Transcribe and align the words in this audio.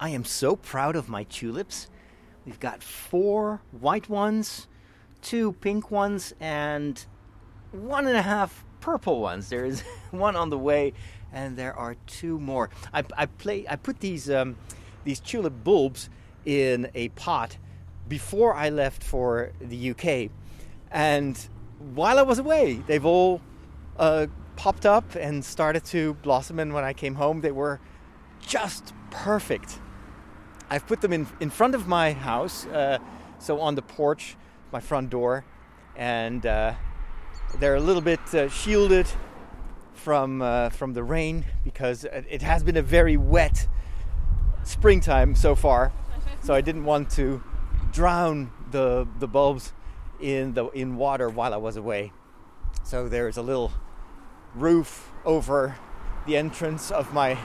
I 0.00 0.08
am 0.08 0.24
so 0.24 0.56
proud 0.56 0.96
of 0.96 1.10
my 1.10 1.24
tulips. 1.24 1.88
We've 2.46 2.58
got 2.58 2.82
four 2.82 3.60
white 3.70 4.08
ones, 4.08 4.66
two 5.20 5.52
pink 5.52 5.90
ones, 5.90 6.32
and 6.40 7.04
one 7.70 8.06
and 8.06 8.16
a 8.16 8.22
half 8.22 8.64
purple 8.80 9.20
ones. 9.20 9.50
There 9.50 9.66
is 9.66 9.82
one 10.10 10.36
on 10.36 10.48
the 10.48 10.56
way, 10.56 10.94
and 11.34 11.54
there 11.54 11.74
are 11.74 11.96
two 12.06 12.40
more. 12.40 12.70
I, 12.94 13.04
I 13.14 13.26
play. 13.26 13.66
I 13.68 13.76
put 13.76 14.00
these 14.00 14.30
um, 14.30 14.56
these 15.04 15.20
tulip 15.20 15.62
bulbs 15.62 16.08
in 16.46 16.90
a 16.94 17.10
pot 17.10 17.58
before 18.08 18.54
I 18.54 18.70
left 18.70 19.04
for 19.04 19.52
the 19.60 19.90
UK, 19.90 20.30
and 20.90 21.38
while 21.94 22.18
I 22.18 22.22
was 22.22 22.38
away, 22.38 22.82
they've 22.86 23.04
all 23.04 23.42
uh, 23.98 24.28
popped 24.56 24.86
up 24.86 25.14
and 25.14 25.44
started 25.44 25.84
to 25.86 26.14
blossom. 26.14 26.58
And 26.58 26.72
when 26.72 26.84
I 26.84 26.94
came 26.94 27.16
home, 27.16 27.42
they 27.42 27.52
were 27.52 27.80
just 28.40 28.94
perfect. 29.10 29.78
I've 30.70 30.86
put 30.86 31.00
them 31.00 31.12
in, 31.12 31.26
in 31.40 31.50
front 31.50 31.74
of 31.74 31.88
my 31.88 32.12
house, 32.12 32.64
uh, 32.66 32.98
so 33.40 33.60
on 33.60 33.74
the 33.74 33.82
porch, 33.82 34.36
my 34.72 34.78
front 34.78 35.10
door, 35.10 35.44
and 35.96 36.46
uh, 36.46 36.74
they're 37.58 37.74
a 37.74 37.80
little 37.80 38.02
bit 38.02 38.20
uh, 38.32 38.48
shielded 38.48 39.08
from 39.94 40.40
uh, 40.40 40.70
from 40.70 40.94
the 40.94 41.02
rain 41.02 41.44
because 41.64 42.04
it 42.04 42.40
has 42.42 42.62
been 42.62 42.76
a 42.76 42.82
very 42.82 43.16
wet 43.16 43.66
springtime 44.62 45.34
so 45.34 45.56
far. 45.56 45.92
So 46.42 46.54
I 46.54 46.60
didn't 46.60 46.84
want 46.84 47.10
to 47.10 47.42
drown 47.92 48.52
the 48.70 49.08
the 49.18 49.26
bulbs 49.26 49.72
in 50.20 50.54
the 50.54 50.68
in 50.68 50.96
water 50.96 51.28
while 51.28 51.52
I 51.52 51.56
was 51.56 51.76
away. 51.76 52.12
So 52.84 53.08
there's 53.08 53.36
a 53.36 53.42
little 53.42 53.72
roof 54.54 55.10
over 55.24 55.76
the 56.26 56.36
entrance 56.36 56.90
of 56.90 57.12
my 57.12 57.36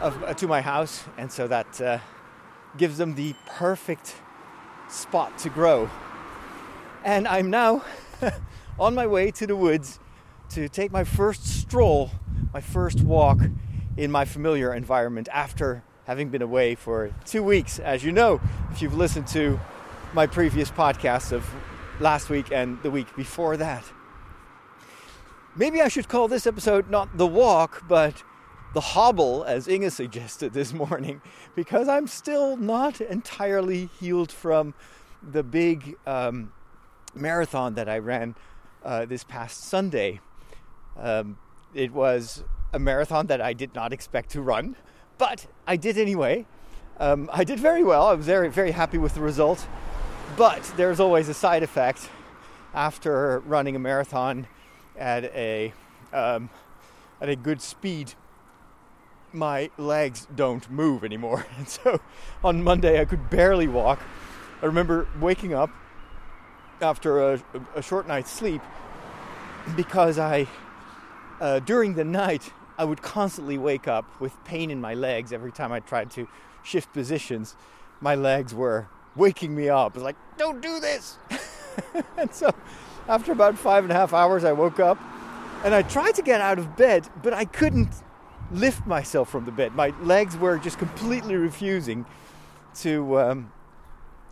of, 0.00 0.22
uh, 0.22 0.34
to 0.34 0.46
my 0.46 0.60
house, 0.60 1.04
and 1.16 1.32
so 1.32 1.48
that 1.48 1.80
uh, 1.80 1.98
gives 2.76 2.98
them 2.98 3.14
the 3.14 3.34
perfect 3.46 4.16
spot 4.88 5.38
to 5.38 5.48
grow. 5.48 5.90
And 7.04 7.26
I'm 7.26 7.50
now 7.50 7.84
on 8.78 8.94
my 8.94 9.06
way 9.06 9.30
to 9.32 9.46
the 9.46 9.56
woods 9.56 9.98
to 10.50 10.68
take 10.68 10.92
my 10.92 11.04
first 11.04 11.46
stroll, 11.46 12.10
my 12.52 12.60
first 12.60 13.00
walk 13.00 13.40
in 13.96 14.10
my 14.10 14.24
familiar 14.24 14.72
environment 14.72 15.28
after 15.32 15.82
having 16.06 16.28
been 16.30 16.42
away 16.42 16.74
for 16.74 17.12
two 17.24 17.42
weeks. 17.42 17.78
As 17.78 18.04
you 18.04 18.12
know, 18.12 18.40
if 18.70 18.80
you've 18.80 18.96
listened 18.96 19.26
to 19.28 19.60
my 20.14 20.26
previous 20.26 20.70
podcasts 20.70 21.32
of 21.32 21.48
last 22.00 22.30
week 22.30 22.50
and 22.50 22.82
the 22.82 22.90
week 22.90 23.14
before 23.16 23.56
that. 23.56 23.84
Maybe 25.56 25.82
I 25.82 25.88
should 25.88 26.08
call 26.08 26.28
this 26.28 26.46
episode 26.46 26.88
not 26.88 27.18
the 27.18 27.26
walk, 27.26 27.82
but 27.88 28.22
the 28.78 28.82
hobble, 28.82 29.42
as 29.42 29.66
Inge 29.66 29.90
suggested 29.90 30.52
this 30.52 30.72
morning, 30.84 31.20
because 31.56 31.88
I'm 31.88 32.06
still 32.06 32.56
not 32.56 33.00
entirely 33.00 33.90
healed 33.98 34.30
from 34.30 34.72
the 35.20 35.42
big 35.42 35.96
um, 36.06 36.52
marathon 37.12 37.74
that 37.74 37.88
I 37.88 37.98
ran 37.98 38.36
uh, 38.84 39.04
this 39.04 39.24
past 39.24 39.64
Sunday. 39.64 40.20
Um, 40.96 41.38
it 41.74 41.90
was 41.90 42.44
a 42.72 42.78
marathon 42.78 43.26
that 43.26 43.40
I 43.40 43.52
did 43.52 43.74
not 43.74 43.92
expect 43.92 44.30
to 44.30 44.42
run, 44.42 44.76
but 45.18 45.48
I 45.66 45.74
did 45.74 45.98
anyway. 45.98 46.46
Um, 47.00 47.28
I 47.32 47.42
did 47.42 47.58
very 47.58 47.82
well. 47.82 48.06
I 48.06 48.14
was 48.14 48.26
very, 48.26 48.48
very 48.48 48.70
happy 48.70 48.98
with 48.98 49.14
the 49.16 49.20
result. 49.20 49.66
But 50.36 50.62
there's 50.76 51.00
always 51.00 51.28
a 51.28 51.34
side 51.34 51.64
effect 51.64 52.08
after 52.74 53.40
running 53.40 53.74
a 53.74 53.80
marathon 53.80 54.46
at 54.96 55.24
a 55.24 55.72
um, 56.12 56.48
at 57.20 57.28
a 57.28 57.34
good 57.34 57.60
speed 57.60 58.14
my 59.32 59.70
legs 59.76 60.26
don't 60.34 60.70
move 60.70 61.04
anymore. 61.04 61.46
And 61.58 61.68
so 61.68 62.00
on 62.42 62.62
Monday, 62.62 63.00
I 63.00 63.04
could 63.04 63.30
barely 63.30 63.68
walk. 63.68 64.00
I 64.62 64.66
remember 64.66 65.06
waking 65.20 65.54
up 65.54 65.70
after 66.80 67.32
a, 67.34 67.42
a 67.74 67.82
short 67.82 68.06
night's 68.06 68.30
sleep 68.30 68.62
because 69.76 70.18
I, 70.18 70.46
uh, 71.40 71.60
during 71.60 71.94
the 71.94 72.04
night, 72.04 72.52
I 72.76 72.84
would 72.84 73.02
constantly 73.02 73.58
wake 73.58 73.88
up 73.88 74.20
with 74.20 74.32
pain 74.44 74.70
in 74.70 74.80
my 74.80 74.94
legs 74.94 75.32
every 75.32 75.52
time 75.52 75.72
I 75.72 75.80
tried 75.80 76.10
to 76.12 76.28
shift 76.62 76.92
positions. 76.92 77.56
My 78.00 78.14
legs 78.14 78.54
were 78.54 78.88
waking 79.16 79.54
me 79.54 79.68
up. 79.68 79.92
It 79.92 79.94
was 79.96 80.04
like, 80.04 80.16
don't 80.36 80.60
do 80.60 80.78
this. 80.78 81.18
and 82.16 82.32
so 82.32 82.54
after 83.08 83.32
about 83.32 83.58
five 83.58 83.84
and 83.84 83.90
a 83.90 83.96
half 83.96 84.12
hours, 84.12 84.44
I 84.44 84.52
woke 84.52 84.78
up 84.78 84.98
and 85.64 85.74
I 85.74 85.82
tried 85.82 86.14
to 86.14 86.22
get 86.22 86.40
out 86.40 86.58
of 86.58 86.76
bed, 86.76 87.08
but 87.22 87.34
I 87.34 87.44
couldn't 87.44 87.90
lift 88.50 88.86
myself 88.86 89.30
from 89.30 89.44
the 89.44 89.52
bed. 89.52 89.74
My 89.74 89.92
legs 90.02 90.36
were 90.36 90.58
just 90.58 90.78
completely 90.78 91.36
refusing 91.36 92.06
to 92.76 93.18
um, 93.18 93.52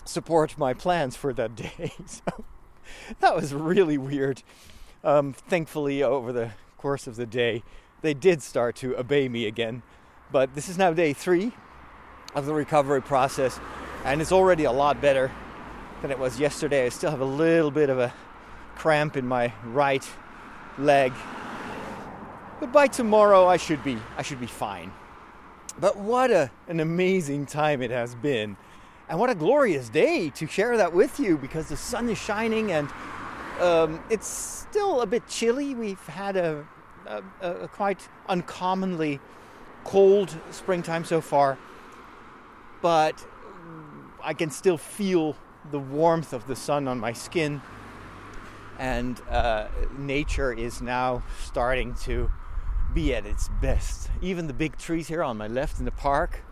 support 0.04 0.56
my 0.58 0.74
plans 0.74 1.16
for 1.16 1.32
that 1.34 1.54
day. 1.54 1.92
so 2.06 2.44
that 3.20 3.34
was 3.34 3.52
really 3.52 3.98
weird. 3.98 4.42
Um, 5.04 5.32
thankfully, 5.32 6.02
over 6.02 6.32
the 6.32 6.52
course 6.78 7.06
of 7.06 7.16
the 7.16 7.26
day, 7.26 7.62
they 8.02 8.14
did 8.14 8.42
start 8.42 8.76
to 8.76 8.98
obey 8.98 9.28
me 9.28 9.46
again. 9.46 9.82
But 10.32 10.54
this 10.54 10.68
is 10.68 10.78
now 10.78 10.92
day 10.92 11.12
three 11.12 11.52
of 12.34 12.46
the 12.46 12.54
recovery 12.54 13.02
process, 13.02 13.60
and 14.04 14.20
it's 14.20 14.32
already 14.32 14.64
a 14.64 14.72
lot 14.72 15.00
better 15.00 15.30
than 16.02 16.10
it 16.10 16.18
was 16.18 16.38
yesterday. 16.38 16.86
I 16.86 16.88
still 16.88 17.10
have 17.10 17.20
a 17.20 17.24
little 17.24 17.70
bit 17.70 17.90
of 17.90 17.98
a 17.98 18.12
cramp 18.74 19.16
in 19.16 19.26
my 19.26 19.52
right 19.64 20.06
leg 20.78 21.12
but 22.60 22.72
by 22.72 22.86
tomorrow, 22.86 23.46
I 23.46 23.56
should 23.56 23.82
be 23.84 23.98
I 24.16 24.22
should 24.22 24.40
be 24.40 24.46
fine. 24.46 24.92
But 25.78 25.98
what 25.98 26.30
a, 26.30 26.50
an 26.68 26.80
amazing 26.80 27.46
time 27.46 27.82
it 27.82 27.90
has 27.90 28.14
been. 28.14 28.56
And 29.08 29.20
what 29.20 29.30
a 29.30 29.34
glorious 29.34 29.88
day 29.88 30.30
to 30.30 30.46
share 30.46 30.76
that 30.78 30.92
with 30.92 31.20
you 31.20 31.36
because 31.36 31.68
the 31.68 31.76
sun 31.76 32.08
is 32.08 32.18
shining 32.18 32.72
and 32.72 32.88
um, 33.60 34.02
it's 34.10 34.26
still 34.26 35.00
a 35.02 35.06
bit 35.06 35.26
chilly. 35.28 35.74
We've 35.74 36.04
had 36.06 36.36
a, 36.36 36.66
a, 37.06 37.22
a 37.42 37.68
quite 37.68 38.08
uncommonly 38.28 39.20
cold 39.84 40.34
springtime 40.50 41.04
so 41.04 41.20
far, 41.20 41.56
but 42.82 43.24
I 44.22 44.34
can 44.34 44.50
still 44.50 44.78
feel 44.78 45.36
the 45.70 45.78
warmth 45.78 46.32
of 46.32 46.46
the 46.46 46.56
sun 46.56 46.88
on 46.88 46.98
my 46.98 47.12
skin. 47.12 47.62
And 48.78 49.20
uh, 49.30 49.68
nature 49.96 50.52
is 50.52 50.82
now 50.82 51.22
starting 51.44 51.94
to 52.02 52.30
be 52.94 53.14
at 53.14 53.26
its 53.26 53.48
best. 53.60 54.10
Even 54.22 54.46
the 54.46 54.52
big 54.52 54.76
trees 54.76 55.08
here 55.08 55.22
on 55.22 55.36
my 55.36 55.46
left 55.46 55.78
in 55.78 55.84
the 55.84 55.90
park 55.90 56.42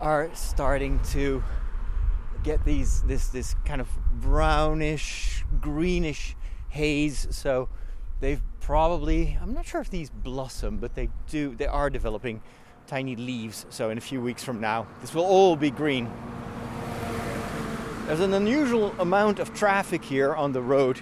are 0.00 0.30
starting 0.34 0.98
to 1.10 1.42
get 2.42 2.64
these 2.64 3.02
this 3.02 3.28
this 3.28 3.54
kind 3.64 3.80
of 3.80 3.88
brownish 4.20 5.44
greenish 5.60 6.34
haze. 6.68 7.28
So 7.30 7.68
they've 8.20 8.42
probably 8.60 9.38
I'm 9.40 9.54
not 9.54 9.66
sure 9.66 9.80
if 9.80 9.90
these 9.90 10.10
blossom 10.10 10.78
but 10.78 10.94
they 10.94 11.10
do 11.28 11.54
they 11.54 11.66
are 11.66 11.90
developing 11.90 12.42
tiny 12.86 13.16
leaves. 13.16 13.64
So 13.70 13.90
in 13.90 13.98
a 13.98 14.00
few 14.00 14.20
weeks 14.20 14.42
from 14.42 14.60
now 14.60 14.86
this 15.00 15.14
will 15.14 15.24
all 15.24 15.56
be 15.56 15.70
green. 15.70 16.10
There's 18.06 18.20
an 18.20 18.34
unusual 18.34 18.92
amount 18.98 19.38
of 19.38 19.54
traffic 19.54 20.04
here 20.04 20.34
on 20.34 20.52
the 20.52 20.60
road 20.60 21.00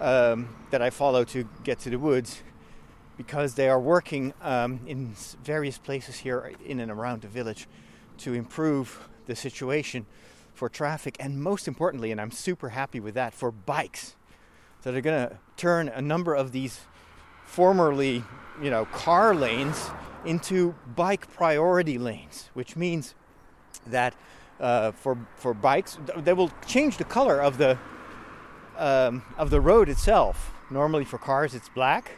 um, 0.00 0.48
that 0.70 0.80
I 0.80 0.88
follow 0.88 1.22
to 1.24 1.46
get 1.62 1.78
to 1.80 1.90
the 1.90 1.98
woods 1.98 2.42
because 3.20 3.52
they 3.52 3.68
are 3.68 3.78
working 3.78 4.32
um, 4.40 4.80
in 4.86 5.14
various 5.44 5.76
places 5.76 6.16
here 6.16 6.54
in 6.64 6.80
and 6.80 6.90
around 6.90 7.20
the 7.20 7.28
village 7.28 7.68
to 8.16 8.32
improve 8.32 9.10
the 9.26 9.36
situation 9.36 10.06
for 10.54 10.70
traffic 10.70 11.18
and 11.20 11.42
most 11.42 11.68
importantly 11.68 12.10
and 12.12 12.18
i'm 12.18 12.30
super 12.30 12.70
happy 12.70 12.98
with 12.98 13.12
that 13.14 13.34
for 13.34 13.50
bikes. 13.50 14.16
So 14.82 14.90
they're 14.90 15.02
going 15.02 15.28
to 15.28 15.36
turn 15.58 15.90
a 15.90 16.00
number 16.00 16.34
of 16.34 16.52
these 16.52 16.80
formerly 17.44 18.24
you 18.62 18.70
know 18.70 18.86
car 18.86 19.34
lanes 19.34 19.90
into 20.24 20.74
bike 20.96 21.30
priority 21.34 21.98
lanes 21.98 22.48
which 22.54 22.74
means 22.74 23.14
that 23.86 24.14
uh, 24.60 24.92
for 24.92 25.18
for 25.36 25.52
bikes 25.52 25.98
they 26.16 26.32
will 26.32 26.50
change 26.66 26.96
the 26.96 27.04
color 27.04 27.38
of 27.38 27.58
the 27.58 27.76
um, 28.78 29.22
of 29.36 29.50
the 29.50 29.60
road 29.60 29.90
itself. 29.90 30.54
Normally 30.70 31.04
for 31.04 31.18
cars 31.18 31.54
it's 31.54 31.68
black 31.68 32.12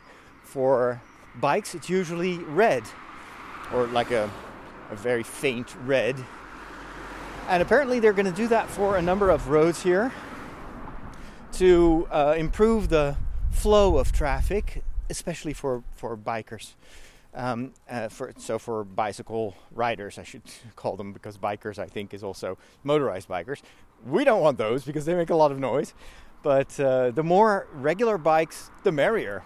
for 0.53 1.01
bikes, 1.41 1.75
it's 1.75 1.89
usually 1.89 2.37
red 2.37 2.83
or 3.73 3.87
like 3.87 4.11
a, 4.11 4.31
a 4.91 4.97
very 4.97 5.23
faint 5.23 5.75
red. 5.87 6.15
And 7.49 7.63
apparently, 7.63 8.01
they're 8.01 8.13
going 8.13 8.27
to 8.27 8.37
do 8.37 8.49
that 8.49 8.69
for 8.69 8.99
a 8.99 9.03
number 9.03 9.31
of 9.31 9.49
roads 9.49 9.83
here 9.83 10.13
to 11.55 12.07
uh, 12.11 12.35
improve 12.37 12.91
the 12.91 13.17
flow 13.51 13.97
of 13.97 14.13
traffic, 14.13 14.85
especially 15.09 15.55
for, 15.55 15.83
for 15.95 16.19
bikers. 16.19 16.75
Um, 17.35 17.73
uh, 17.89 18.09
for, 18.09 18.35
so 18.37 18.59
for 18.59 18.85
bicycle 18.85 19.57
riders, 19.73 20.19
I 20.19 20.23
should 20.23 20.43
call 20.77 20.97
them 20.97 21.15
because 21.15 21.39
bikers, 21.39 21.79
I 21.79 21.87
think, 21.87 22.13
is 22.13 22.23
also 22.23 22.59
motorized 22.85 23.27
bikers. 23.27 23.63
We 24.05 24.25
don't 24.25 24.43
want 24.43 24.59
those 24.59 24.85
because 24.85 25.07
they 25.07 25.15
make 25.15 25.31
a 25.31 25.35
lot 25.35 25.51
of 25.51 25.59
noise. 25.59 25.95
But 26.43 26.79
uh, 26.79 27.13
the 27.13 27.23
more 27.23 27.69
regular 27.73 28.19
bikes, 28.19 28.71
the 28.83 28.93
merrier. 28.93 29.45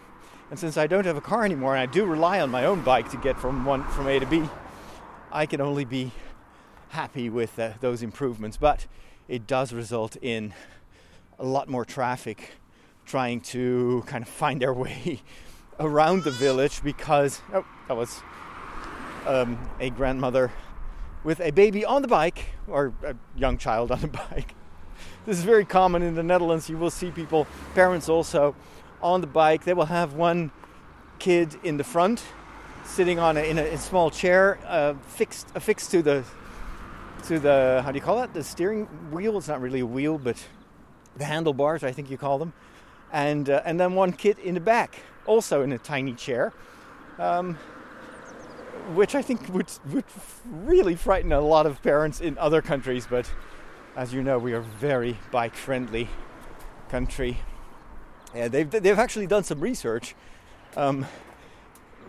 And 0.49 0.59
since 0.59 0.77
I 0.77 0.87
don't 0.87 1.05
have 1.07 1.17
a 1.17 1.21
car 1.21 1.45
anymore 1.45 1.75
and 1.75 1.83
I 1.83 1.93
do 1.93 2.05
rely 2.05 2.41
on 2.41 2.51
my 2.51 2.67
own 2.67 2.83
bike 2.83 3.11
to 3.11 3.17
get 3.17 3.39
from 3.39 3.65
one 3.65 3.83
from 3.89 4.07
A 4.07 4.21
to 4.21 4.27
B, 4.27 4.49
I 5.33 5.45
can 5.45 5.61
only 5.61 5.85
be 5.85 6.13
happy 6.91 7.29
with 7.29 7.59
uh, 7.59 7.73
those 7.81 8.03
improvements, 8.03 8.57
but 8.57 8.87
it 9.27 9.47
does 9.49 9.73
result 9.73 10.17
in 10.23 10.55
a 11.39 11.45
lot 11.45 11.69
more 11.69 11.85
traffic 11.85 12.53
trying 13.05 13.41
to 13.41 14.05
kind 14.07 14.23
of 14.23 14.29
find 14.29 14.63
their 14.63 14.73
way 14.73 15.21
around 15.81 16.23
the 16.23 16.31
village 16.31 16.83
because 16.83 17.41
oh, 17.53 17.65
that 17.89 17.97
was 17.97 18.23
um, 19.27 19.59
a 19.81 19.91
grandmother 19.91 20.53
with 21.25 21.41
a 21.41 21.51
baby 21.51 21.85
on 21.85 22.03
the 22.03 22.09
bike 22.09 22.51
or 22.69 22.93
a 23.05 23.17
young 23.37 23.59
child 23.59 23.91
on 23.91 24.03
a 24.05 24.07
bike. 24.31 24.55
This 25.27 25.39
is 25.39 25.45
very 25.45 25.65
common 25.65 26.03
in 26.03 26.15
the 26.15 26.23
Netherlands. 26.23 26.71
You 26.71 26.79
will 26.79 26.91
see 26.91 27.11
people, 27.11 27.49
parents 27.75 28.09
also, 28.09 28.55
on 29.03 29.21
the 29.21 29.27
bike. 29.27 29.65
They 29.65 29.75
will 29.75 29.87
have 29.87 30.15
one 30.15 30.51
kid 31.19 31.57
in 31.63 31.77
the 31.77 31.85
front, 31.85 32.23
sitting 32.85 33.19
on 33.19 33.37
a, 33.37 33.41
in, 33.41 33.59
a, 33.59 33.63
a 33.63 33.79
small 33.79 34.11
chair, 34.11 34.59
uh, 34.67 34.95
fixed 35.09 35.49
affixed 35.55 35.91
to 35.93 36.03
the 36.03 36.25
to 37.25 37.39
the 37.39 37.83
how 37.85 37.91
do 37.91 37.97
you 37.97 38.03
call 38.03 38.23
it? 38.23 38.33
The 38.35 38.45
steering 38.45 38.87
wheel. 39.11 39.37
It's 39.39 39.49
not 39.49 39.61
really 39.61 39.81
a 39.81 39.87
wheel, 39.87 40.19
but 40.19 40.37
the 41.17 41.25
handlebars, 41.25 41.83
I 41.83 41.93
think 41.93 42.11
you 42.11 42.19
call 42.19 42.39
them. 42.39 42.53
And 43.13 43.49
uh, 43.49 43.63
and 43.65 43.81
then 43.81 43.95
one 43.95 44.13
kid 44.13 44.39
in 44.39 44.55
the 44.55 44.61
back, 44.61 45.01
also 45.27 45.63
in 45.63 45.73
a 45.73 45.79
tiny 45.79 46.15
chair. 46.15 46.53
Um, 47.19 47.59
which 48.95 49.15
I 49.15 49.23
think 49.23 49.49
would 49.53 49.71
would 49.93 50.05
really 50.45 50.95
frighten 50.95 51.33
a 51.33 51.41
lot 51.41 51.67
of 51.67 51.83
parents 51.83 52.21
in 52.21 52.39
other 52.39 52.63
countries. 52.63 53.07
But 53.09 53.31
as 53.97 54.13
you 54.13 54.23
know, 54.23 54.39
we 54.39 54.53
are 54.53 54.61
very 54.61 55.19
bike 55.31 55.55
friendly 55.55 56.09
country. 56.89 57.39
Yeah, 58.37 58.49
they've 58.49 58.71
they've 58.71 58.99
actually 58.99 59.27
done 59.27 59.44
some 59.44 59.61
research 59.61 60.15
um, 60.77 61.06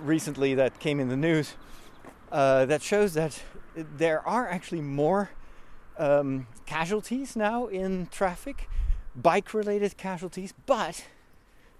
recently 0.01 0.55
that 0.55 0.77
came 0.77 0.99
in 0.99 1.07
the 1.07 1.15
news 1.15 1.53
uh, 2.33 2.65
that 2.65 2.81
shows 2.81 3.13
that 3.13 3.41
there 3.73 4.27
are 4.27 4.45
actually 4.45 4.81
more 4.81 5.29
um, 5.97 6.47
casualties 6.65 7.37
now 7.37 7.67
in 7.67 8.07
traffic, 8.11 8.67
bike 9.15 9.53
related 9.53 9.95
casualties, 9.95 10.53
but 10.65 11.05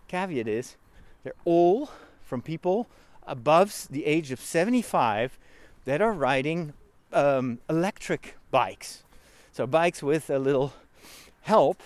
caveat 0.07 0.47
is 0.47 0.77
they're 1.25 1.33
all 1.43 1.89
from 2.23 2.41
people 2.41 2.87
above 3.23 3.89
the 3.89 4.05
age 4.05 4.31
of 4.31 4.39
75 4.39 5.37
that 5.83 6.01
are 6.01 6.13
riding 6.13 6.71
um, 7.11 7.59
electric 7.69 8.37
bikes. 8.49 9.03
So, 9.51 9.67
bikes 9.67 10.01
with 10.01 10.29
a 10.29 10.39
little 10.39 10.71
help 11.41 11.83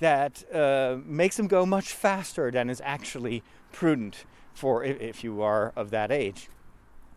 that 0.00 0.44
uh, 0.54 0.98
makes 1.04 1.36
them 1.36 1.48
go 1.48 1.66
much 1.66 1.92
faster 1.92 2.50
than 2.50 2.70
is 2.70 2.80
actually 2.84 3.42
prudent 3.72 4.24
for 4.54 4.84
if 4.84 5.22
you 5.22 5.42
are 5.42 5.72
of 5.76 5.90
that 5.90 6.10
age. 6.10 6.48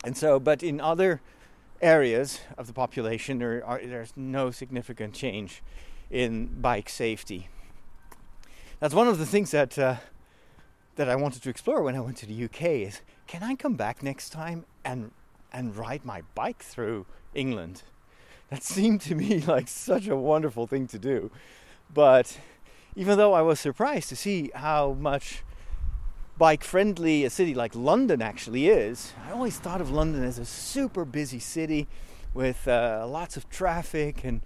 And 0.03 0.17
so, 0.17 0.39
but 0.39 0.63
in 0.63 0.79
other 0.79 1.21
areas 1.81 2.41
of 2.57 2.67
the 2.67 2.73
population, 2.73 3.39
there 3.39 3.63
are, 3.65 3.79
there's 3.83 4.13
no 4.15 4.51
significant 4.51 5.13
change 5.13 5.61
in 6.09 6.47
bike 6.61 6.89
safety. 6.89 7.49
That's 8.79 8.93
one 8.93 9.07
of 9.07 9.19
the 9.19 9.25
things 9.25 9.51
that 9.51 9.77
uh, 9.77 9.97
that 10.95 11.07
I 11.07 11.15
wanted 11.15 11.43
to 11.43 11.49
explore 11.49 11.81
when 11.81 11.95
I 11.95 11.99
went 11.99 12.17
to 12.17 12.25
the 12.25 12.45
UK. 12.45 12.61
Is 12.61 13.01
can 13.27 13.43
I 13.43 13.55
come 13.55 13.75
back 13.75 14.03
next 14.03 14.31
time 14.31 14.65
and 14.83 15.11
and 15.53 15.75
ride 15.75 16.03
my 16.03 16.23
bike 16.35 16.63
through 16.63 17.05
England? 17.33 17.83
That 18.49 18.63
seemed 18.75 19.01
to 19.01 19.15
me 19.15 19.39
like 19.41 19.67
such 19.67 20.07
a 20.07 20.15
wonderful 20.15 20.67
thing 20.67 20.87
to 20.87 20.99
do. 20.99 21.31
But 21.93 22.37
even 22.95 23.17
though 23.17 23.33
I 23.33 23.41
was 23.41 23.59
surprised 23.59 24.09
to 24.09 24.15
see 24.15 24.51
how 24.53 24.93
much 24.93 25.43
bike 26.37 26.63
friendly 26.63 27.23
a 27.23 27.29
city 27.29 27.53
like 27.53 27.75
London 27.75 28.21
actually 28.21 28.67
is. 28.67 29.13
I 29.27 29.31
always 29.31 29.57
thought 29.57 29.79
of 29.79 29.91
London 29.91 30.23
as 30.23 30.39
a 30.39 30.45
super 30.45 31.05
busy 31.05 31.39
city 31.39 31.87
with 32.33 32.67
uh, 32.67 33.05
lots 33.07 33.37
of 33.37 33.49
traffic, 33.49 34.23
and 34.23 34.41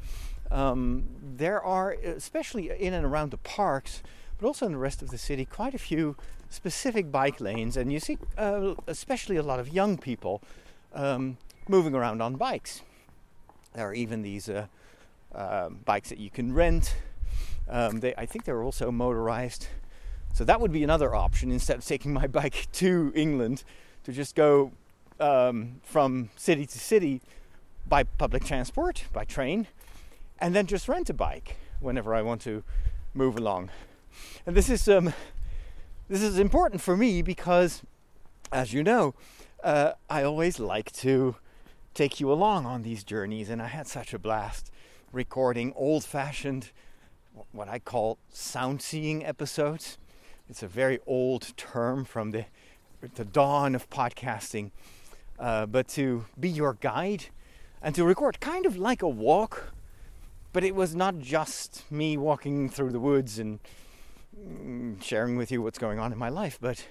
um, 0.51 1.05
there 1.21 1.61
are, 1.61 1.91
especially 1.91 2.69
in 2.69 2.93
and 2.93 3.05
around 3.05 3.31
the 3.31 3.37
parks, 3.37 4.03
but 4.37 4.45
also 4.45 4.65
in 4.65 4.73
the 4.73 4.77
rest 4.77 5.01
of 5.01 5.09
the 5.09 5.17
city, 5.17 5.45
quite 5.45 5.73
a 5.73 5.77
few 5.77 6.17
specific 6.49 7.11
bike 7.11 7.39
lanes, 7.39 7.77
and 7.77 7.93
you 7.93 7.99
see, 7.99 8.17
uh, 8.37 8.75
especially 8.87 9.37
a 9.37 9.43
lot 9.43 9.59
of 9.59 9.69
young 9.69 9.97
people 9.97 10.41
um, 10.93 11.37
moving 11.67 11.95
around 11.95 12.21
on 12.21 12.35
bikes. 12.35 12.81
There 13.73 13.87
are 13.87 13.93
even 13.93 14.21
these 14.21 14.49
uh, 14.49 14.67
uh 15.33 15.69
bikes 15.69 16.09
that 16.09 16.19
you 16.19 16.29
can 16.29 16.53
rent. 16.53 16.95
Um, 17.69 17.99
they, 17.99 18.13
I 18.15 18.25
think 18.25 18.45
they're 18.45 18.63
also 18.63 18.91
motorized. 18.91 19.67
So 20.33 20.43
that 20.43 20.59
would 20.59 20.71
be 20.71 20.83
another 20.83 21.15
option 21.15 21.51
instead 21.51 21.77
of 21.77 21.85
taking 21.85 22.13
my 22.13 22.27
bike 22.39 22.67
to 22.73 23.11
England 23.15 23.63
to 24.03 24.11
just 24.11 24.35
go 24.35 24.71
um, 25.19 25.81
from 25.83 26.29
city 26.35 26.65
to 26.65 26.79
city 26.79 27.21
by 27.87 28.03
public 28.03 28.43
transport, 28.43 29.05
by 29.13 29.23
train, 29.23 29.67
and 30.39 30.53
then 30.55 30.67
just 30.67 30.87
rent 30.87 31.09
a 31.09 31.13
bike 31.13 31.57
whenever 31.79 32.13
I 32.13 32.21
want 32.21 32.41
to 32.41 32.63
move 33.13 33.37
along. 33.37 33.69
And 34.45 34.55
this 34.55 34.69
is 34.69 34.87
um, 34.87 35.13
this 36.07 36.21
is 36.21 36.37
important 36.37 36.81
for 36.81 36.95
me 36.95 37.21
because, 37.21 37.81
as 38.51 38.73
you 38.73 38.83
know, 38.83 39.15
uh, 39.63 39.93
I 40.09 40.23
always 40.23 40.59
like 40.59 40.91
to 40.93 41.35
take 41.93 42.19
you 42.19 42.31
along 42.31 42.65
on 42.65 42.83
these 42.83 43.03
journeys, 43.03 43.49
and 43.49 43.61
I 43.61 43.67
had 43.67 43.87
such 43.87 44.13
a 44.13 44.19
blast 44.19 44.69
recording 45.11 45.73
old-fashioned, 45.75 46.71
what 47.51 47.67
I 47.67 47.79
call 47.79 48.17
sound 48.31 48.81
seeing 48.81 49.25
episodes 49.25 49.97
it's 50.49 50.61
a 50.61 50.67
very 50.67 50.99
old 51.07 51.55
term 51.57 52.05
from 52.05 52.31
the, 52.31 52.45
the 53.15 53.25
dawn 53.25 53.73
of 53.73 53.89
podcasting. 53.89 54.71
Uh, 55.39 55.65
but 55.65 55.87
to 55.89 56.25
be 56.39 56.49
your 56.49 56.73
guide 56.75 57.25
and 57.81 57.93
to 57.95 58.03
record 58.03 58.39
kind 58.39 58.65
of 58.65 58.77
like 58.77 59.01
a 59.01 59.07
walk, 59.07 59.73
but 60.53 60.63
it 60.63 60.75
was 60.75 60.95
not 60.95 61.19
just 61.19 61.83
me 61.91 62.15
walking 62.15 62.69
through 62.69 62.91
the 62.91 62.99
woods 62.99 63.39
and 63.39 63.59
mm, 64.39 65.01
sharing 65.01 65.35
with 65.35 65.51
you 65.51 65.61
what's 65.61 65.79
going 65.79 65.99
on 65.99 66.13
in 66.13 66.17
my 66.17 66.29
life, 66.29 66.57
but 66.61 66.85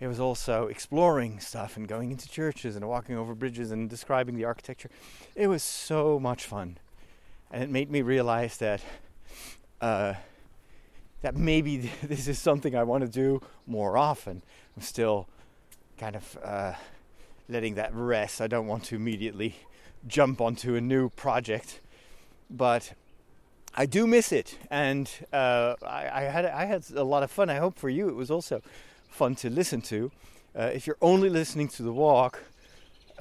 it 0.00 0.06
was 0.06 0.18
also 0.18 0.68
exploring 0.68 1.38
stuff 1.38 1.76
and 1.76 1.86
going 1.86 2.10
into 2.10 2.28
churches 2.28 2.76
and 2.76 2.88
walking 2.88 3.16
over 3.16 3.34
bridges 3.34 3.72
and 3.72 3.90
describing 3.90 4.36
the 4.36 4.44
architecture. 4.44 4.90
It 5.34 5.48
was 5.48 5.62
so 5.62 6.18
much 6.18 6.44
fun. 6.44 6.78
And 7.50 7.62
it 7.62 7.68
made 7.68 7.90
me 7.90 8.00
realize 8.00 8.56
that 8.58 8.80
uh, 9.82 10.14
that 11.20 11.36
maybe 11.36 11.90
this 12.02 12.28
is 12.28 12.38
something 12.38 12.74
I 12.74 12.84
want 12.84 13.02
to 13.02 13.10
do 13.10 13.42
more 13.66 13.98
often. 13.98 14.42
I'm 14.76 14.82
still 14.82 15.26
kind 15.98 16.16
of 16.16 16.38
uh, 16.42 16.72
letting 17.48 17.74
that 17.74 17.94
rest. 17.94 18.40
I 18.40 18.46
don't 18.46 18.66
want 18.66 18.84
to 18.84 18.96
immediately 18.96 19.56
jump 20.06 20.40
onto 20.40 20.74
a 20.76 20.80
new 20.80 21.10
project, 21.10 21.80
but 22.48 22.94
I 23.74 23.86
do 23.86 24.06
miss 24.06 24.32
it, 24.32 24.58
and 24.70 25.10
uh, 25.32 25.74
I, 25.82 26.10
I, 26.12 26.20
had 26.22 26.44
I 26.46 26.64
had 26.64 26.84
a 26.94 27.04
lot 27.04 27.22
of 27.22 27.30
fun. 27.30 27.50
I 27.50 27.56
hope 27.56 27.78
for 27.78 27.88
you 27.88 28.08
it 28.08 28.14
was 28.14 28.30
also 28.30 28.62
fun 29.08 29.34
to 29.36 29.50
listen 29.50 29.80
to. 29.82 30.10
Uh, 30.58 30.70
if 30.74 30.86
you're 30.86 30.98
only 31.00 31.28
listening 31.28 31.68
to 31.68 31.82
the 31.82 31.92
walk, 31.92 32.40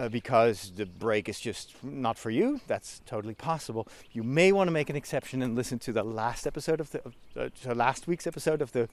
uh, 0.02 0.10
because 0.10 0.72
the 0.76 0.86
break 0.86 1.30
is 1.30 1.40
just 1.40 1.76
not 1.84 2.18
for 2.18 2.32
you, 2.32 2.60
that's 2.66 3.02
totally 3.06 3.36
possible. 3.36 3.88
You 4.12 4.24
may 4.24 4.52
want 4.52 4.68
to 4.68 4.72
make 4.72 4.90
an 4.90 4.96
exception 4.96 5.44
and 5.44 5.56
listen 5.56 5.78
to 5.80 5.94
the 5.94 6.04
last 6.04 6.48
episode 6.48 6.80
of 6.80 6.90
the 6.90 7.02
uh, 7.38 7.50
so 7.54 7.72
last 7.74 8.08
week's 8.08 8.26
episode 8.26 8.64
of 8.64 8.72
the 8.72 8.90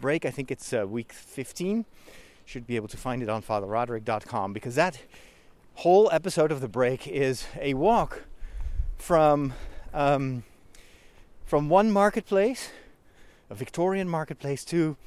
break. 0.00 0.26
I 0.26 0.30
think 0.30 0.50
it's 0.50 0.70
uh, 0.74 0.86
week 0.86 1.14
15. 1.14 1.86
Should 2.44 2.66
be 2.66 2.76
able 2.76 2.88
to 2.88 2.98
find 2.98 3.22
it 3.22 3.30
on 3.30 3.42
fatherroderick.com 3.42 4.52
because 4.52 4.74
that 4.74 5.00
whole 5.76 6.10
episode 6.12 6.52
of 6.52 6.60
the 6.60 6.68
break 6.68 7.08
is 7.08 7.46
a 7.58 7.72
walk 7.72 8.24
from 8.98 9.54
um, 9.94 10.42
from 11.46 11.70
one 11.70 11.90
marketplace, 11.90 12.70
a 13.48 13.54
Victorian 13.54 14.08
marketplace, 14.08 14.66
to 14.66 14.98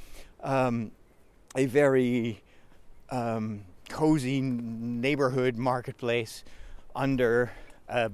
um, 0.41 0.91
a 1.55 1.67
very 1.67 2.41
um, 3.11 3.65
cozy 3.89 4.41
neighborhood 4.41 5.57
marketplace 5.57 6.43
under 6.95 7.51
a, 7.87 8.11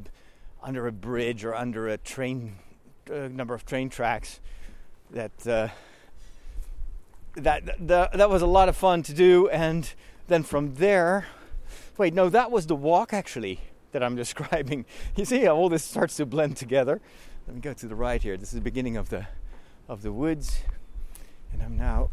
under 0.61 0.87
a 0.87 0.91
bridge 0.91 1.43
or 1.43 1.55
under 1.55 1.87
a 1.87 1.97
train 1.97 2.55
uh, 3.11 3.27
number 3.27 3.53
of 3.53 3.65
train 3.65 3.89
tracks 3.89 4.39
that 5.11 5.47
uh, 5.47 5.67
that 7.35 7.65
the, 7.79 8.09
that 8.13 8.29
was 8.29 8.41
a 8.41 8.47
lot 8.47 8.69
of 8.69 8.75
fun 8.75 9.01
to 9.03 9.13
do. 9.13 9.49
And 9.49 9.91
then 10.27 10.43
from 10.43 10.75
there 10.75 11.27
wait 11.97 12.13
no 12.13 12.29
that 12.29 12.49
was 12.51 12.67
the 12.67 12.75
walk 12.75 13.13
actually 13.13 13.59
that 13.91 14.03
I'm 14.03 14.15
describing. 14.23 14.85
You 15.15 15.25
see 15.25 15.43
how 15.43 15.55
all 15.55 15.69
this 15.69 15.83
starts 15.83 16.15
to 16.17 16.25
blend 16.25 16.57
together? 16.57 17.01
Let 17.47 17.55
me 17.55 17.61
go 17.61 17.73
to 17.73 17.87
the 17.87 17.95
right 17.95 18.21
here. 18.21 18.37
This 18.37 18.49
is 18.49 18.55
the 18.55 18.61
beginning 18.61 18.97
of 18.97 19.09
the 19.09 19.27
of 19.87 20.01
the 20.01 20.11
woods. 20.11 20.59
And 21.51 21.63
I'm 21.63 21.77
now 21.77 22.11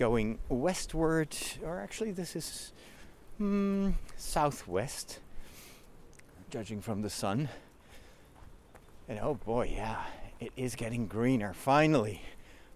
going 0.00 0.38
westward, 0.48 1.36
or 1.62 1.78
actually, 1.78 2.10
this 2.10 2.34
is 2.34 2.72
mm, 3.38 3.92
southwest, 4.16 5.20
judging 6.48 6.80
from 6.80 7.02
the 7.02 7.10
sun. 7.10 7.50
And 9.06 9.18
oh 9.20 9.34
boy, 9.34 9.70
yeah, 9.76 10.02
it 10.40 10.52
is 10.56 10.74
getting 10.74 11.06
greener 11.06 11.52
finally, 11.52 12.22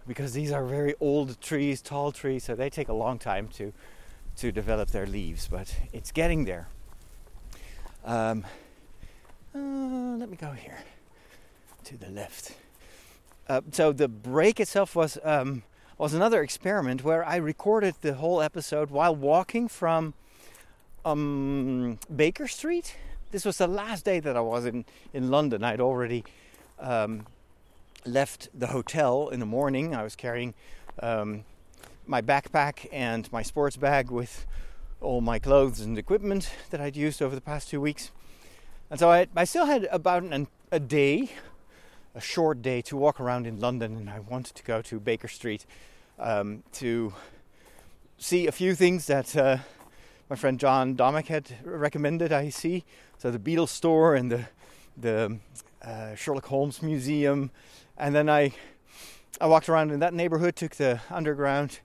because 0.07 0.35
these 0.35 0.53
are 0.53 0.67
very 0.67 0.95
old 1.01 1.41
trees, 1.41 1.81
tall 1.81 2.13
trees, 2.13 2.45
so 2.45 2.55
they 2.55 2.69
take 2.69 2.91
a 2.91 2.93
long 2.93 3.19
time 3.19 3.49
to 3.57 3.73
to 4.37 4.53
develop 4.53 4.91
their 4.91 5.07
leaves, 5.07 5.49
but 5.49 5.75
it's 5.93 6.13
getting 6.13 6.45
there. 6.45 6.69
Um, 8.05 8.45
Uh, 9.55 10.17
let 10.19 10.29
me 10.29 10.37
go 10.37 10.51
here 10.51 10.79
to 11.85 11.97
the 11.97 12.11
left. 12.11 12.57
Uh, 13.49 13.61
so 13.71 13.93
the 13.93 14.09
break 14.09 14.59
itself 14.59 14.97
was 14.97 15.17
um, 15.23 15.63
was 15.99 16.15
another 16.15 16.43
experiment 16.43 17.05
where 17.05 17.25
I 17.25 17.37
recorded 17.37 17.95
the 18.01 18.15
whole 18.15 18.43
episode 18.43 18.91
while 18.91 19.15
walking 19.15 19.69
from 19.69 20.15
um, 21.05 21.99
Baker 22.15 22.49
Street. 22.49 22.97
This 23.31 23.45
was 23.45 23.59
the 23.59 23.69
last 23.69 24.05
day 24.05 24.21
that 24.21 24.37
I 24.37 24.41
was 24.41 24.65
in 24.67 24.85
in 25.13 25.31
London. 25.31 25.63
I'd 25.63 25.81
already 25.81 26.25
um, 26.81 27.27
left 28.05 28.49
the 28.53 28.69
hotel 28.69 29.29
in 29.29 29.41
the 29.41 29.47
morning. 29.47 29.95
I 29.95 30.03
was 30.03 30.17
carrying 30.17 30.55
um, 31.01 31.45
my 32.07 32.21
backpack 32.21 32.87
and 32.93 33.31
my 33.33 33.43
sports 33.43 33.77
bag 33.77 34.11
with 34.11 34.47
all 35.01 35.21
my 35.21 35.39
clothes 35.39 35.81
and 35.81 35.97
equipment 35.99 36.51
that 36.71 36.81
I'd 36.81 36.97
used 36.97 37.23
over 37.23 37.35
the 37.35 37.41
past 37.41 37.69
two 37.69 37.81
weeks. 37.81 38.11
And 38.91 38.99
so 38.99 39.11
I, 39.11 39.27
I 39.37 39.45
still 39.45 39.67
had 39.67 39.85
about 39.91 40.23
an, 40.23 40.49
a 40.71 40.81
day, 40.81 41.31
a 42.15 42.21
short 42.21 42.63
day 42.63 42.81
to 42.83 42.97
walk 42.97 43.21
around 43.21 43.47
in 43.47 43.59
London, 43.59 43.97
and 43.97 44.09
I 44.09 44.21
wanted 44.21 44.55
to 44.55 44.63
go 44.63 44.81
to 44.83 45.01
Baker 45.01 45.29
Street 45.29 45.67
um, 46.19 46.63
to 46.75 47.13
see 48.19 48.47
a 48.47 48.53
few 48.53 48.75
things 48.75 49.07
that 49.07 49.37
uh, 49.37 49.59
my 50.31 50.37
friend 50.37 50.59
John 50.59 50.95
Domick 50.95 51.27
had 51.27 51.57
recommended 51.65 52.33
I 52.33 52.51
see. 52.51 52.85
So 53.19 53.31
the 53.31 53.39
Beatles 53.39 53.69
store 53.69 54.15
and 54.15 54.31
the 54.31 54.45
the 54.97 55.39
uh, 55.83 56.15
Sherlock 56.15 56.47
Holmes 56.47 56.83
Museum, 56.83 57.51
and 57.99 58.15
then 58.15 58.29
I 58.31 58.53
I 59.41 59.47
walked 59.47 59.69
around 59.69 59.91
in 59.91 60.01
that 60.01 60.15
neighborhood, 60.15 60.55
took 60.55 60.77
the 60.77 61.01
underground 61.11 61.81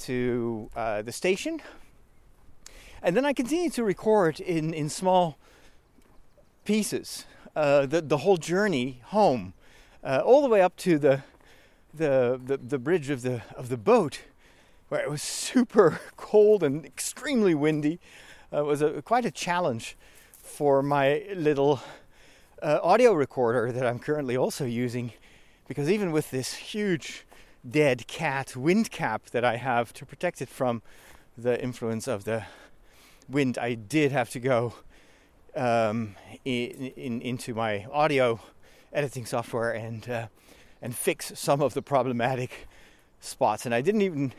to 0.00 0.70
uh, 0.76 1.00
the 1.02 1.12
station, 1.12 1.62
and 3.02 3.16
then 3.16 3.24
I 3.24 3.32
continued 3.32 3.72
to 3.72 3.84
record 3.84 4.38
in 4.38 4.74
in 4.74 4.90
small 4.90 5.38
pieces 6.64 7.24
uh, 7.56 7.86
the 7.86 8.02
the 8.02 8.18
whole 8.18 8.36
journey 8.36 9.00
home, 9.06 9.54
uh, 10.04 10.22
all 10.24 10.42
the 10.42 10.48
way 10.48 10.60
up 10.60 10.76
to 10.76 10.98
the, 10.98 11.22
the 11.94 12.40
the 12.44 12.56
the 12.56 12.78
bridge 12.78 13.10
of 13.10 13.22
the 13.22 13.42
of 13.56 13.68
the 13.68 13.76
boat, 13.76 14.22
where 14.88 15.00
it 15.00 15.10
was 15.10 15.22
super 15.22 16.00
cold 16.16 16.62
and 16.62 16.84
extremely 16.84 17.54
windy. 17.54 17.98
Uh, 18.52 18.60
it 18.60 18.66
was 18.66 18.82
a, 18.82 19.02
quite 19.02 19.24
a 19.24 19.30
challenge 19.30 19.96
for 20.42 20.82
my 20.82 21.24
little 21.34 21.80
uh, 22.62 22.78
audio 22.82 23.12
recorder 23.12 23.72
that 23.72 23.86
I'm 23.86 23.98
currently 23.98 24.36
also 24.36 24.64
using, 24.64 25.12
because 25.66 25.90
even 25.90 26.12
with 26.12 26.30
this 26.30 26.54
huge 26.54 27.26
dead 27.68 28.06
cat 28.06 28.56
wind 28.56 28.90
cap 28.90 29.26
that 29.30 29.44
I 29.44 29.56
have 29.56 29.92
to 29.94 30.04
protect 30.04 30.42
it 30.42 30.48
from 30.48 30.82
the 31.38 31.62
influence 31.62 32.08
of 32.08 32.24
the 32.24 32.44
wind, 33.28 33.56
I 33.56 33.74
did 33.74 34.12
have 34.12 34.30
to 34.30 34.40
go 34.40 34.74
um, 35.54 36.16
in, 36.44 36.92
in, 36.96 37.20
into 37.22 37.54
my 37.54 37.86
audio 37.92 38.40
editing 38.92 39.26
software 39.26 39.70
and 39.72 40.08
uh, 40.08 40.26
and 40.80 40.94
fix 40.94 41.32
some 41.34 41.62
of 41.62 41.74
the 41.74 41.82
problematic 41.82 42.68
spots. 43.20 43.66
And 43.66 43.74
I 43.74 43.80
didn't 43.80 44.02
even 44.02 44.32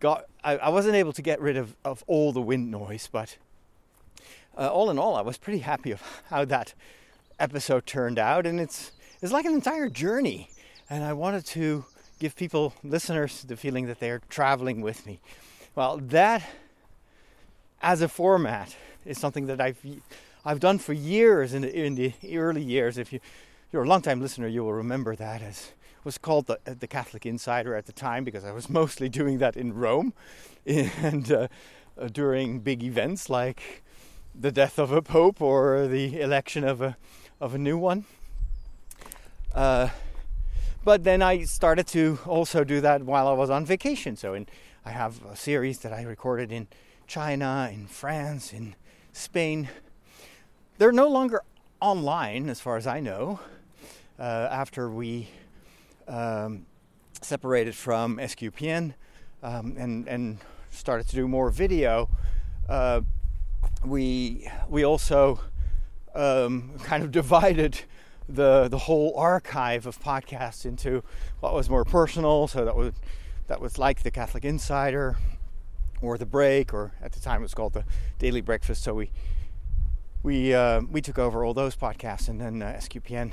got 0.00 0.26
I, 0.44 0.56
I 0.58 0.68
wasn't 0.68 0.94
able 0.94 1.12
to 1.12 1.22
get 1.22 1.40
rid 1.40 1.56
of, 1.56 1.74
of 1.84 2.04
all 2.06 2.32
the 2.32 2.40
wind 2.40 2.70
noise, 2.70 3.08
but 3.10 3.36
uh, 4.56 4.68
all 4.68 4.90
in 4.90 4.98
all, 4.98 5.16
I 5.16 5.20
was 5.20 5.36
pretty 5.36 5.60
happy 5.60 5.90
of 5.90 6.02
how 6.30 6.44
that 6.46 6.74
episode 7.38 7.86
turned 7.86 8.18
out, 8.18 8.46
and 8.46 8.60
it's 8.60 8.92
it's 9.20 9.32
like 9.32 9.44
an 9.44 9.54
entire 9.54 9.88
journey. 9.88 10.50
And 10.88 11.02
I 11.02 11.14
wanted 11.14 11.44
to 11.46 11.84
give 12.20 12.36
people, 12.36 12.72
listeners, 12.84 13.42
the 13.42 13.56
feeling 13.56 13.86
that 13.86 13.98
they're 13.98 14.22
traveling 14.28 14.82
with 14.82 15.04
me. 15.04 15.18
Well, 15.74 15.98
that 15.98 16.42
as 17.82 18.02
a 18.02 18.08
format 18.08 18.76
is 19.04 19.18
something 19.18 19.46
that 19.46 19.60
I've 19.60 19.78
I've 20.44 20.60
done 20.60 20.78
for 20.78 20.92
years 20.92 21.54
in 21.54 21.62
the, 21.62 21.74
in 21.74 21.94
the 21.96 22.12
early 22.36 22.62
years. 22.62 22.98
If 22.98 23.12
you 23.12 23.20
you're 23.76 23.84
a 23.84 23.88
long 23.88 24.00
time 24.00 24.22
listener, 24.22 24.46
you 24.48 24.64
will 24.64 24.72
remember 24.72 25.14
that 25.14 25.42
as 25.42 25.72
was 26.02 26.16
called 26.16 26.46
the, 26.46 26.58
the 26.64 26.86
Catholic 26.86 27.26
Insider 27.26 27.74
at 27.74 27.84
the 27.84 27.92
time 27.92 28.24
because 28.24 28.42
I 28.42 28.50
was 28.50 28.70
mostly 28.80 29.10
doing 29.10 29.36
that 29.36 29.54
in 29.54 29.74
Rome 29.74 30.14
and 30.66 31.30
uh, 31.30 31.48
uh, 32.00 32.08
during 32.08 32.60
big 32.60 32.82
events 32.82 33.28
like 33.28 33.84
the 34.34 34.50
death 34.50 34.78
of 34.78 34.92
a 34.92 35.02
pope 35.02 35.42
or 35.42 35.86
the 35.86 36.18
election 36.18 36.64
of 36.64 36.80
a 36.80 36.96
of 37.38 37.54
a 37.54 37.58
new 37.58 37.76
one. 37.76 38.06
Uh, 39.54 39.90
but 40.82 41.04
then 41.04 41.20
I 41.20 41.44
started 41.44 41.86
to 41.88 42.18
also 42.24 42.64
do 42.64 42.80
that 42.80 43.02
while 43.02 43.28
I 43.28 43.34
was 43.34 43.50
on 43.50 43.66
vacation. 43.66 44.16
So 44.16 44.32
in, 44.32 44.46
I 44.86 44.90
have 44.92 45.22
a 45.26 45.36
series 45.36 45.80
that 45.80 45.92
I 45.92 46.00
recorded 46.00 46.50
in 46.50 46.68
China, 47.06 47.68
in 47.70 47.88
France, 47.88 48.54
in 48.54 48.74
Spain. 49.12 49.68
They're 50.78 50.92
no 50.92 51.08
longer 51.08 51.42
online, 51.82 52.48
as 52.48 52.58
far 52.58 52.78
as 52.78 52.86
I 52.86 53.00
know, 53.00 53.40
uh, 53.40 53.55
after 54.18 54.90
we 54.90 55.28
um, 56.08 56.66
separated 57.20 57.74
from 57.74 58.18
SQPN 58.18 58.94
um, 59.42 59.76
and, 59.78 60.08
and 60.08 60.38
started 60.70 61.08
to 61.08 61.16
do 61.16 61.26
more 61.28 61.50
video. 61.50 62.08
Uh, 62.68 63.00
we 63.84 64.48
we 64.68 64.84
also 64.84 65.40
um, 66.14 66.72
kind 66.82 67.02
of 67.02 67.10
divided 67.22 67.80
the 68.28 68.68
the 68.68 68.78
whole 68.78 69.16
archive 69.16 69.86
of 69.86 70.00
podcasts 70.00 70.64
into 70.64 71.02
what 71.40 71.54
was 71.54 71.70
more 71.70 71.84
personal. 71.84 72.48
So 72.48 72.64
that 72.64 72.76
was 72.76 72.92
that 73.46 73.60
was 73.60 73.78
like 73.78 74.02
the 74.02 74.10
Catholic 74.10 74.44
Insider 74.44 75.16
or 76.02 76.18
the 76.18 76.26
Break, 76.26 76.74
or 76.74 76.92
at 77.02 77.12
the 77.12 77.20
time 77.20 77.40
it 77.40 77.42
was 77.42 77.54
called 77.54 77.72
the 77.72 77.84
Daily 78.18 78.40
Breakfast. 78.40 78.82
So 78.82 78.94
we 78.94 79.10
we 80.22 80.54
uh, 80.54 80.80
we 80.82 81.00
took 81.00 81.18
over 81.18 81.44
all 81.44 81.54
those 81.54 81.76
podcasts, 81.76 82.28
and 82.28 82.40
then 82.40 82.62
uh, 82.62 82.78
SQPN 82.80 83.32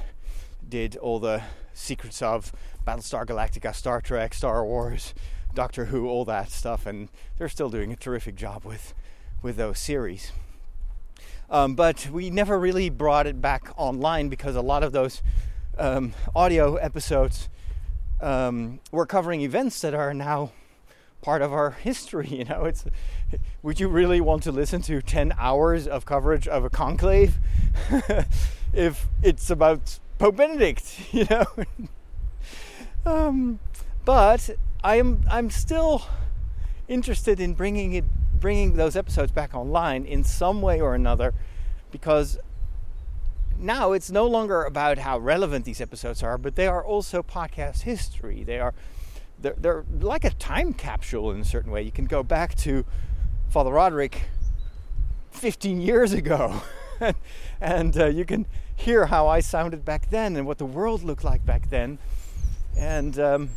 did 0.70 0.96
all 0.98 1.20
the 1.20 1.44
secrets 1.74 2.22
of 2.22 2.52
Battlestar 2.86 3.26
Galactica, 3.26 3.74
Star 3.74 4.02
Trek, 4.02 4.34
Star 4.34 4.66
Wars, 4.66 5.14
Doctor 5.54 5.86
Who, 5.86 6.08
all 6.08 6.26
that 6.26 6.50
stuff, 6.50 6.86
and 6.86 7.10
they're 7.38 7.50
still 7.50 7.70
doing 7.70 7.92
a 7.92 7.96
terrific 7.96 8.36
job 8.36 8.66
with 8.66 8.94
with 9.42 9.58
those 9.58 9.78
series. 9.78 10.32
Um, 11.50 11.76
but 11.76 12.10
we 12.10 12.30
never 12.30 12.58
really 12.58 12.90
brought 12.90 13.28
it 13.28 13.42
back 13.42 13.72
online 13.78 14.30
because 14.30 14.56
a 14.56 14.62
lot 14.62 14.84
of 14.84 14.92
those 14.92 15.22
um, 15.78 16.14
audio 16.36 16.76
episodes 16.76 17.50
um, 18.22 18.80
were 18.92 19.06
covering 19.06 19.42
events 19.42 19.82
that 19.82 19.94
are 19.94 20.14
now 20.14 20.52
part 21.22 21.42
of 21.42 21.54
our 21.54 21.72
history. 21.72 22.28
You 22.32 22.46
know, 22.46 22.66
it's 22.66 22.86
would 23.62 23.80
you 23.80 23.88
really 23.88 24.22
want 24.22 24.44
to 24.44 24.52
listen 24.52 24.82
to 24.84 25.02
ten 25.02 25.34
hours 25.38 25.88
of 25.88 26.06
coverage 26.06 26.48
of 26.48 26.64
a 26.64 26.70
conclave 26.70 27.38
if 28.74 29.08
it's 29.22 29.50
about 29.50 30.00
Pope 30.18 30.36
Benedict? 30.36 31.00
You 31.12 31.28
know, 31.30 31.46
um, 33.06 33.60
but 34.06 34.50
I'm 34.84 35.24
I'm 35.30 35.50
still 35.50 36.06
interested 36.88 37.40
in 37.40 37.54
bringing 37.54 37.94
it 37.94 38.06
bringing 38.40 38.76
those 38.76 38.96
episodes 38.96 39.32
back 39.32 39.54
online 39.56 40.06
in 40.06 40.24
some 40.24 40.62
way 40.62 40.82
or 40.82 40.96
another 40.96 41.34
because 41.92 42.38
now 43.58 43.94
it's 43.94 44.12
no 44.12 44.26
longer 44.26 44.64
about 44.64 44.98
how 44.98 45.18
relevant 45.18 45.64
these 45.64 45.80
episodes 45.80 46.22
are, 46.22 46.38
but 46.38 46.56
they 46.56 46.68
are 46.68 46.84
also 46.84 47.24
podcast 47.24 47.84
history. 47.84 48.44
They 48.44 48.60
are 48.60 48.74
they're, 49.40 49.56
they're 49.58 49.86
like 50.00 50.24
a 50.26 50.32
time 50.32 50.74
capsule 50.74 51.32
in 51.32 51.40
a 51.40 51.46
certain 51.46 51.72
way. 51.72 51.82
You 51.82 51.92
can 51.92 52.06
go 52.06 52.24
back 52.24 52.56
to 52.56 52.86
Father 53.50 53.72
Roderick 53.72 54.24
15 55.32 55.82
years 55.82 56.14
ago, 56.14 56.62
and 57.62 57.98
uh, 57.98 58.06
you 58.08 58.26
can 58.26 58.46
hear 58.76 59.06
how 59.08 59.28
I 59.28 59.40
sounded 59.40 59.86
back 59.86 60.10
then 60.10 60.36
and 60.36 60.46
what 60.46 60.58
the 60.58 60.66
world 60.66 61.04
looked 61.04 61.24
like 61.24 61.46
back 61.46 61.70
then, 61.70 62.00
and 62.78 63.20
um, 63.20 63.50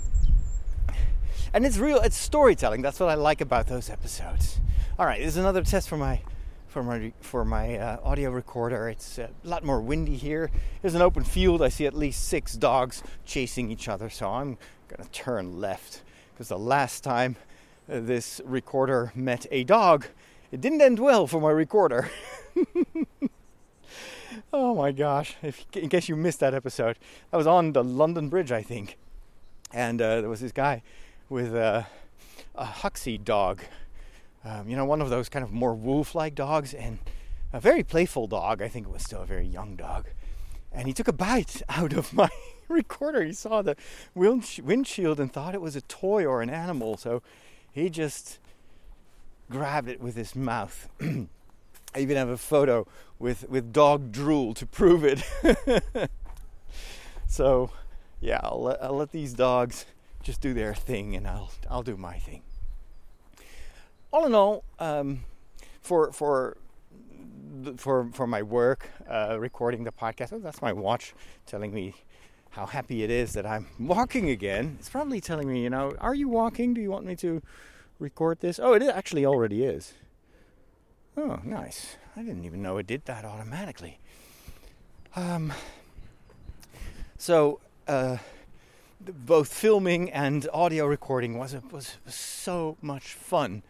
and 1.52 1.64
it's 1.64 1.78
real. 1.78 1.98
It's 1.98 2.16
storytelling. 2.16 2.82
That's 2.82 3.00
what 3.00 3.08
I 3.08 3.14
like 3.14 3.40
about 3.40 3.66
those 3.66 3.90
episodes. 3.90 4.60
All 4.98 5.06
right, 5.06 5.20
there's 5.20 5.36
another 5.36 5.62
test 5.62 5.88
for 5.88 5.96
my 5.96 6.20
for 6.68 6.82
my 6.82 7.12
for 7.20 7.44
my 7.44 7.78
uh, 7.78 7.98
audio 8.02 8.30
recorder. 8.30 8.88
It's 8.88 9.18
a 9.18 9.30
lot 9.44 9.64
more 9.64 9.80
windy 9.80 10.16
here. 10.16 10.50
There's 10.82 10.94
an 10.94 11.02
open 11.02 11.24
field. 11.24 11.62
I 11.62 11.68
see 11.68 11.86
at 11.86 11.94
least 11.94 12.28
six 12.28 12.54
dogs 12.54 13.02
chasing 13.24 13.70
each 13.70 13.88
other, 13.88 14.10
so 14.10 14.28
I'm 14.28 14.58
gonna 14.88 15.08
turn 15.10 15.60
left 15.60 16.02
because 16.32 16.48
the 16.48 16.58
last 16.58 17.02
time 17.02 17.36
uh, 17.90 18.00
this 18.00 18.40
recorder 18.44 19.12
met 19.14 19.46
a 19.50 19.64
dog, 19.64 20.06
it 20.52 20.60
didn't 20.60 20.82
end 20.82 20.98
well 20.98 21.26
for 21.26 21.40
my 21.40 21.50
recorder. 21.50 22.10
oh 24.56 24.74
my 24.74 24.92
gosh! 24.92 25.36
If, 25.42 25.64
in 25.74 25.88
case 25.88 26.08
you 26.08 26.16
missed 26.16 26.40
that 26.40 26.54
episode, 26.54 26.98
I 27.32 27.36
was 27.36 27.46
on 27.46 27.72
the 27.72 27.84
London 27.84 28.28
Bridge, 28.28 28.52
I 28.52 28.62
think, 28.62 28.96
and 29.72 30.00
uh, 30.00 30.20
there 30.20 30.30
was 30.30 30.40
this 30.40 30.52
guy 30.52 30.82
with 31.28 31.54
a, 31.54 31.86
a 32.54 32.64
husky 32.64 33.18
dog 33.18 33.62
um, 34.46 34.68
you 34.68 34.76
know, 34.76 34.84
one 34.84 35.02
of 35.02 35.10
those 35.10 35.28
kind 35.28 35.44
of 35.44 35.52
more 35.52 35.74
wolf 35.74 36.14
like 36.14 36.36
dogs, 36.36 36.72
and 36.72 36.98
a 37.52 37.58
very 37.58 37.82
playful 37.82 38.28
dog. 38.28 38.62
I 38.62 38.68
think 38.68 38.86
it 38.86 38.92
was 38.92 39.02
still 39.02 39.22
a 39.22 39.26
very 39.26 39.46
young 39.46 39.74
dog. 39.74 40.06
And 40.72 40.86
he 40.86 40.94
took 40.94 41.08
a 41.08 41.12
bite 41.12 41.62
out 41.68 41.92
of 41.92 42.12
my 42.12 42.28
recorder. 42.68 43.24
He 43.24 43.32
saw 43.32 43.62
the 43.62 43.76
windshield 44.14 45.18
and 45.18 45.32
thought 45.32 45.54
it 45.54 45.60
was 45.60 45.74
a 45.74 45.80
toy 45.82 46.24
or 46.24 46.42
an 46.42 46.50
animal, 46.50 46.96
so 46.96 47.22
he 47.72 47.90
just 47.90 48.38
grabbed 49.50 49.88
it 49.88 50.00
with 50.00 50.14
his 50.14 50.36
mouth. 50.36 50.88
I 51.96 52.00
even 52.00 52.18
have 52.18 52.28
a 52.28 52.36
photo 52.36 52.86
with 53.18 53.48
with 53.48 53.72
dog 53.72 54.12
drool 54.12 54.52
to 54.54 54.66
prove 54.66 55.02
it. 55.02 55.22
so, 57.26 57.70
yeah, 58.20 58.38
I'll 58.42 58.62
let, 58.62 58.84
I'll 58.84 58.96
let 58.96 59.12
these 59.12 59.32
dogs 59.32 59.86
just 60.22 60.42
do 60.42 60.52
their 60.52 60.74
thing, 60.74 61.16
and 61.16 61.26
I'll 61.26 61.50
I'll 61.70 61.82
do 61.82 61.96
my 61.96 62.18
thing. 62.18 62.42
All 64.12 64.26
in 64.26 64.34
all, 64.34 64.62
um, 64.78 65.24
for 65.80 66.12
for 66.12 66.58
for 67.76 68.10
for 68.12 68.26
my 68.26 68.42
work, 68.42 68.90
uh, 69.08 69.38
recording 69.40 69.84
the 69.84 69.92
podcast. 69.92 70.34
Oh, 70.34 70.38
that's 70.38 70.60
my 70.60 70.74
watch 70.74 71.14
telling 71.46 71.72
me 71.72 71.94
how 72.50 72.66
happy 72.66 73.04
it 73.04 73.10
is 73.10 73.32
that 73.32 73.46
I'm 73.46 73.68
walking 73.78 74.28
again. 74.28 74.76
It's 74.78 74.90
probably 74.90 75.22
telling 75.22 75.48
me, 75.48 75.62
you 75.62 75.70
know, 75.70 75.94
are 75.98 76.14
you 76.14 76.28
walking? 76.28 76.74
Do 76.74 76.82
you 76.82 76.90
want 76.90 77.06
me 77.06 77.16
to 77.16 77.40
record 77.98 78.40
this? 78.40 78.60
Oh, 78.62 78.74
it 78.74 78.82
actually 78.82 79.24
already 79.24 79.64
is. 79.64 79.94
Oh, 81.18 81.40
nice. 81.44 81.96
I 82.14 82.20
didn't 82.20 82.44
even 82.44 82.60
know 82.60 82.76
it 82.76 82.86
did 82.86 83.06
that 83.06 83.24
automatically. 83.24 83.98
Um, 85.14 85.52
so, 87.16 87.60
uh, 87.88 88.18
both 89.00 89.52
filming 89.52 90.10
and 90.10 90.46
audio 90.52 90.84
recording 90.86 91.38
was 91.38 91.56
was 91.72 91.96
so 92.06 92.76
much 92.82 93.14
fun, 93.14 93.62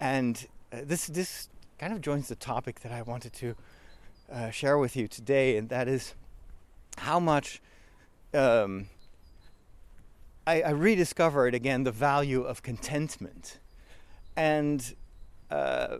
and 0.00 0.48
uh, 0.72 0.78
this 0.82 1.06
this 1.06 1.48
kind 1.78 1.92
of 1.92 2.00
joins 2.00 2.28
the 2.28 2.34
topic 2.34 2.80
that 2.80 2.90
I 2.90 3.02
wanted 3.02 3.32
to 3.34 3.54
uh, 4.32 4.50
share 4.50 4.76
with 4.76 4.96
you 4.96 5.06
today, 5.06 5.56
and 5.56 5.68
that 5.68 5.86
is 5.86 6.14
how 6.98 7.20
much 7.20 7.62
um, 8.32 8.88
I, 10.46 10.62
I, 10.62 10.70
rediscovered 10.70 11.54
again 11.54 11.84
the 11.84 11.92
value 11.92 12.42
of 12.42 12.62
contentment, 12.62 13.58
and 14.36 14.94
uh, 15.50 15.98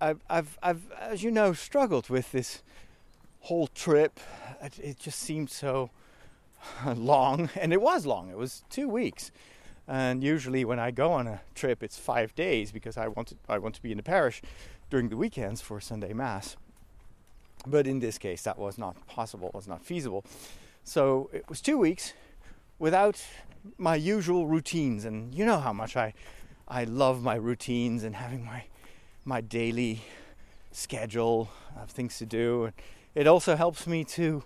I've, 0.00 0.20
I've, 0.30 0.58
I've, 0.62 0.92
as 0.92 1.22
you 1.22 1.30
know, 1.30 1.52
struggled 1.52 2.08
with 2.08 2.32
this 2.32 2.62
whole 3.40 3.66
trip. 3.68 4.20
It, 4.80 4.98
just 4.98 5.18
seemed 5.18 5.50
so 5.50 5.90
long, 6.86 7.50
and 7.54 7.72
it 7.72 7.80
was 7.80 8.06
long. 8.06 8.30
It 8.30 8.36
was 8.36 8.62
two 8.70 8.88
weeks. 8.88 9.30
And 9.86 10.22
usually, 10.22 10.64
when 10.64 10.78
I 10.78 10.90
go 10.90 11.12
on 11.12 11.26
a 11.26 11.40
trip, 11.54 11.82
it's 11.82 11.96
five 11.96 12.34
days 12.34 12.72
because 12.72 12.96
I 12.96 13.08
want 13.08 13.28
to, 13.28 13.36
I 13.48 13.58
want 13.58 13.74
to 13.76 13.82
be 13.82 13.90
in 13.90 13.96
the 13.96 14.02
parish 14.02 14.42
during 14.90 15.08
the 15.08 15.16
weekends 15.16 15.60
for 15.60 15.80
Sunday 15.80 16.12
Mass. 16.12 16.56
But 17.66 17.86
in 17.86 17.98
this 17.98 18.18
case, 18.18 18.42
that 18.42 18.58
was 18.58 18.78
not 18.78 19.06
possible, 19.06 19.50
was 19.54 19.66
not 19.66 19.84
feasible. 19.84 20.24
So 20.84 21.30
it 21.32 21.48
was 21.48 21.60
two 21.60 21.78
weeks 21.78 22.12
without 22.78 23.24
my 23.76 23.96
usual 23.96 24.46
routines. 24.46 25.04
And 25.04 25.34
you 25.34 25.44
know 25.44 25.58
how 25.58 25.72
much 25.72 25.96
I, 25.96 26.14
I 26.68 26.84
love 26.84 27.22
my 27.22 27.34
routines 27.34 28.04
and 28.04 28.14
having 28.14 28.44
my, 28.44 28.64
my 29.28 29.42
daily 29.42 30.00
schedule 30.72 31.50
of 31.76 31.90
things 31.90 32.16
to 32.16 32.24
do. 32.24 32.72
It 33.14 33.26
also 33.26 33.56
helps 33.56 33.86
me 33.86 34.02
to 34.04 34.42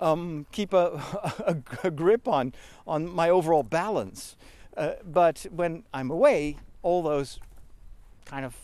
um, 0.00 0.46
keep 0.50 0.72
a, 0.72 1.00
a, 1.46 1.56
a, 1.84 1.90
grip 1.92 2.26
on, 2.26 2.52
on 2.88 3.08
my 3.08 3.30
overall 3.30 3.62
balance. 3.62 4.36
Uh, 4.76 4.94
but 5.04 5.46
when 5.52 5.84
I'm 5.94 6.10
away, 6.10 6.56
all 6.82 7.04
those 7.04 7.38
kind 8.24 8.44
of 8.44 8.56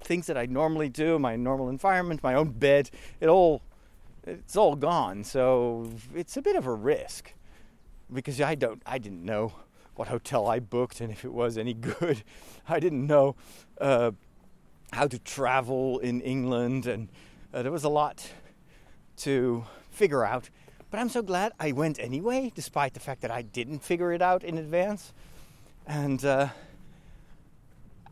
things 0.00 0.26
that 0.26 0.38
I 0.38 0.46
normally 0.46 0.88
do, 0.88 1.18
my 1.18 1.36
normal 1.36 1.68
environment, 1.68 2.22
my 2.22 2.32
own 2.32 2.48
bed, 2.48 2.90
it 3.20 3.28
all 3.28 3.60
it's 4.26 4.56
all 4.56 4.74
gone. 4.74 5.22
So 5.24 5.90
it's 6.14 6.36
a 6.36 6.42
bit 6.42 6.56
of 6.56 6.66
a 6.66 6.72
risk 6.72 7.32
because 8.12 8.40
I 8.40 8.54
don't, 8.54 8.82
I 8.86 8.98
didn't 8.98 9.24
know 9.24 9.52
what 9.98 10.06
hotel 10.06 10.46
I 10.46 10.60
booked 10.60 11.00
and 11.00 11.10
if 11.10 11.24
it 11.24 11.32
was 11.32 11.58
any 11.58 11.74
good. 11.98 12.22
I 12.68 12.78
didn't 12.78 13.06
know 13.06 13.34
uh, 13.80 14.12
how 14.92 15.08
to 15.08 15.18
travel 15.18 15.98
in 15.98 16.20
England, 16.20 16.86
and 16.86 17.08
uh, 17.52 17.62
there 17.62 17.72
was 17.72 17.84
a 17.84 17.88
lot 17.88 18.30
to 19.18 19.64
figure 19.90 20.24
out. 20.24 20.50
But 20.90 21.00
I'm 21.00 21.08
so 21.08 21.20
glad 21.20 21.52
I 21.58 21.72
went 21.72 21.98
anyway, 21.98 22.52
despite 22.54 22.94
the 22.94 23.00
fact 23.00 23.22
that 23.22 23.30
I 23.32 23.42
didn't 23.42 23.80
figure 23.80 24.12
it 24.12 24.22
out 24.22 24.44
in 24.44 24.56
advance. 24.56 25.12
And 25.86 26.24
uh, 26.24 26.48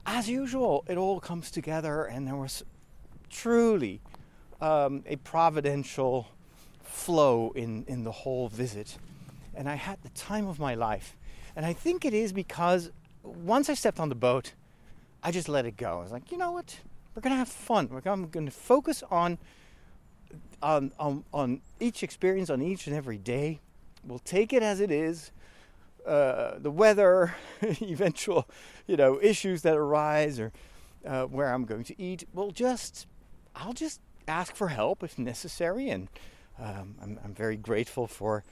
as 0.04 0.28
usual, 0.28 0.84
it 0.88 0.96
all 0.96 1.20
comes 1.20 1.52
together, 1.52 2.04
and 2.04 2.26
there 2.26 2.36
was 2.36 2.64
truly 3.30 4.00
um, 4.60 5.04
a 5.06 5.16
providential 5.16 6.26
flow 6.82 7.52
in, 7.54 7.84
in 7.86 8.02
the 8.02 8.12
whole 8.12 8.48
visit. 8.48 8.98
And 9.54 9.68
I 9.68 9.76
had 9.76 10.02
the 10.02 10.10
time 10.10 10.48
of 10.48 10.58
my 10.58 10.74
life. 10.74 11.16
And 11.56 11.64
I 11.64 11.72
think 11.72 12.04
it 12.04 12.14
is 12.14 12.32
because 12.32 12.90
once 13.22 13.68
I 13.68 13.74
stepped 13.74 13.98
on 13.98 14.10
the 14.10 14.14
boat, 14.14 14.52
I 15.22 15.32
just 15.32 15.48
let 15.48 15.64
it 15.66 15.76
go. 15.76 15.98
I 15.98 16.02
was 16.02 16.12
like, 16.12 16.30
you 16.30 16.38
know 16.38 16.52
what? 16.52 16.78
We're 17.14 17.22
to 17.22 17.36
have 17.36 17.48
fun. 17.48 17.86
Going 18.04 18.30
to 18.30 18.50
focus 18.50 19.02
on, 19.10 19.38
on, 20.62 20.92
on, 20.98 21.24
on 21.32 21.62
each 21.80 22.02
experience, 22.02 22.50
on 22.50 22.60
each 22.60 22.86
and 22.86 22.94
every 22.94 23.16
day. 23.16 23.60
We'll 24.04 24.18
take 24.18 24.52
it 24.52 24.62
as 24.62 24.80
it 24.80 24.90
is. 24.90 25.32
Uh, 26.06 26.58
the 26.58 26.70
weather, 26.70 27.34
eventual, 27.82 28.46
you 28.86 28.96
know, 28.96 29.18
issues 29.20 29.62
that 29.62 29.76
arise, 29.76 30.38
or 30.38 30.52
uh, 31.04 31.24
where 31.24 31.52
I'm 31.52 31.64
going 31.64 31.84
to 31.84 32.00
eat. 32.00 32.28
We'll 32.32 32.52
just, 32.52 33.06
I'll 33.56 33.72
just 33.72 34.00
ask 34.28 34.54
for 34.54 34.68
help 34.68 35.02
if 35.02 35.18
necessary. 35.18 35.88
And 35.88 36.08
um, 36.60 36.96
I'm, 37.02 37.18
I'm, 37.24 37.34
very 37.34 37.56
grateful 37.56 38.06
for 38.06 38.44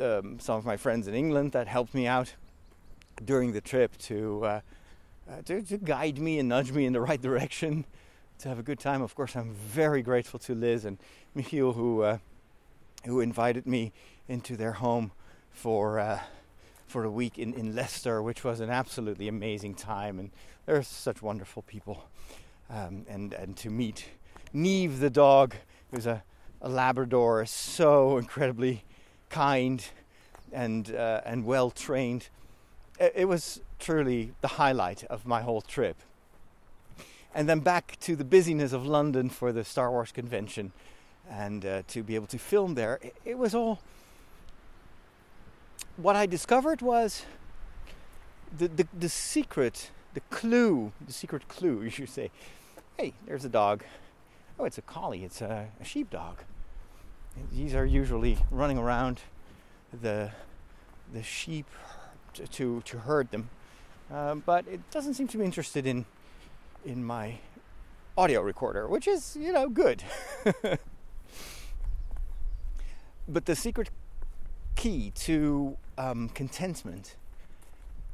um, 0.00 0.38
some 0.38 0.56
of 0.56 0.64
my 0.64 0.76
friends 0.76 1.08
in 1.08 1.14
England 1.14 1.52
that 1.52 1.66
helped 1.68 1.94
me 1.94 2.06
out 2.06 2.34
during 3.24 3.52
the 3.52 3.60
trip 3.60 3.96
to, 3.98 4.44
uh, 4.44 4.60
uh, 5.28 5.42
to, 5.44 5.62
to 5.62 5.78
guide 5.78 6.18
me 6.18 6.38
and 6.38 6.48
nudge 6.48 6.72
me 6.72 6.86
in 6.86 6.92
the 6.92 7.00
right 7.00 7.20
direction 7.20 7.84
to 8.38 8.48
have 8.48 8.58
a 8.58 8.62
good 8.62 8.78
time. 8.78 9.02
Of 9.02 9.14
course, 9.14 9.36
I'm 9.36 9.54
very 9.54 10.02
grateful 10.02 10.38
to 10.40 10.54
Liz 10.54 10.84
and 10.84 10.98
Michiel 11.36 11.74
who 11.74 12.02
uh, 12.02 12.18
who 13.04 13.20
invited 13.20 13.66
me 13.66 13.92
into 14.28 14.56
their 14.56 14.72
home 14.72 15.12
for 15.50 15.98
uh, 15.98 16.20
for 16.86 17.04
a 17.04 17.10
week 17.10 17.38
in, 17.38 17.54
in 17.54 17.74
Leicester, 17.74 18.22
which 18.22 18.44
was 18.44 18.60
an 18.60 18.70
absolutely 18.70 19.28
amazing 19.28 19.74
time. 19.74 20.18
And 20.18 20.30
they're 20.66 20.82
such 20.82 21.22
wonderful 21.22 21.62
people, 21.62 22.04
um, 22.68 23.06
and 23.08 23.32
and 23.32 23.56
to 23.58 23.70
meet 23.70 24.06
Neve 24.52 25.00
the 25.00 25.10
dog, 25.10 25.54
who's 25.90 26.06
a, 26.06 26.22
a 26.60 26.68
Labrador, 26.68 27.42
is 27.42 27.50
so 27.50 28.18
incredibly 28.18 28.84
kind 29.28 29.84
and 30.52 30.94
uh, 30.94 31.20
and 31.24 31.44
well 31.44 31.70
trained. 31.70 32.28
It, 32.98 33.28
was 33.28 33.60
truly 33.78 34.32
the 34.40 34.48
highlight 34.48 35.04
of 35.04 35.26
my 35.26 35.42
whole 35.42 35.60
trip. 35.60 35.96
And 37.34 37.46
then 37.46 37.60
back 37.60 37.98
to 38.00 38.16
the 38.16 38.24
busyness 38.24 38.72
of 38.72 38.86
London 38.86 39.28
for 39.28 39.52
the 39.52 39.64
Star 39.64 39.90
Wars 39.90 40.12
convention, 40.12 40.72
and 41.30 41.66
uh, 41.66 41.82
to 41.88 42.02
be 42.02 42.14
able 42.14 42.26
to 42.28 42.38
film 42.38 42.74
there, 42.74 42.98
it, 43.02 43.14
it 43.24 43.38
was 43.38 43.54
all. 43.54 43.80
What 45.98 46.16
I 46.16 46.24
discovered 46.24 46.80
was 46.80 47.24
the, 48.56 48.68
the 48.68 48.88
the 48.98 49.08
secret, 49.10 49.90
the 50.14 50.20
clue, 50.30 50.92
the 51.06 51.12
secret 51.12 51.48
clue, 51.48 51.82
you 51.84 51.90
should 51.90 52.10
say. 52.10 52.30
Hey, 52.96 53.12
there's 53.26 53.44
a 53.44 53.50
dog 53.50 53.84
oh, 54.58 54.64
it's 54.64 54.78
a 54.78 54.82
collie, 54.82 55.24
it's 55.24 55.40
a, 55.40 55.68
a 55.80 55.84
sheepdog. 55.84 56.38
These 57.52 57.74
are 57.74 57.84
usually 57.84 58.38
running 58.50 58.78
around 58.78 59.20
the 59.92 60.30
the 61.12 61.22
sheep 61.22 61.66
to 62.34 62.80
to, 62.82 62.98
herd 62.98 63.30
them, 63.30 63.50
um, 64.10 64.42
but 64.44 64.66
it 64.66 64.90
doesn't 64.90 65.14
seem 65.14 65.28
to 65.28 65.38
be 65.38 65.44
interested 65.44 65.86
in 65.86 66.06
in 66.84 67.04
my 67.04 67.38
audio 68.16 68.40
recorder, 68.40 68.88
which 68.88 69.06
is 69.06 69.36
you 69.38 69.52
know 69.52 69.68
good. 69.68 70.02
but 73.28 73.44
the 73.44 73.54
secret 73.56 73.90
key 74.74 75.10
to 75.14 75.76
um, 75.98 76.28
contentment 76.30 77.16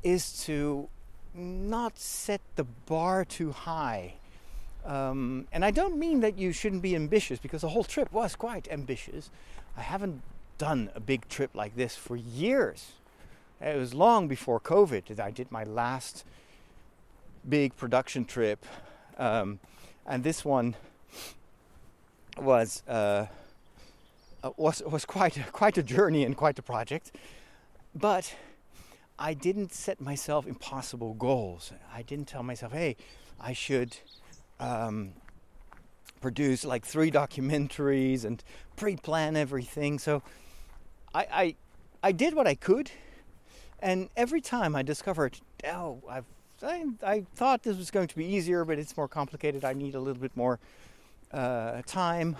is 0.02 0.44
to 0.44 0.88
not 1.34 1.98
set 1.98 2.40
the 2.56 2.64
bar 2.64 3.24
too 3.24 3.52
high 3.52 4.14
um, 4.84 5.46
and 5.52 5.64
I 5.64 5.70
don't 5.70 5.96
mean 5.96 6.20
that 6.20 6.36
you 6.36 6.52
shouldn't 6.52 6.82
be 6.82 6.96
ambitious 6.96 7.38
because 7.38 7.62
the 7.62 7.68
whole 7.68 7.84
trip 7.84 8.12
was 8.12 8.34
quite 8.34 8.68
ambitious. 8.70 9.30
I 9.76 9.82
haven't 9.82 10.22
done 10.58 10.90
a 10.94 11.00
big 11.00 11.28
trip 11.28 11.50
like 11.54 11.76
this 11.76 11.96
for 11.96 12.16
years. 12.16 12.92
It 13.60 13.76
was 13.76 13.94
long 13.94 14.26
before 14.26 14.58
COVID 14.58 15.06
that 15.06 15.20
I 15.20 15.30
did 15.30 15.52
my 15.52 15.62
last 15.64 16.24
big 17.48 17.76
production 17.76 18.24
trip, 18.24 18.64
um, 19.18 19.60
and 20.04 20.24
this 20.24 20.44
one 20.44 20.74
was 22.36 22.82
uh, 22.88 23.26
uh 24.42 24.50
was 24.56 24.82
was 24.82 25.04
quite 25.04 25.38
quite 25.52 25.78
a 25.78 25.82
journey 25.82 26.24
and 26.24 26.36
quite 26.36 26.58
a 26.58 26.62
project. 26.62 27.12
But 27.94 28.34
I 29.16 29.34
didn't 29.34 29.72
set 29.72 30.00
myself 30.00 30.46
impossible 30.46 31.14
goals. 31.14 31.72
I 31.94 32.02
didn't 32.02 32.26
tell 32.26 32.42
myself, 32.42 32.72
"Hey, 32.72 32.96
I 33.40 33.52
should." 33.52 33.96
Um, 34.62 35.12
produce 36.20 36.64
like 36.64 36.86
three 36.86 37.10
documentaries 37.20 38.24
and 38.24 38.42
pre-plan 38.76 39.36
everything. 39.36 39.98
So 39.98 40.22
I, 41.14 41.26
I 41.32 41.56
I 42.04 42.12
did 42.12 42.34
what 42.34 42.46
I 42.46 42.54
could, 42.54 42.90
and 43.80 44.08
every 44.16 44.40
time 44.40 44.74
I 44.74 44.82
discovered, 44.82 45.38
oh, 45.66 46.02
I've 46.08 46.24
I, 46.62 46.84
I 47.02 47.24
thought 47.34 47.64
this 47.64 47.76
was 47.76 47.90
going 47.90 48.06
to 48.06 48.16
be 48.16 48.24
easier, 48.24 48.64
but 48.64 48.78
it's 48.78 48.96
more 48.96 49.08
complicated. 49.08 49.64
I 49.64 49.72
need 49.72 49.96
a 49.96 50.00
little 50.00 50.20
bit 50.20 50.36
more 50.36 50.60
uh, 51.32 51.82
time, 51.86 52.36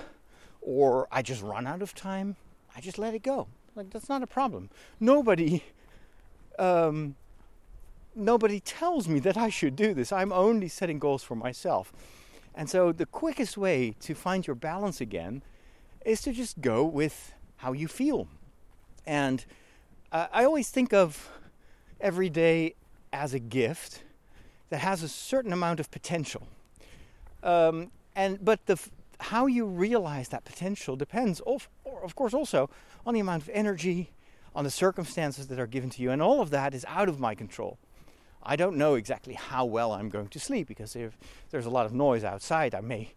or 0.60 1.08
I 1.10 1.22
just 1.22 1.42
run 1.42 1.66
out 1.66 1.82
of 1.82 1.94
time. 1.94 2.36
I 2.76 2.80
just 2.80 2.98
let 2.98 3.14
it 3.14 3.22
go. 3.22 3.48
Like 3.74 3.90
that's 3.90 4.08
not 4.08 4.22
a 4.22 4.26
problem. 4.26 4.70
Nobody, 5.00 5.64
um, 6.58 7.16
nobody 8.14 8.60
tells 8.60 9.08
me 9.08 9.20
that 9.20 9.36
I 9.36 9.48
should 9.48 9.76
do 9.76 9.94
this. 9.94 10.12
I'm 10.12 10.32
only 10.32 10.68
setting 10.68 10.98
goals 10.98 11.22
for 11.22 11.34
myself. 11.34 11.92
And 12.54 12.68
so 12.68 12.92
the 12.92 13.06
quickest 13.06 13.56
way 13.56 13.94
to 14.00 14.14
find 14.14 14.46
your 14.46 14.56
balance 14.56 15.00
again 15.00 15.42
is 16.04 16.20
to 16.22 16.32
just 16.32 16.60
go 16.60 16.84
with 16.84 17.32
how 17.56 17.72
you 17.72 17.88
feel. 17.88 18.28
And 19.06 19.44
uh, 20.10 20.26
I 20.32 20.44
always 20.44 20.68
think 20.68 20.92
of 20.92 21.30
every 22.00 22.28
day 22.28 22.74
as 23.12 23.34
a 23.34 23.38
gift 23.38 24.02
that 24.70 24.80
has 24.80 25.02
a 25.02 25.08
certain 25.08 25.52
amount 25.52 25.80
of 25.80 25.90
potential. 25.90 26.46
Um, 27.42 27.90
and 28.14 28.44
but 28.44 28.66
the 28.66 28.78
how 29.20 29.46
you 29.46 29.64
realize 29.64 30.28
that 30.28 30.44
potential 30.44 30.96
depends, 30.96 31.40
of, 31.40 31.68
of 32.02 32.16
course, 32.16 32.34
also 32.34 32.68
on 33.06 33.14
the 33.14 33.20
amount 33.20 33.42
of 33.42 33.50
energy, 33.52 34.10
on 34.54 34.64
the 34.64 34.70
circumstances 34.70 35.46
that 35.46 35.60
are 35.60 35.66
given 35.66 35.90
to 35.90 36.02
you, 36.02 36.10
and 36.10 36.20
all 36.20 36.40
of 36.40 36.50
that 36.50 36.74
is 36.74 36.84
out 36.88 37.08
of 37.08 37.20
my 37.20 37.34
control. 37.34 37.78
I 38.44 38.56
don't 38.56 38.76
know 38.76 38.94
exactly 38.94 39.34
how 39.34 39.64
well 39.64 39.92
I'm 39.92 40.08
going 40.08 40.28
to 40.28 40.40
sleep 40.40 40.68
because 40.68 40.96
if 40.96 41.16
there's 41.50 41.66
a 41.66 41.70
lot 41.70 41.86
of 41.86 41.92
noise 41.92 42.24
outside, 42.24 42.74
I 42.74 42.80
may 42.80 43.12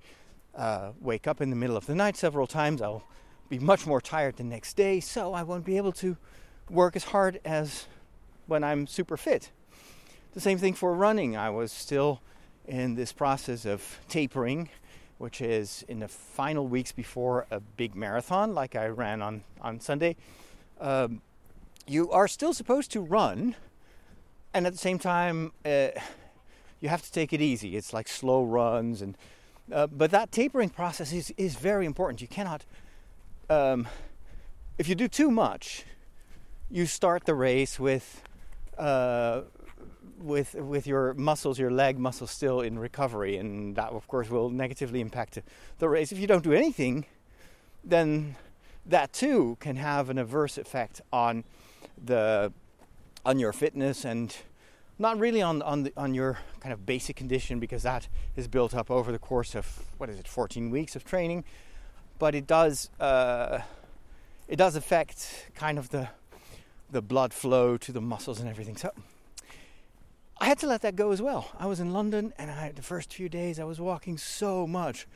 uh, 0.53 0.91
wake 1.01 1.27
up 1.27 1.41
in 1.41 1.49
the 1.49 1.55
middle 1.55 1.77
of 1.77 1.85
the 1.85 1.95
night 1.95 2.15
several 2.15 2.47
times. 2.47 2.81
I'll 2.81 3.03
be 3.49 3.59
much 3.59 3.85
more 3.85 4.01
tired 4.01 4.37
the 4.37 4.43
next 4.43 4.75
day, 4.75 4.99
so 4.99 5.33
I 5.33 5.43
won't 5.43 5.65
be 5.65 5.77
able 5.77 5.91
to 5.93 6.17
work 6.69 6.95
as 6.95 7.05
hard 7.05 7.39
as 7.45 7.87
when 8.47 8.63
I'm 8.63 8.87
super 8.87 9.17
fit. 9.17 9.51
The 10.33 10.41
same 10.41 10.57
thing 10.57 10.73
for 10.73 10.93
running. 10.93 11.35
I 11.35 11.49
was 11.49 11.71
still 11.71 12.21
in 12.67 12.95
this 12.95 13.11
process 13.11 13.65
of 13.65 13.99
tapering, 14.09 14.69
which 15.17 15.41
is 15.41 15.85
in 15.87 15.99
the 15.99 16.07
final 16.07 16.67
weeks 16.67 16.91
before 16.91 17.47
a 17.49 17.59
big 17.59 17.95
marathon, 17.95 18.53
like 18.53 18.75
I 18.75 18.87
ran 18.87 19.21
on, 19.21 19.43
on 19.61 19.79
Sunday. 19.79 20.15
Um, 20.79 21.21
you 21.87 22.11
are 22.11 22.27
still 22.27 22.53
supposed 22.53 22.91
to 22.91 23.01
run 23.01 23.55
and 24.55 24.65
at 24.65 24.71
the 24.71 24.79
same 24.79 24.97
time, 24.97 25.51
uh, 25.65 25.89
you 26.79 26.87
have 26.87 27.01
to 27.01 27.11
take 27.11 27.33
it 27.33 27.41
easy. 27.41 27.75
It's 27.75 27.93
like 27.93 28.07
slow 28.07 28.43
runs, 28.43 29.01
and 29.01 29.17
uh, 29.71 29.87
but 29.87 30.11
that 30.11 30.31
tapering 30.31 30.69
process 30.69 31.11
is 31.11 31.31
is 31.37 31.55
very 31.55 31.85
important. 31.85 32.21
You 32.21 32.29
cannot, 32.29 32.63
um, 33.49 33.85
if 34.77 34.87
you 34.87 34.95
do 34.95 35.09
too 35.09 35.29
much, 35.29 35.83
you 36.71 36.87
start 36.87 37.25
the 37.25 37.35
race 37.35 37.79
with. 37.79 38.23
Uh, 38.77 39.41
with 40.21 40.55
with 40.55 40.87
your 40.87 41.13
muscles, 41.13 41.59
your 41.59 41.69
leg 41.69 41.99
muscles 41.99 42.31
still 42.31 42.61
in 42.61 42.79
recovery, 42.79 43.37
and 43.37 43.75
that 43.75 43.91
of 43.91 44.07
course 44.07 44.29
will 44.29 44.49
negatively 44.49 45.01
impact 45.01 45.39
the 45.79 45.89
race. 45.89 46.11
If 46.11 46.19
you 46.19 46.25
don't 46.25 46.43
do 46.43 46.53
anything, 46.53 47.05
then 47.83 48.35
that 48.85 49.11
too 49.11 49.57
can 49.59 49.75
have 49.75 50.09
an 50.09 50.17
adverse 50.17 50.57
effect 50.57 51.01
on 51.11 51.43
the 52.03 52.51
on 53.25 53.39
your 53.39 53.51
fitness 53.51 54.05
and 54.05 54.35
not 54.97 55.19
really 55.19 55.41
on 55.41 55.61
on 55.61 55.83
the, 55.83 55.93
on 55.97 56.13
your 56.13 56.37
kind 56.59 56.71
of 56.71 56.85
basic 56.85 57.15
condition 57.15 57.59
because 57.59 57.83
that 57.83 58.07
is 58.35 58.47
built 58.47 58.73
up 58.73 58.91
over 58.91 59.11
the 59.11 59.19
course 59.19 59.55
of 59.55 59.83
what 59.97 60.09
is 60.09 60.19
it 60.19 60.27
14 60.27 60.69
weeks 60.69 60.95
of 60.95 61.03
training 61.03 61.43
but 62.19 62.35
it 62.35 62.47
does 62.47 62.89
uh, 62.99 63.59
it 64.47 64.55
does 64.55 64.75
affect 64.75 65.49
kind 65.55 65.77
of 65.77 65.89
the 65.89 66.09
the 66.91 67.01
blood 67.01 67.33
flow 67.33 67.77
to 67.77 67.91
the 67.91 68.01
muscles 68.01 68.39
and 68.39 68.47
everything 68.47 68.77
so 68.77 68.91
I 70.37 70.45
had 70.45 70.59
to 70.59 70.67
let 70.67 70.81
that 70.81 70.97
go 70.97 71.11
as 71.11 71.21
well. 71.21 71.49
I 71.57 71.65
was 71.65 71.79
in 71.79 71.93
London 71.93 72.33
and 72.37 72.51
I 72.51 72.71
the 72.73 72.81
first 72.81 73.13
few 73.13 73.29
days 73.29 73.57
I 73.57 73.63
was 73.63 73.79
walking 73.79 74.17
so 74.17 74.67
much. 74.67 75.07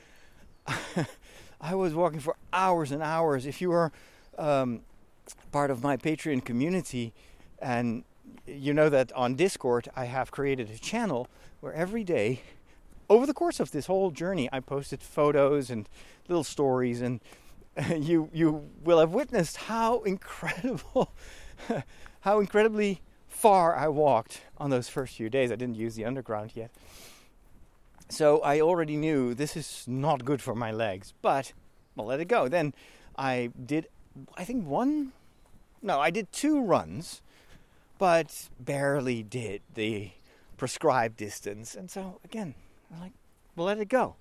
I 1.62 1.76
was 1.76 1.94
walking 1.94 2.22
for 2.22 2.36
hours 2.54 2.92
and 2.92 3.04
hours. 3.04 3.46
If 3.46 3.60
you 3.60 3.70
were 3.70 3.92
um, 4.38 4.82
part 5.52 5.72
of 5.72 5.84
my 5.84 5.98
Patreon 5.98 6.46
community, 6.46 7.14
and 7.62 8.04
you 8.46 8.74
know 8.74 8.90
that 8.90 9.12
on 9.14 9.36
Discord, 9.36 9.90
I 9.96 10.06
have 10.06 10.32
created 10.32 10.70
a 10.70 10.78
channel 10.78 11.28
where 11.62 11.74
every 11.74 12.04
day, 12.04 12.42
over 13.10 13.26
the 13.26 13.34
course 13.34 13.60
of 13.60 13.72
this 13.72 13.88
whole 13.88 14.12
journey, 14.12 14.50
I 14.52 14.60
posted 14.60 15.02
photos 15.02 15.70
and 15.70 15.88
little 16.28 16.44
stories, 16.44 17.02
and 17.02 17.20
you 17.98 18.30
you 18.34 18.70
will 18.84 19.00
have 19.00 19.12
witnessed 19.12 19.58
how 19.58 20.02
incredible, 20.02 21.12
how 22.22 22.40
incredibly 22.40 23.02
far 23.28 23.76
I 23.76 23.88
walked 23.88 24.42
on 24.58 24.70
those 24.70 24.90
first 24.90 25.16
few 25.16 25.30
days. 25.30 25.52
I 25.52 25.56
didn't 25.56 25.76
use 25.76 25.96
the 25.96 26.06
underground 26.06 26.52
yet, 26.56 26.72
so 28.10 28.40
I 28.40 28.62
already 28.62 28.98
knew 28.98 29.34
this 29.34 29.56
is 29.56 29.86
not 29.88 30.26
good 30.26 30.42
for 30.42 30.56
my 30.56 30.72
legs. 30.72 31.14
But 31.22 31.54
well, 31.96 32.08
let 32.08 32.20
it 32.20 32.26
go. 32.26 32.48
Then 32.48 32.74
I 33.18 33.52
did, 33.66 33.88
I 34.38 34.46
think 34.46 34.66
one, 34.66 35.12
no, 35.82 36.00
I 36.00 36.10
did 36.10 36.32
two 36.32 36.64
runs 36.64 37.22
but 38.00 38.50
barely 38.60 39.22
did 39.22 39.62
the 39.76 40.10
prescribed 40.58 41.18
distance. 41.18 41.76
And 41.76 41.92
so 41.92 42.20
again, 42.26 42.56
I'm 42.92 43.02
like, 43.02 43.12
well, 43.56 43.68
let 43.68 43.78
it 43.78 43.90
go. 43.90 44.16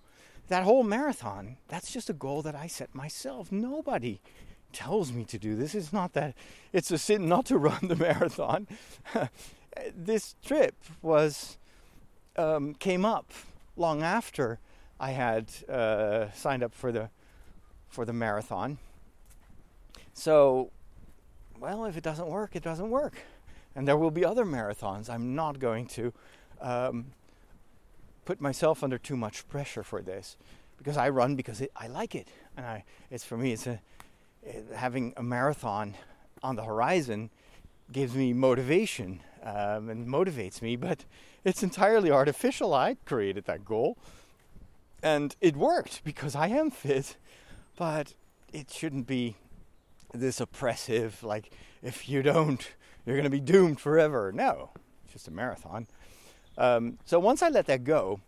That 0.49 0.64
whole 0.64 0.83
marathon, 0.83 1.57
that's 1.69 1.91
just 1.91 2.11
a 2.11 2.12
goal 2.12 2.43
that 2.43 2.55
I 2.55 2.67
set 2.67 2.95
myself. 2.95 3.51
Nobody 3.53 4.21
tells 4.73 5.12
me 5.12 5.25
to 5.25 5.38
do 5.38 5.55
this. 5.55 5.75
It's 5.75 5.93
not 5.93 6.12
that 6.14 6.35
it's 6.73 6.91
a 6.91 6.99
sin 6.99 7.29
not 7.29 7.47
to 7.47 7.57
run 7.59 7.88
the 7.88 7.97
marathon. 7.97 8.67
this 9.95 10.35
trip 10.45 10.75
was 11.01 11.57
um, 12.37 12.75
came 12.75 13.05
up 13.05 13.33
long 13.77 14.03
after 14.03 14.59
I 14.99 15.12
had 15.12 15.51
uh, 15.69 16.31
signed 16.33 16.62
up 16.62 16.75
for 16.75 16.91
the 16.91 17.11
for 17.88 18.05
the 18.05 18.12
marathon. 18.12 18.79
So, 20.12 20.73
well, 21.59 21.85
if 21.85 21.97
it 21.97 22.03
doesn't 22.03 22.27
work, 22.27 22.57
it 22.57 22.62
doesn't 22.62 22.91
work 22.91 23.14
and 23.79 23.87
there 23.87 23.97
will 23.97 24.11
be 24.11 24.25
other 24.25 24.45
marathons. 24.45 25.09
I'm 25.09 25.37
not 25.37 25.61
going 25.61 25.87
to 25.87 26.12
um, 26.61 27.12
put 28.25 28.41
myself 28.41 28.83
under 28.83 28.99
too 28.99 29.17
much 29.17 29.49
pressure 29.49 29.85
for 29.85 30.03
this 30.03 30.37
because 30.79 30.97
I 30.97 31.11
run 31.11 31.37
because 31.37 31.61
it, 31.61 31.71
I 31.77 31.87
like 31.87 32.17
it, 32.17 32.27
and 32.57 32.67
I 32.67 32.85
it's 33.09 33.23
for 33.23 33.37
me 33.37 33.53
it's 33.53 33.69
a 33.69 33.81
it, 34.43 34.67
having 34.75 35.14
a 35.17 35.23
marathon 35.23 35.95
on 36.43 36.57
the 36.57 36.64
horizon 36.64 37.31
gives 37.93 38.17
me 38.17 38.33
motivation 38.33 39.21
um, 39.45 39.88
and 39.88 40.09
motivates 40.09 40.61
me, 40.61 40.75
but 40.75 41.05
it's 41.45 41.62
entirely 41.62 42.11
artificial. 42.11 42.75
I 42.75 42.97
created 43.07 43.45
that 43.45 43.64
goal, 43.64 43.97
and 45.05 45.37
it 45.41 45.57
worked 45.57 46.03
because 46.03 46.35
I 46.35 46.49
am 46.49 46.73
fit, 46.73 47.17
but 47.77 48.14
it 48.53 48.73
shouldn't 48.73 49.07
be 49.07 49.37
this 50.12 50.41
oppressive. 50.41 51.23
Like 51.23 51.53
if 51.81 52.09
you 52.09 52.25
don't 52.25 52.69
you're 53.09 53.16
going 53.16 53.25
to 53.25 53.31
be 53.31 53.40
doomed 53.40 53.81
forever. 53.81 54.33
No, 54.33 54.71
it's 55.05 55.12
just 55.12 55.29
a 55.29 55.31
marathon. 55.31 55.87
Um, 56.57 56.99
so 57.05 57.18
once 57.18 57.42
I 57.42 57.49
let 57.49 57.66
that 57.66 57.85
go, 57.85 58.21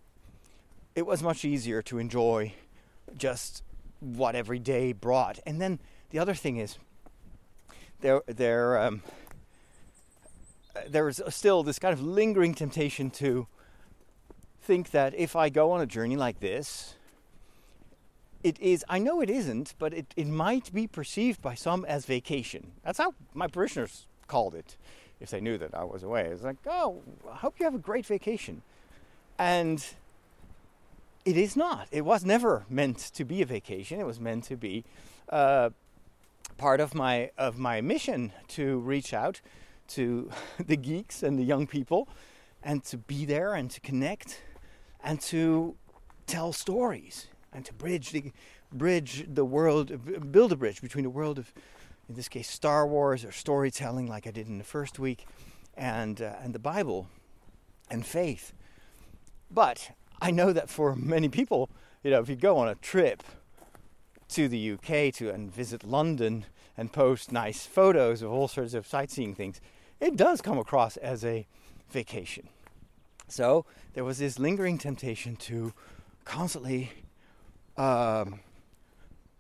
it 0.95 1.07
was 1.07 1.23
much 1.23 1.45
easier 1.45 1.83
to 1.83 1.99
enjoy 1.99 2.55
just 3.17 3.63
what 4.01 4.35
every 4.35 4.59
day 4.59 4.93
brought. 4.93 5.39
And 5.45 5.61
then 5.61 5.81
the 6.11 6.19
other 6.19 6.35
thing 6.35 6.57
is, 6.57 6.79
there, 8.01 8.23
there, 8.27 8.81
um, 8.81 9.03
there 10.89 11.09
is 11.09 11.23
still 11.29 11.63
this 11.63 11.79
kind 11.79 11.93
of 11.93 12.03
lingering 12.03 12.55
temptation 12.55 13.11
to 13.11 13.47
think 14.63 14.91
that 14.93 15.15
if 15.15 15.37
I 15.37 15.49
go 15.49 15.73
on 15.73 15.81
a 15.81 15.87
journey 15.87 16.17
like 16.17 16.41
this, 16.41 16.95
it 18.43 18.59
is, 18.59 18.85
I 18.89 18.99
know 18.99 19.21
it 19.21 19.29
isn't, 19.29 19.75
but 19.79 19.93
it, 19.93 20.15
it 20.17 20.27
might 20.27 20.73
be 20.73 20.87
perceived 20.87 21.43
by 21.43 21.55
some 21.55 21.85
as 21.85 22.07
vacation. 22.07 22.73
That's 22.83 22.99
how 22.99 23.15
my 23.35 23.47
parishioners 23.47 24.07
called 24.31 24.55
it 24.55 24.77
if 25.19 25.29
they 25.31 25.41
knew 25.41 25.59
that 25.59 25.75
I 25.75 25.85
was 25.85 26.03
away. 26.03 26.25
It's 26.33 26.45
like, 26.45 26.57
oh, 26.67 27.03
I 27.31 27.37
hope 27.37 27.55
you 27.59 27.65
have 27.65 27.75
a 27.75 27.85
great 27.91 28.07
vacation. 28.07 28.63
And 29.39 29.85
it 31.25 31.37
is 31.37 31.57
not. 31.57 31.89
It 31.91 32.05
was 32.05 32.25
never 32.25 32.65
meant 32.71 32.99
to 33.15 33.25
be 33.25 33.43
a 33.43 33.47
vacation. 33.47 34.01
It 34.01 34.07
was 34.07 34.21
meant 34.21 34.45
to 34.45 34.57
be 34.57 34.85
uh, 35.29 35.71
part 36.57 36.81
of 36.81 36.95
my 36.95 37.31
of 37.37 37.59
my 37.59 37.81
mission 37.81 38.33
to 38.57 38.79
reach 38.79 39.13
out 39.13 39.41
to 39.89 40.31
the 40.71 40.77
geeks 40.77 41.23
and 41.23 41.39
the 41.39 41.45
young 41.45 41.67
people, 41.67 42.09
and 42.63 42.85
to 42.85 42.97
be 42.97 43.25
there 43.25 43.55
and 43.55 43.71
to 43.71 43.81
connect, 43.81 44.41
and 45.03 45.21
to 45.33 45.75
tell 46.27 46.53
stories 46.53 47.27
and 47.53 47.65
to 47.65 47.75
bridge 47.75 48.11
the 48.13 48.33
bridge 48.73 49.27
the 49.29 49.45
world, 49.45 49.87
build 50.31 50.53
a 50.53 50.57
bridge 50.57 50.81
between 50.81 51.05
the 51.05 51.11
world 51.11 51.39
of 51.39 51.53
in 52.11 52.17
this 52.17 52.29
case, 52.29 52.51
Star 52.51 52.89
Wars 52.89 53.25
or 53.25 53.31
storytelling, 53.31 54.09
like 54.09 54.27
I 54.27 54.33
did 54.33 54.49
in 54.49 54.59
the 54.59 54.65
first 54.65 54.99
week, 54.99 55.27
and 55.77 56.21
uh, 56.21 56.35
and 56.43 56.53
the 56.53 56.59
Bible, 56.59 57.07
and 57.89 58.05
faith. 58.05 58.53
But 59.49 59.93
I 60.21 60.33
know 60.33 60.53
that 60.53 60.69
for 60.69 60.97
many 60.97 61.29
people, 61.29 61.71
you 62.03 62.11
know, 62.11 62.19
if 62.19 62.29
you 62.29 62.35
go 62.35 62.57
on 62.59 62.67
a 62.67 62.75
trip 62.75 63.23
to 64.31 64.49
the 64.49 64.73
UK 64.73 65.15
to 65.15 65.31
and 65.31 65.55
visit 65.55 65.85
London 65.85 66.47
and 66.77 66.93
post 66.93 67.31
nice 67.31 67.65
photos 67.65 68.23
of 68.23 68.33
all 68.33 68.49
sorts 68.49 68.75
of 68.75 68.89
sightseeing 68.89 69.37
things, 69.37 69.61
it 70.01 70.17
does 70.17 70.41
come 70.41 70.59
across 70.59 70.97
as 70.97 71.25
a 71.25 71.47
vacation. 71.91 72.49
So 73.29 73.67
there 73.95 74.03
was 74.03 74.19
this 74.19 74.37
lingering 74.37 74.79
temptation 74.79 75.37
to 75.37 75.73
constantly 76.25 76.91
um, 77.77 78.41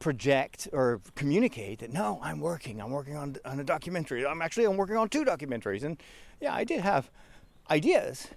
project 0.00 0.66
or 0.72 1.00
communicate 1.14 1.78
that 1.78 1.92
no, 1.92 2.18
I'm 2.22 2.40
working. 2.40 2.80
I'm 2.80 2.90
working 2.90 3.16
on 3.16 3.36
on 3.44 3.60
a 3.60 3.64
documentary. 3.64 4.26
I'm 4.26 4.42
actually 4.42 4.64
I'm 4.64 4.76
working 4.76 4.96
on 4.96 5.08
two 5.08 5.24
documentaries, 5.24 5.84
and 5.84 6.02
yeah, 6.40 6.52
I 6.52 6.64
did 6.64 6.80
have 6.80 7.10
ideas, 7.70 8.28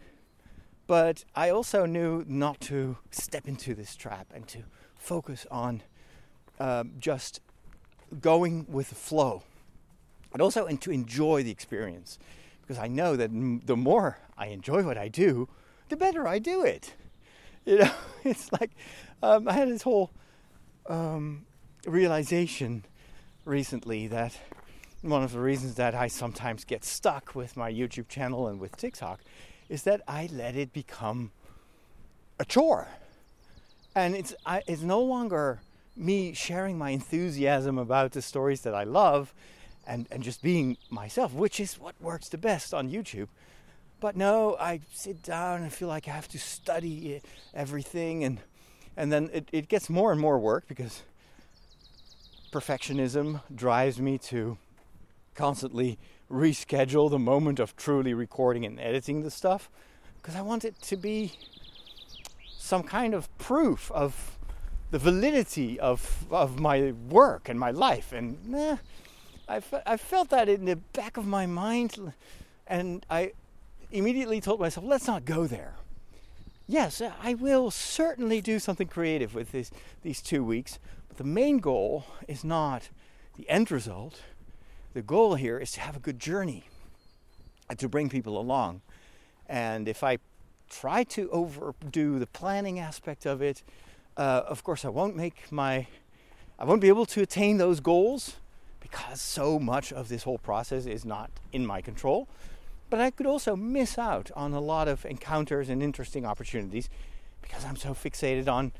but 0.85 1.23
I 1.35 1.49
also 1.49 1.85
knew 1.85 2.23
not 2.27 2.61
to 2.61 2.97
step 3.09 3.47
into 3.47 3.73
this 3.73 3.95
trap 3.95 4.27
and 4.33 4.47
to 4.49 4.59
focus 4.95 5.47
on 5.49 5.81
uh, 6.59 6.83
just 6.99 7.41
going 8.21 8.65
with 8.69 8.89
the 8.89 8.95
flow, 8.95 9.43
and 10.33 10.41
also 10.41 10.65
and 10.65 10.79
to 10.81 10.91
enjoy 10.91 11.43
the 11.43 11.51
experience, 11.51 12.19
because 12.61 12.77
I 12.77 12.87
know 12.87 13.15
that 13.15 13.31
m- 13.31 13.61
the 13.65 13.77
more 13.77 14.19
I 14.37 14.47
enjoy 14.47 14.83
what 14.83 14.97
I 14.97 15.07
do, 15.07 15.47
the 15.89 15.95
better 15.95 16.27
I 16.27 16.39
do 16.39 16.63
it. 16.63 16.93
You 17.65 17.77
know, 17.79 17.91
it's 18.25 18.51
like 18.51 18.71
um, 19.21 19.47
I 19.47 19.53
had 19.53 19.69
this 19.69 19.83
whole 19.83 20.11
um, 20.87 21.45
realization 21.85 22.85
recently 23.45 24.07
that 24.07 24.37
one 25.01 25.23
of 25.23 25.33
the 25.33 25.39
reasons 25.39 25.75
that 25.75 25.93
I 25.93 26.07
sometimes 26.07 26.63
get 26.63 26.85
stuck 26.85 27.35
with 27.35 27.57
my 27.57 27.71
YouTube 27.71 28.07
channel 28.07 28.47
and 28.47 28.59
with 28.59 28.77
TikTok 28.77 29.19
is 29.67 29.83
that 29.83 30.01
I 30.07 30.29
let 30.31 30.55
it 30.55 30.71
become 30.71 31.31
a 32.39 32.45
chore. 32.45 32.87
And 33.95 34.15
it's 34.15 34.33
I, 34.45 34.63
it's 34.65 34.81
no 34.81 35.01
longer 35.01 35.59
me 35.95 36.33
sharing 36.33 36.77
my 36.77 36.91
enthusiasm 36.91 37.77
about 37.77 38.11
the 38.13 38.21
stories 38.21 38.61
that 38.61 38.73
I 38.73 38.83
love 38.83 39.33
and, 39.85 40.07
and 40.09 40.23
just 40.23 40.41
being 40.41 40.77
myself, 40.89 41.33
which 41.33 41.59
is 41.59 41.79
what 41.79 41.95
works 42.01 42.29
the 42.29 42.37
best 42.37 42.73
on 42.73 42.89
YouTube. 42.89 43.27
But 43.99 44.15
no, 44.15 44.55
I 44.59 44.81
sit 44.93 45.21
down 45.21 45.61
and 45.63 45.71
feel 45.71 45.87
like 45.87 46.07
I 46.07 46.11
have 46.11 46.27
to 46.29 46.39
study 46.39 47.21
everything 47.53 48.23
and 48.23 48.39
and 48.95 49.11
then 49.11 49.29
it, 49.33 49.49
it 49.51 49.67
gets 49.69 49.89
more 49.89 50.11
and 50.11 50.21
more 50.21 50.37
work 50.37 50.67
because 50.67 51.01
perfectionism 52.53 53.41
drives 53.53 53.99
me 53.99 54.19
to 54.19 54.57
constantly 55.33 55.97
reschedule 56.29 57.09
the 57.09 57.17
moment 57.17 57.59
of 57.59 57.75
truly 57.75 58.13
recording 58.13 58.63
and 58.63 58.79
editing 58.79 59.23
the 59.23 59.31
stuff 59.31 59.71
because 60.17 60.35
I 60.35 60.41
want 60.41 60.63
it 60.63 60.79
to 60.83 60.95
be 60.95 61.31
some 62.55 62.83
kind 62.83 63.15
of 63.15 63.35
proof 63.39 63.91
of 63.91 64.37
the 64.91 64.99
validity 64.99 65.79
of, 65.79 66.27
of 66.29 66.59
my 66.59 66.91
work 67.09 67.49
and 67.49 67.59
my 67.59 67.71
life. 67.71 68.13
And 68.13 68.37
eh, 68.53 68.77
I, 69.49 69.61
I 69.87 69.97
felt 69.97 70.29
that 70.29 70.47
in 70.47 70.65
the 70.65 70.75
back 70.75 71.17
of 71.17 71.25
my 71.25 71.47
mind, 71.47 72.13
and 72.67 73.03
I 73.09 73.33
immediately 73.91 74.39
told 74.39 74.59
myself, 74.59 74.85
let's 74.85 75.07
not 75.07 75.25
go 75.25 75.47
there. 75.47 75.73
Yes, 76.67 77.01
I 77.21 77.33
will 77.33 77.71
certainly 77.71 78.39
do 78.39 78.59
something 78.59 78.87
creative 78.87 79.33
with 79.35 79.51
this, 79.51 79.71
these 80.03 80.21
two 80.21 80.43
weeks, 80.43 80.79
but 81.13 81.17
the 81.19 81.29
main 81.29 81.59
goal 81.59 82.05
is 82.27 82.43
not 82.43 82.89
the 83.37 83.47
end 83.47 83.69
result 83.69 84.21
the 84.95 85.03
goal 85.03 85.35
here 85.35 85.59
is 85.59 85.71
to 85.73 85.79
have 85.79 85.95
a 85.95 85.99
good 85.99 86.19
journey 86.19 86.63
and 87.69 87.77
to 87.77 87.87
bring 87.87 88.09
people 88.09 88.39
along. 88.39 88.81
And 89.47 89.87
if 89.87 90.03
I 90.03 90.17
try 90.69 91.03
to 91.05 91.29
overdo 91.29 92.17
the 92.17 92.27
planning 92.27 92.79
aspect 92.79 93.25
of 93.25 93.41
it, 93.41 93.61
uh, 94.17 94.41
of 94.47 94.63
course, 94.63 94.85
I 94.85 94.89
won't 94.89 95.15
make 95.15 95.51
my, 95.51 95.87
I 96.59 96.65
won't 96.65 96.81
be 96.81 96.87
able 96.87 97.05
to 97.07 97.21
attain 97.21 97.57
those 97.57 97.79
goals 97.79 98.37
because 98.79 99.21
so 99.21 99.57
much 99.59 99.91
of 99.91 100.09
this 100.09 100.23
whole 100.23 100.37
process 100.39 100.85
is 100.85 101.05
not 101.05 101.31
in 101.51 101.65
my 101.65 101.81
control. 101.81 102.27
But 102.91 103.01
I 103.01 103.09
could 103.09 103.25
also 103.25 103.55
miss 103.55 103.97
out 103.97 104.29
on 104.35 104.53
a 104.53 104.59
lot 104.59 104.87
of 104.87 105.05
encounters 105.05 105.69
and 105.69 105.81
interesting 105.81 106.25
opportunities 106.25 106.89
because 107.41 107.65
I'm 107.65 107.77
so 107.77 107.95
fixated 107.95 108.47
on 108.47 108.71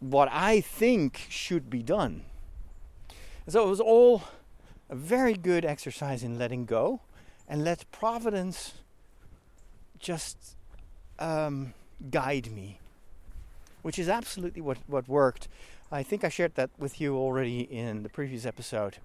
what 0.00 0.28
I 0.30 0.60
think 0.60 1.26
should 1.28 1.68
be 1.68 1.82
done. 1.82 2.22
so 3.48 3.64
it 3.66 3.68
was 3.68 3.80
all 3.80 4.22
a 4.88 4.94
very 4.94 5.34
good 5.34 5.64
exercise 5.64 6.22
in 6.22 6.38
letting 6.38 6.64
go 6.64 7.00
and 7.48 7.64
let 7.64 7.90
providence 7.90 8.74
just 9.98 10.56
um, 11.18 11.74
guide 12.10 12.50
me, 12.52 12.78
which 13.82 13.98
is 13.98 14.08
absolutely 14.08 14.60
what, 14.60 14.78
what 14.86 15.08
worked. 15.08 15.48
I 15.90 16.02
think 16.02 16.24
I 16.24 16.28
shared 16.28 16.54
that 16.54 16.70
with 16.78 17.00
you 17.00 17.16
already 17.16 17.60
in 17.60 18.02
the 18.02 18.08
previous 18.08 18.44
episode. 18.46 18.98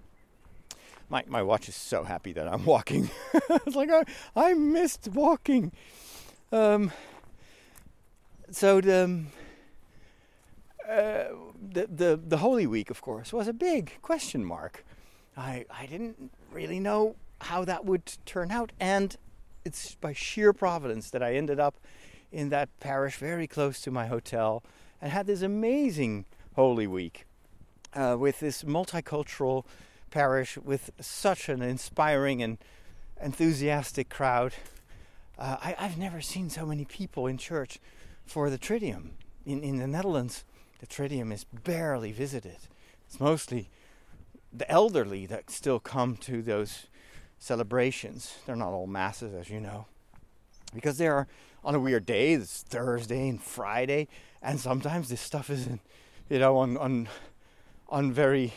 My, 1.08 1.24
my 1.26 1.42
watch 1.42 1.68
is 1.68 1.74
so 1.74 2.04
happy 2.04 2.32
that 2.32 2.46
I'm 2.46 2.64
walking. 2.74 3.10
it's 3.34 3.76
like 3.76 3.90
I, 3.90 4.04
I 4.36 4.54
missed 4.54 5.08
walking. 5.08 5.72
Um, 6.52 6.92
so 8.50 8.80
the, 8.80 9.04
um, 9.04 9.26
the 10.86 11.88
the 11.88 12.20
the 12.22 12.36
Holy 12.38 12.66
Week, 12.66 12.90
of 12.90 13.00
course, 13.00 13.32
was 13.32 13.48
a 13.48 13.52
big 13.52 13.98
question 14.02 14.44
mark. 14.44 14.84
I, 15.36 15.64
I 15.70 15.86
didn't 15.86 16.30
really 16.52 16.78
know 16.78 17.16
how 17.40 17.64
that 17.64 17.84
would 17.84 18.12
turn 18.24 18.50
out. 18.50 18.72
And 18.78 19.16
it's 19.64 19.94
by 19.96 20.12
sheer 20.12 20.52
providence 20.52 21.10
that 21.10 21.22
I 21.22 21.34
ended 21.34 21.58
up 21.58 21.76
in 22.32 22.48
that 22.50 22.68
parish 22.80 23.16
very 23.16 23.46
close 23.46 23.80
to 23.82 23.90
my 23.90 24.06
hotel 24.06 24.62
and 25.00 25.12
had 25.12 25.26
this 25.26 25.42
amazing 25.42 26.24
Holy 26.54 26.86
Week 26.86 27.26
uh, 27.94 28.16
with 28.18 28.40
this 28.40 28.62
multicultural 28.62 29.64
parish 30.10 30.56
with 30.58 30.90
such 31.00 31.48
an 31.48 31.62
inspiring 31.62 32.42
and 32.42 32.58
enthusiastic 33.20 34.08
crowd. 34.08 34.54
Uh, 35.38 35.56
I, 35.60 35.74
have 35.78 35.98
never 35.98 36.20
seen 36.20 36.48
so 36.48 36.64
many 36.64 36.84
people 36.84 37.26
in 37.26 37.38
church 37.38 37.80
for 38.24 38.50
the 38.50 38.58
Triduum. 38.58 39.10
In, 39.44 39.62
in 39.62 39.78
the 39.78 39.86
Netherlands, 39.86 40.44
the 40.84 40.94
Triduum 40.94 41.32
is 41.32 41.44
barely 41.44 42.12
visited. 42.12 42.58
It's 43.06 43.18
mostly 43.18 43.70
the 44.52 44.70
elderly 44.70 45.24
that 45.26 45.50
still 45.50 45.80
come 45.80 46.16
to 46.18 46.42
those 46.42 46.88
celebrations. 47.38 48.36
They're 48.44 48.54
not 48.54 48.72
all 48.72 48.86
masses, 48.86 49.32
as 49.34 49.48
you 49.48 49.60
know, 49.60 49.86
because 50.74 50.98
they 50.98 51.08
are 51.08 51.26
on 51.64 51.74
a 51.74 51.80
weird 51.80 52.04
day. 52.04 52.34
It's 52.34 52.62
Thursday 52.62 53.28
and 53.30 53.42
Friday, 53.42 54.08
and 54.42 54.60
sometimes 54.60 55.08
this 55.08 55.22
stuff 55.22 55.48
isn't, 55.48 55.80
you 56.28 56.38
know, 56.38 56.58
on 56.58 56.76
on 56.76 57.08
on 57.88 58.12
very 58.12 58.52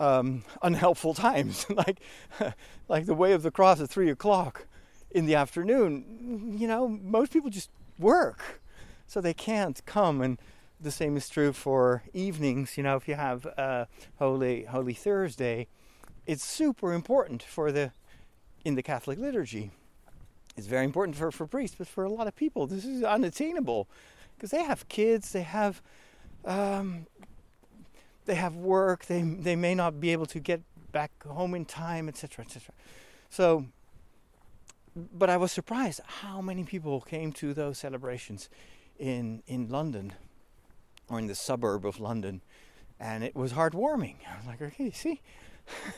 um, 0.00 0.42
unhelpful 0.60 1.14
times, 1.14 1.66
like 1.70 2.00
like 2.88 3.06
the 3.06 3.14
way 3.14 3.32
of 3.32 3.42
the 3.42 3.52
cross 3.52 3.80
at 3.80 3.88
three 3.88 4.10
o'clock 4.10 4.66
in 5.12 5.26
the 5.26 5.36
afternoon. 5.36 6.56
You 6.58 6.66
know, 6.66 6.88
most 6.88 7.32
people 7.32 7.48
just 7.48 7.70
work, 7.96 8.60
so 9.06 9.20
they 9.20 9.34
can't 9.34 9.80
come 9.86 10.20
and 10.20 10.36
the 10.80 10.90
same 10.90 11.16
is 11.16 11.28
true 11.28 11.52
for 11.52 12.02
evenings. 12.12 12.76
You 12.76 12.84
know, 12.84 12.96
if 12.96 13.08
you 13.08 13.14
have 13.14 13.46
uh, 13.56 13.86
Holy 14.18 14.64
Holy 14.64 14.94
Thursday, 14.94 15.66
it's 16.26 16.44
super 16.44 16.92
important 16.92 17.42
for 17.42 17.72
the 17.72 17.92
in 18.64 18.74
the 18.74 18.82
Catholic 18.82 19.18
liturgy. 19.18 19.70
It's 20.56 20.66
very 20.66 20.84
important 20.84 21.16
for, 21.16 21.30
for 21.30 21.46
priests, 21.46 21.76
but 21.78 21.86
for 21.86 22.04
a 22.04 22.10
lot 22.10 22.26
of 22.26 22.34
people, 22.34 22.66
this 22.66 22.84
is 22.84 23.04
unattainable 23.04 23.88
because 24.36 24.50
they 24.50 24.64
have 24.64 24.88
kids, 24.88 25.32
they 25.32 25.42
have 25.42 25.80
um, 26.44 27.06
they 28.26 28.34
have 28.34 28.56
work, 28.56 29.06
they 29.06 29.22
they 29.22 29.56
may 29.56 29.74
not 29.74 30.00
be 30.00 30.10
able 30.10 30.26
to 30.26 30.40
get 30.40 30.62
back 30.92 31.10
home 31.24 31.54
in 31.54 31.64
time, 31.64 32.08
etc., 32.08 32.44
etc. 32.44 32.74
So, 33.28 33.66
but 34.96 35.28
I 35.28 35.36
was 35.36 35.52
surprised 35.52 36.00
how 36.22 36.40
many 36.40 36.64
people 36.64 37.00
came 37.00 37.32
to 37.34 37.52
those 37.52 37.78
celebrations 37.78 38.48
in 38.98 39.42
in 39.46 39.68
London 39.68 40.12
or 41.08 41.18
in 41.18 41.26
the 41.26 41.34
suburb 41.34 41.86
of 41.86 42.00
London, 42.00 42.42
and 43.00 43.24
it 43.24 43.34
was 43.34 43.52
heartwarming. 43.52 44.16
I 44.30 44.36
was 44.36 44.46
like, 44.46 44.62
okay, 44.62 44.90
see, 44.90 45.20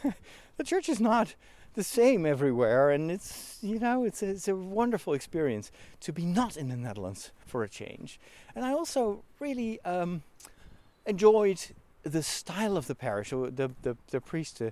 the 0.57 0.65
church 0.65 0.89
is 0.89 1.01
not 1.01 1.35
the 1.75 1.85
same 1.85 2.27
everywhere, 2.27 2.91
and 2.91 3.11
it's 3.11 3.59
you 3.63 3.79
know 3.79 4.05
it's 4.05 4.23
a, 4.23 4.29
it's 4.31 4.49
a 4.49 4.57
wonderful 4.57 5.13
experience 5.15 5.71
to 6.01 6.13
be 6.13 6.25
not 6.25 6.57
in 6.57 6.69
the 6.69 6.77
Netherlands 6.77 7.31
for 7.47 7.63
a 7.63 7.69
change. 7.69 8.19
And 8.55 8.65
I 8.65 8.73
also 8.73 9.23
really 9.39 9.81
um, 9.83 10.23
enjoyed 11.07 11.61
the 12.03 12.23
style 12.23 12.77
of 12.77 12.87
the 12.87 12.95
parish. 12.95 13.31
The 13.31 13.71
the 13.83 13.97
the 14.11 14.21
priest, 14.21 14.61
uh, 14.61 14.71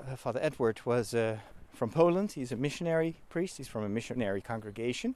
uh, 0.00 0.16
Father 0.16 0.40
Edward, 0.42 0.80
was 0.84 1.14
uh, 1.14 1.38
from 1.72 1.90
Poland. 1.90 2.32
He's 2.32 2.52
a 2.52 2.56
missionary 2.56 3.16
priest. 3.28 3.58
He's 3.58 3.68
from 3.68 3.84
a 3.84 3.88
missionary 3.88 4.40
congregation. 4.40 5.14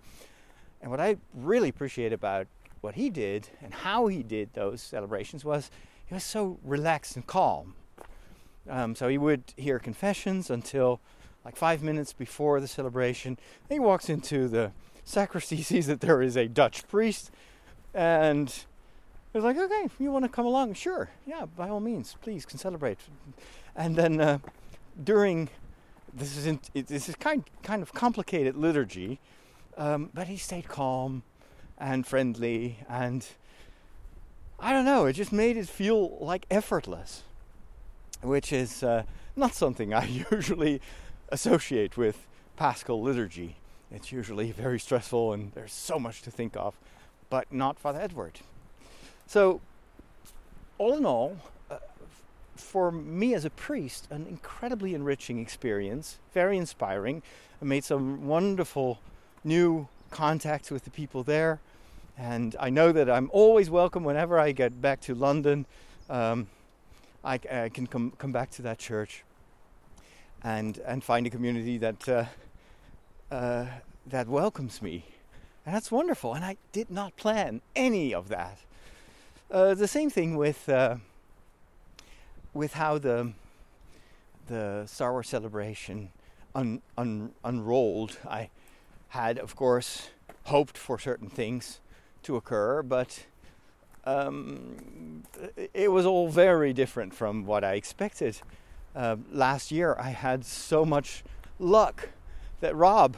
And 0.81 0.90
what 0.90 1.00
I 1.00 1.16
really 1.33 1.70
appreciate 1.70 2.12
about 2.12 2.46
what 2.85 2.94
he 2.97 3.09
did 3.09 3.49
and 3.62 3.73
how 3.73 4.07
he 4.09 4.23
did 4.23 4.53
those 4.53 4.83
celebrations 4.83 5.42
was 5.42 5.70
he 6.05 6.12
was 6.12 6.23
so 6.23 6.59
relaxed 6.62 7.16
and 7.16 7.27
calm. 7.27 7.75
Um, 8.68 8.94
so 8.94 9.09
he 9.09 9.16
would 9.16 9.42
hear 9.57 9.79
confessions 9.79 10.51
until 10.51 11.01
like 11.47 11.57
five 11.57 11.83
minutes 11.83 12.12
before 12.12 12.61
the 12.61 12.68
celebration. 12.68 13.38
He 13.70 13.79
walks 13.79 14.11
into 14.11 14.49
the 14.49 14.73
sacristy, 15.03 15.62
sees 15.62 15.87
that 15.87 16.01
there 16.01 16.20
is 16.20 16.37
a 16.37 16.47
Dutch 16.47 16.87
priest, 16.87 17.31
and 17.94 18.51
he's 19.33 19.42
like, 19.42 19.57
"Okay, 19.57 19.88
you 19.99 20.11
want 20.11 20.27
to 20.27 20.29
come 20.29 20.47
along? 20.47 20.75
Sure, 20.75 21.09
yeah, 21.27 21.47
by 21.47 21.70
all 21.70 21.81
means, 21.81 22.16
please 22.20 22.44
can 22.44 22.59
celebrate." 22.59 22.99
And 23.75 23.97
then 23.97 24.20
uh, 24.20 24.38
during 25.03 25.49
this 26.12 26.37
is 26.37 26.47
in, 26.47 26.61
this 26.75 27.09
is 27.09 27.14
kind 27.16 27.44
kind 27.62 27.83
of 27.83 27.92
complicated 27.94 28.57
liturgy 28.57 29.20
Um, 29.77 30.11
but 30.14 30.29
he 30.29 30.37
stayed 30.37 30.68
calm 30.68 31.23
and 31.78 32.06
friendly, 32.06 32.78
and 32.88 33.26
I 34.58 34.72
don't 34.72 34.84
know, 34.84 35.06
it 35.06 35.14
just 35.14 35.32
made 35.32 35.56
it 35.56 35.68
feel 35.68 36.16
like 36.18 36.46
effortless, 36.50 37.22
which 38.22 38.52
is 38.52 38.82
uh, 38.82 39.04
not 39.37 39.54
something 39.54 39.92
I 39.92 40.06
usually 40.30 40.80
associate 41.28 41.96
with 41.96 42.26
Paschal 42.56 43.02
liturgy. 43.02 43.56
It's 43.90 44.12
usually 44.12 44.52
very 44.52 44.78
stressful 44.78 45.32
and 45.32 45.52
there's 45.52 45.72
so 45.72 45.98
much 45.98 46.22
to 46.22 46.30
think 46.30 46.56
of, 46.56 46.74
but 47.30 47.52
not 47.52 47.78
Father 47.78 48.00
Edward. 48.00 48.40
So, 49.26 49.60
all 50.78 50.94
in 50.94 51.06
all, 51.06 51.38
uh, 51.70 51.78
for 52.56 52.90
me 52.90 53.34
as 53.34 53.44
a 53.44 53.50
priest, 53.50 54.06
an 54.10 54.26
incredibly 54.28 54.94
enriching 54.94 55.38
experience, 55.38 56.18
very 56.32 56.56
inspiring. 56.56 57.22
I 57.60 57.64
made 57.64 57.84
some 57.84 58.26
wonderful 58.26 59.00
new 59.42 59.88
contacts 60.10 60.70
with 60.70 60.84
the 60.84 60.90
people 60.90 61.22
there, 61.22 61.60
and 62.16 62.55
I 62.61 62.70
know 62.70 62.92
that 62.92 63.11
I'm 63.11 63.31
always 63.33 63.70
welcome 63.70 64.05
whenever 64.05 64.38
I 64.38 64.53
get 64.53 64.81
back 64.81 65.00
to 65.03 65.14
London. 65.14 65.66
Um, 66.09 66.48
I, 67.24 67.40
I, 67.50 67.70
can 67.70 67.87
come 67.87 68.12
come 68.18 68.33
back 68.33 68.50
to 68.53 68.62
that 68.62 68.79
church 68.79 69.24
and 70.42 70.79
and 70.79 71.03
find 71.03 71.27
a 71.27 71.31
community 71.31 71.79
that 71.79 72.09
uh, 72.09 72.24
uh, 73.31 73.66
that 74.07 74.29
welcomes 74.29 74.83
me, 74.83 75.07
and 75.64 75.74
that's 75.74 75.90
wonderful. 75.90 76.35
And 76.35 76.44
I 76.44 76.57
did 76.72 76.90
not 76.90 77.16
plan 77.16 77.62
any 77.74 78.14
of 78.14 78.29
that. 78.29 78.59
Uh, 79.50 79.74
the 79.74 79.88
same 79.88 80.11
thing 80.11 80.37
with 80.37 80.68
uh, 80.68 80.96
with 82.53 82.74
how 82.74 82.98
the 82.98 83.33
the 84.46 84.85
Star 84.87 85.12
Wars 85.12 85.29
celebration 85.29 86.11
un, 86.55 86.83
un, 86.96 87.33
unrolled. 87.44 88.18
I 88.29 88.50
had, 89.09 89.38
of 89.38 89.57
course, 89.57 90.11
hoped 90.44 90.77
for 90.77 90.98
certain 90.98 91.29
things 91.29 91.81
to 92.24 92.37
occur, 92.37 92.82
but 92.82 93.26
um, 94.04 95.22
it 95.72 95.90
was 95.90 96.04
all 96.06 96.28
very 96.28 96.72
different 96.72 97.14
from 97.14 97.46
what 97.46 97.64
I 97.64 97.74
expected. 97.74 98.38
Uh, 98.94 99.16
last 99.32 99.72
year, 99.72 99.96
I 99.98 100.10
had 100.10 100.44
so 100.44 100.84
much 100.84 101.24
luck 101.58 102.10
that 102.60 102.76
Rob, 102.76 103.16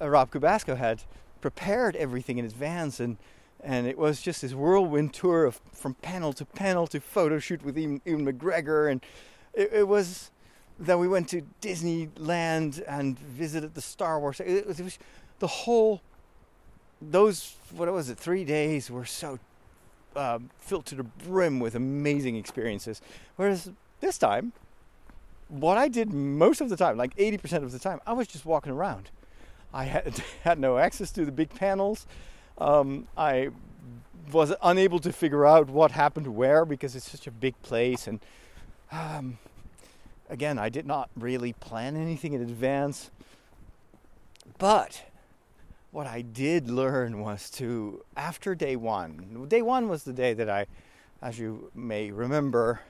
uh, 0.00 0.08
Rob 0.08 0.30
Kubasco, 0.30 0.76
had 0.76 1.02
prepared 1.40 1.96
everything 1.96 2.38
in 2.38 2.44
advance, 2.44 3.00
and 3.00 3.16
and 3.60 3.88
it 3.88 3.98
was 3.98 4.20
just 4.20 4.42
this 4.42 4.54
whirlwind 4.54 5.12
tour 5.12 5.44
of 5.44 5.60
from 5.72 5.94
panel 5.94 6.32
to 6.34 6.44
panel 6.44 6.86
to 6.86 7.00
photo 7.00 7.38
shoot 7.38 7.64
with 7.64 7.76
Ewan 7.76 8.00
McGregor, 8.04 8.90
and 8.90 9.04
it, 9.54 9.70
it, 9.72 9.88
was. 9.88 10.30
Then 10.78 11.00
we 11.00 11.08
went 11.08 11.28
to 11.30 11.42
Disneyland 11.60 12.84
and 12.86 13.18
visited 13.18 13.74
the 13.74 13.80
Star 13.80 14.20
Wars. 14.20 14.38
It 14.38 14.64
was, 14.66 14.78
it 14.78 14.84
was 14.84 14.98
the 15.40 15.48
whole. 15.48 16.02
Those 17.00 17.56
what 17.70 17.92
was 17.92 18.08
it? 18.08 18.18
Three 18.18 18.44
days 18.44 18.90
were 18.90 19.04
so 19.04 19.38
uh, 20.16 20.38
filled 20.58 20.86
to 20.86 20.94
the 20.94 21.04
brim 21.04 21.60
with 21.60 21.74
amazing 21.74 22.36
experiences. 22.36 23.00
Whereas 23.36 23.70
this 24.00 24.18
time, 24.18 24.52
what 25.48 25.78
I 25.78 25.88
did 25.88 26.12
most 26.12 26.60
of 26.60 26.68
the 26.68 26.76
time, 26.76 26.96
like 26.96 27.16
80% 27.16 27.62
of 27.62 27.72
the 27.72 27.78
time, 27.78 28.00
I 28.06 28.12
was 28.12 28.26
just 28.26 28.44
walking 28.44 28.72
around. 28.72 29.10
I 29.72 29.84
had, 29.84 30.22
had 30.44 30.58
no 30.58 30.78
access 30.78 31.10
to 31.12 31.24
the 31.24 31.32
big 31.32 31.54
panels. 31.54 32.06
Um, 32.58 33.06
I 33.16 33.50
was 34.32 34.52
unable 34.62 34.98
to 35.00 35.12
figure 35.12 35.46
out 35.46 35.70
what 35.70 35.92
happened 35.92 36.34
where 36.34 36.64
because 36.64 36.94
it's 36.94 37.10
such 37.10 37.26
a 37.26 37.30
big 37.30 37.60
place. 37.62 38.06
And 38.06 38.20
um, 38.92 39.38
again, 40.28 40.58
I 40.58 40.68
did 40.68 40.86
not 40.86 41.08
really 41.16 41.52
plan 41.54 41.96
anything 41.96 42.32
in 42.32 42.42
advance. 42.42 43.10
But 44.58 45.04
what 45.90 46.06
I 46.06 46.22
did 46.22 46.70
learn 46.70 47.20
was 47.20 47.50
to, 47.52 48.04
after 48.16 48.54
day 48.54 48.76
one, 48.76 49.46
day 49.48 49.62
one 49.62 49.88
was 49.88 50.04
the 50.04 50.12
day 50.12 50.34
that 50.34 50.48
I, 50.48 50.66
as 51.22 51.38
you 51.38 51.70
may 51.74 52.10
remember, 52.10 52.80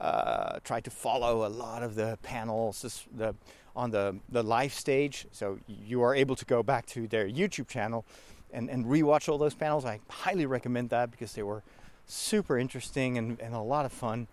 uh, 0.00 0.58
tried 0.64 0.84
to 0.84 0.90
follow 0.90 1.46
a 1.46 1.48
lot 1.48 1.82
of 1.82 1.94
the 1.94 2.18
panels 2.22 3.06
the, 3.14 3.34
on 3.76 3.90
the, 3.90 4.16
the 4.28 4.42
live 4.42 4.72
stage. 4.72 5.26
So 5.32 5.58
you 5.66 6.02
are 6.02 6.14
able 6.14 6.36
to 6.36 6.44
go 6.44 6.62
back 6.62 6.86
to 6.86 7.06
their 7.06 7.28
YouTube 7.28 7.68
channel 7.68 8.04
and, 8.52 8.70
and 8.70 8.86
rewatch 8.86 9.28
all 9.28 9.38
those 9.38 9.54
panels. 9.54 9.84
I 9.84 10.00
highly 10.08 10.46
recommend 10.46 10.90
that 10.90 11.10
because 11.10 11.32
they 11.32 11.42
were 11.42 11.62
super 12.06 12.58
interesting 12.58 13.18
and, 13.18 13.38
and 13.40 13.54
a 13.54 13.60
lot 13.60 13.84
of 13.84 13.92
fun. 13.92 14.28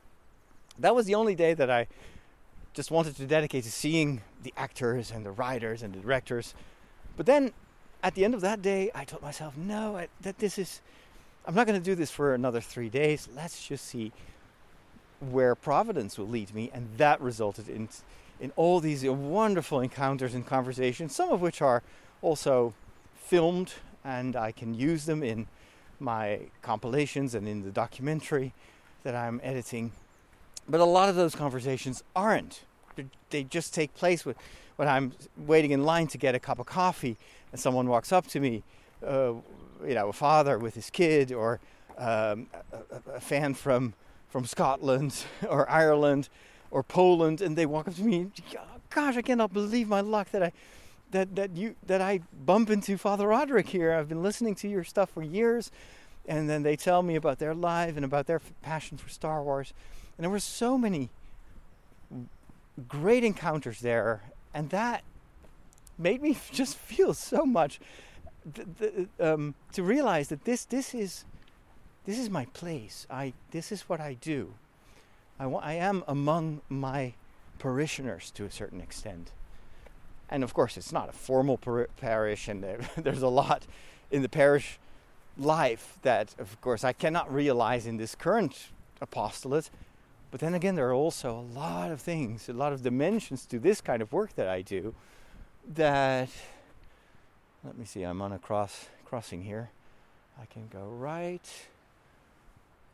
That 0.80 0.96
was 0.96 1.06
the 1.06 1.16
only 1.16 1.36
day 1.36 1.54
that 1.54 1.70
I 1.70 1.88
just 2.74 2.92
wanted 2.92 3.16
to 3.18 3.26
dedicate 3.26 3.64
to 3.64 3.72
seeing 3.72 4.22
the 4.44 4.54
actors 4.56 5.12
and 5.12 5.26
the 5.26 5.32
writers 5.32 5.82
and 5.82 5.94
the 5.94 6.00
directors. 6.00 6.54
But 7.18 7.26
then 7.26 7.52
at 8.06 8.14
the 8.14 8.24
end 8.24 8.36
of 8.36 8.42
that 8.42 8.62
day, 8.62 8.92
I 8.94 9.04
told 9.04 9.24
myself, 9.24 9.58
no, 9.58 9.98
I, 9.98 10.10
that 10.22 10.38
this 10.38 10.60
is, 10.60 10.82
I'm 11.48 11.56
not 11.56 11.66
going 11.66 11.80
to 11.80 11.84
do 11.84 11.96
this 11.96 12.12
for 12.12 12.36
another 12.36 12.62
three 12.62 12.88
days. 12.88 13.28
Let's 13.36 13.68
just 13.68 13.84
see 13.84 14.12
where 15.32 15.56
Providence 15.56 16.16
will 16.16 16.28
lead 16.28 16.54
me. 16.54 16.70
And 16.72 16.88
that 16.98 17.20
resulted 17.20 17.68
in, 17.68 17.90
in 18.40 18.52
all 18.56 18.80
these 18.80 19.04
wonderful 19.06 19.80
encounters 19.80 20.36
and 20.36 20.46
conversations, 20.46 21.16
some 21.16 21.32
of 21.32 21.42
which 21.42 21.64
are 21.64 21.82
also 22.22 22.76
filmed 23.16 23.74
and 24.04 24.36
I 24.36 24.52
can 24.52 24.76
use 24.76 25.08
them 25.08 25.24
in 25.24 25.48
my 26.00 26.42
compilations 26.62 27.34
and 27.34 27.48
in 27.48 27.64
the 27.64 27.72
documentary 27.72 28.54
that 29.02 29.16
I'm 29.16 29.42
editing. 29.44 29.94
But 30.70 30.80
a 30.80 30.86
lot 30.86 31.10
of 31.10 31.16
those 31.16 31.34
conversations 31.34 32.04
aren't. 32.16 32.66
They 33.32 33.46
just 33.46 33.74
take 33.74 33.96
place 33.96 34.26
with, 34.26 34.38
when 34.76 34.88
I'm 34.88 35.14
waiting 35.36 35.72
in 35.72 35.84
line 35.84 36.06
to 36.10 36.20
get 36.20 36.36
a 36.36 36.40
cup 36.40 36.60
of 36.60 36.68
coffee 36.68 37.18
and 37.52 37.60
someone 37.60 37.88
walks 37.88 38.12
up 38.12 38.28
to 38.28 38.40
me, 38.40 38.64
uh, 39.06 39.34
you 39.86 39.94
know, 39.94 40.10
a 40.10 40.14
father 40.14 40.58
with 40.58 40.76
his 40.76 40.90
kid 40.90 41.32
or 41.32 41.60
um, 41.98 42.48
a, 42.72 43.16
a, 43.16 43.20
fan 43.20 43.54
from 43.54 43.94
from 44.30 44.46
Scotland 44.46 45.24
or 45.50 45.70
Ireland 45.70 46.30
or 46.72 46.84
Poland, 46.84 47.42
and 47.42 47.56
they 47.56 47.66
walk 47.66 47.88
up 47.88 47.96
to 47.96 48.04
me. 48.04 48.32
Gosh, 48.90 49.18
I 49.18 49.22
cannot 49.22 49.54
believe 49.54 49.88
my 49.88 50.02
luck 50.02 50.32
that 50.32 50.44
I 50.44 50.52
that 51.12 51.36
that 51.36 51.56
you 51.56 51.76
that 51.86 52.02
I 52.02 52.22
bump 52.46 52.70
into 52.70 52.98
Father 52.98 53.28
Roderick 53.28 53.70
here. 53.70 53.94
I've 53.94 54.10
been 54.10 54.24
listening 54.24 54.56
to 54.56 54.68
your 54.68 54.84
stuff 54.84 55.10
for 55.12 55.24
years, 55.24 55.72
and 56.28 56.50
then 56.50 56.64
they 56.64 56.76
tell 56.76 57.02
me 57.02 57.16
about 57.16 57.40
their 57.40 57.54
life 57.54 57.96
and 57.96 58.04
about 58.06 58.28
their 58.28 58.42
passion 58.62 58.98
for 58.98 59.10
Star 59.10 59.44
Wars, 59.44 59.74
and 60.18 60.24
there 60.24 60.32
were 60.32 60.40
so 60.40 60.78
many 60.78 61.10
great 62.88 63.24
encounters 63.24 63.80
there, 63.80 64.24
and 64.54 64.70
that 64.70 65.04
made 65.98 66.22
me 66.22 66.38
just 66.52 66.78
feel 66.78 67.14
so 67.14 67.46
much 67.46 67.80
um, 69.20 69.56
to 69.74 69.84
realize 69.84 70.28
that 70.30 70.46
this 70.46 70.66
this 70.66 70.94
is 70.94 71.26
this 72.06 72.20
is 72.20 72.30
my 72.30 72.46
place. 72.46 73.08
I 73.10 73.34
this 73.52 73.72
is 73.72 73.84
what 73.84 74.00
I 74.00 74.14
do. 74.14 74.54
I, 75.40 75.46
I 75.46 75.74
am 75.74 76.04
among 76.08 76.62
my 76.70 77.14
parishioners 77.58 78.32
to 78.32 78.46
a 78.46 78.52
certain 78.52 78.82
extent 78.82 79.32
and 80.30 80.44
of 80.44 80.54
course 80.54 80.78
it's 80.78 80.92
not 80.92 81.10
a 81.10 81.12
formal 81.12 81.58
par- 81.58 81.90
parish 81.98 82.48
and 82.48 82.64
there's 82.98 83.22
a 83.22 83.28
lot 83.28 83.66
in 84.12 84.22
the 84.22 84.30
parish 84.30 84.80
life 85.38 85.98
that 86.02 86.36
of 86.40 86.60
course 86.62 86.84
I 86.84 86.94
cannot 86.94 87.34
realize 87.34 87.86
in 87.86 87.98
this 87.98 88.16
current 88.16 88.70
apostolate 89.02 89.70
but 90.32 90.40
then 90.40 90.54
again 90.54 90.76
there 90.76 90.90
are 90.90 90.94
also 90.94 91.38
a 91.38 91.48
lot 91.58 91.92
of 91.92 92.02
things 92.02 92.48
a 92.50 92.54
lot 92.54 92.74
of 92.74 92.84
dimensions 92.84 93.46
to 93.48 93.60
this 93.60 93.82
kind 93.82 94.02
of 94.02 94.12
work 94.14 94.36
that 94.36 94.48
I 94.48 94.62
do 94.62 94.96
that 95.74 96.30
let 97.64 97.78
me 97.78 97.86
see 97.86 98.04
I'm 98.04 98.22
on 98.22 98.32
a 98.32 98.40
cross 98.40 98.88
crossing 99.06 99.44
here 99.44 99.72
I 100.42 100.46
can 100.46 100.68
go 100.68 100.86
right 100.86 101.50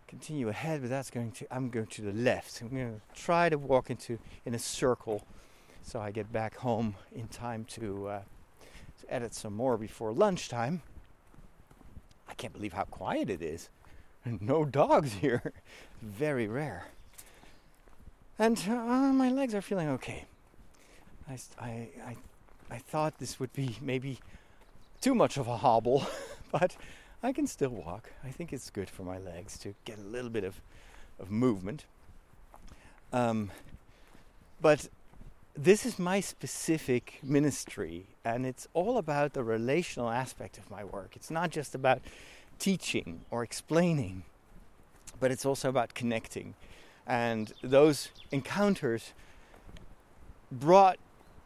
continue 0.07 0.49
ahead 0.49 0.81
but 0.81 0.89
that's 0.89 1.09
going 1.09 1.31
to 1.31 1.47
I'm 1.53 1.69
going 1.69 1.87
to 1.87 2.01
the 2.01 2.13
left 2.13 2.61
I'm 2.61 2.69
going 2.69 2.99
to 2.99 3.21
try 3.21 3.49
to 3.49 3.57
walk 3.57 3.89
into 3.89 4.19
in 4.45 4.55
a 4.55 4.59
circle 4.59 5.25
so 5.83 5.99
I 5.99 6.11
get 6.11 6.31
back 6.31 6.55
home 6.57 6.95
in 7.13 7.27
time 7.27 7.65
to, 7.71 8.07
uh, 8.07 8.21
to 9.01 9.13
edit 9.13 9.33
some 9.33 9.55
more 9.55 9.77
before 9.77 10.13
lunchtime. 10.13 10.81
I 12.29 12.33
can't 12.35 12.53
believe 12.53 12.73
how 12.73 12.85
quiet 12.85 13.29
it 13.29 13.41
is. 13.41 13.69
No 14.39 14.65
dogs 14.65 15.13
here. 15.13 15.51
Very 16.03 16.47
rare. 16.47 16.85
And 18.37 18.63
uh, 18.69 19.11
my 19.11 19.31
legs 19.31 19.55
are 19.55 19.63
feeling 19.63 19.89
okay. 19.89 20.25
I, 21.27 21.39
I, 21.59 22.15
I, 22.71 22.77
thought 22.77 23.19
this 23.19 23.39
would 23.39 23.53
be 23.53 23.77
maybe 23.81 24.19
too 25.01 25.13
much 25.13 25.37
of 25.37 25.47
a 25.47 25.57
hobble, 25.57 26.07
but 26.51 26.75
I 27.21 27.33
can 27.33 27.45
still 27.47 27.69
walk. 27.69 28.11
I 28.23 28.29
think 28.29 28.53
it's 28.53 28.69
good 28.69 28.89
for 28.89 29.03
my 29.03 29.17
legs 29.17 29.57
to 29.59 29.75
get 29.85 29.99
a 29.99 30.03
little 30.03 30.29
bit 30.29 30.43
of, 30.43 30.61
of 31.19 31.29
movement. 31.29 31.85
Um, 33.13 33.51
but 34.61 34.87
this 35.55 35.85
is 35.85 35.99
my 35.99 36.21
specific 36.21 37.19
ministry, 37.21 38.05
and 38.23 38.45
it's 38.45 38.67
all 38.73 38.97
about 38.97 39.33
the 39.33 39.43
relational 39.43 40.09
aspect 40.09 40.57
of 40.57 40.71
my 40.71 40.83
work. 40.83 41.15
It's 41.15 41.29
not 41.29 41.49
just 41.49 41.75
about 41.75 42.01
teaching 42.57 43.21
or 43.31 43.43
explaining, 43.43 44.23
but 45.19 45.31
it's 45.31 45.45
also 45.45 45.67
about 45.67 45.93
connecting. 45.93 46.55
And 47.05 47.51
those 47.61 48.09
encounters 48.31 49.13
brought 50.51 50.97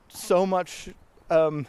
so 0.10 0.46
much 0.46 0.90
um, 1.30 1.68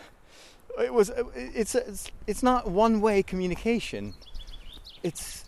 it 0.78 0.92
was 0.92 1.11
it's 1.34 1.74
it's, 1.74 2.11
it's 2.26 2.42
not 2.42 2.70
one 2.70 3.00
way 3.00 3.22
communication. 3.22 4.14
It's 5.02 5.44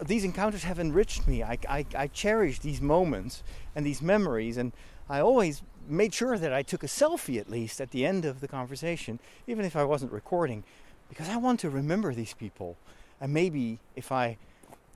these 0.00 0.24
encounters 0.24 0.62
have 0.64 0.78
enriched 0.78 1.26
me. 1.26 1.42
I, 1.42 1.58
I, 1.68 1.86
I 1.96 2.06
cherish 2.06 2.60
these 2.60 2.80
moments 2.80 3.42
and 3.74 3.84
these 3.84 4.00
memories, 4.00 4.56
and 4.56 4.72
I 5.08 5.20
always 5.20 5.62
made 5.88 6.14
sure 6.14 6.38
that 6.38 6.52
I 6.52 6.62
took 6.62 6.84
a 6.84 6.86
selfie 6.86 7.40
at 7.40 7.50
least 7.50 7.80
at 7.80 7.90
the 7.90 8.06
end 8.06 8.24
of 8.24 8.40
the 8.40 8.48
conversation, 8.48 9.18
even 9.46 9.64
if 9.64 9.74
I 9.74 9.84
wasn't 9.84 10.12
recording, 10.12 10.62
because 11.08 11.28
I 11.28 11.36
want 11.36 11.58
to 11.60 11.70
remember 11.70 12.14
these 12.14 12.34
people. 12.34 12.76
And 13.20 13.32
maybe 13.34 13.80
if 13.96 14.12
I 14.12 14.36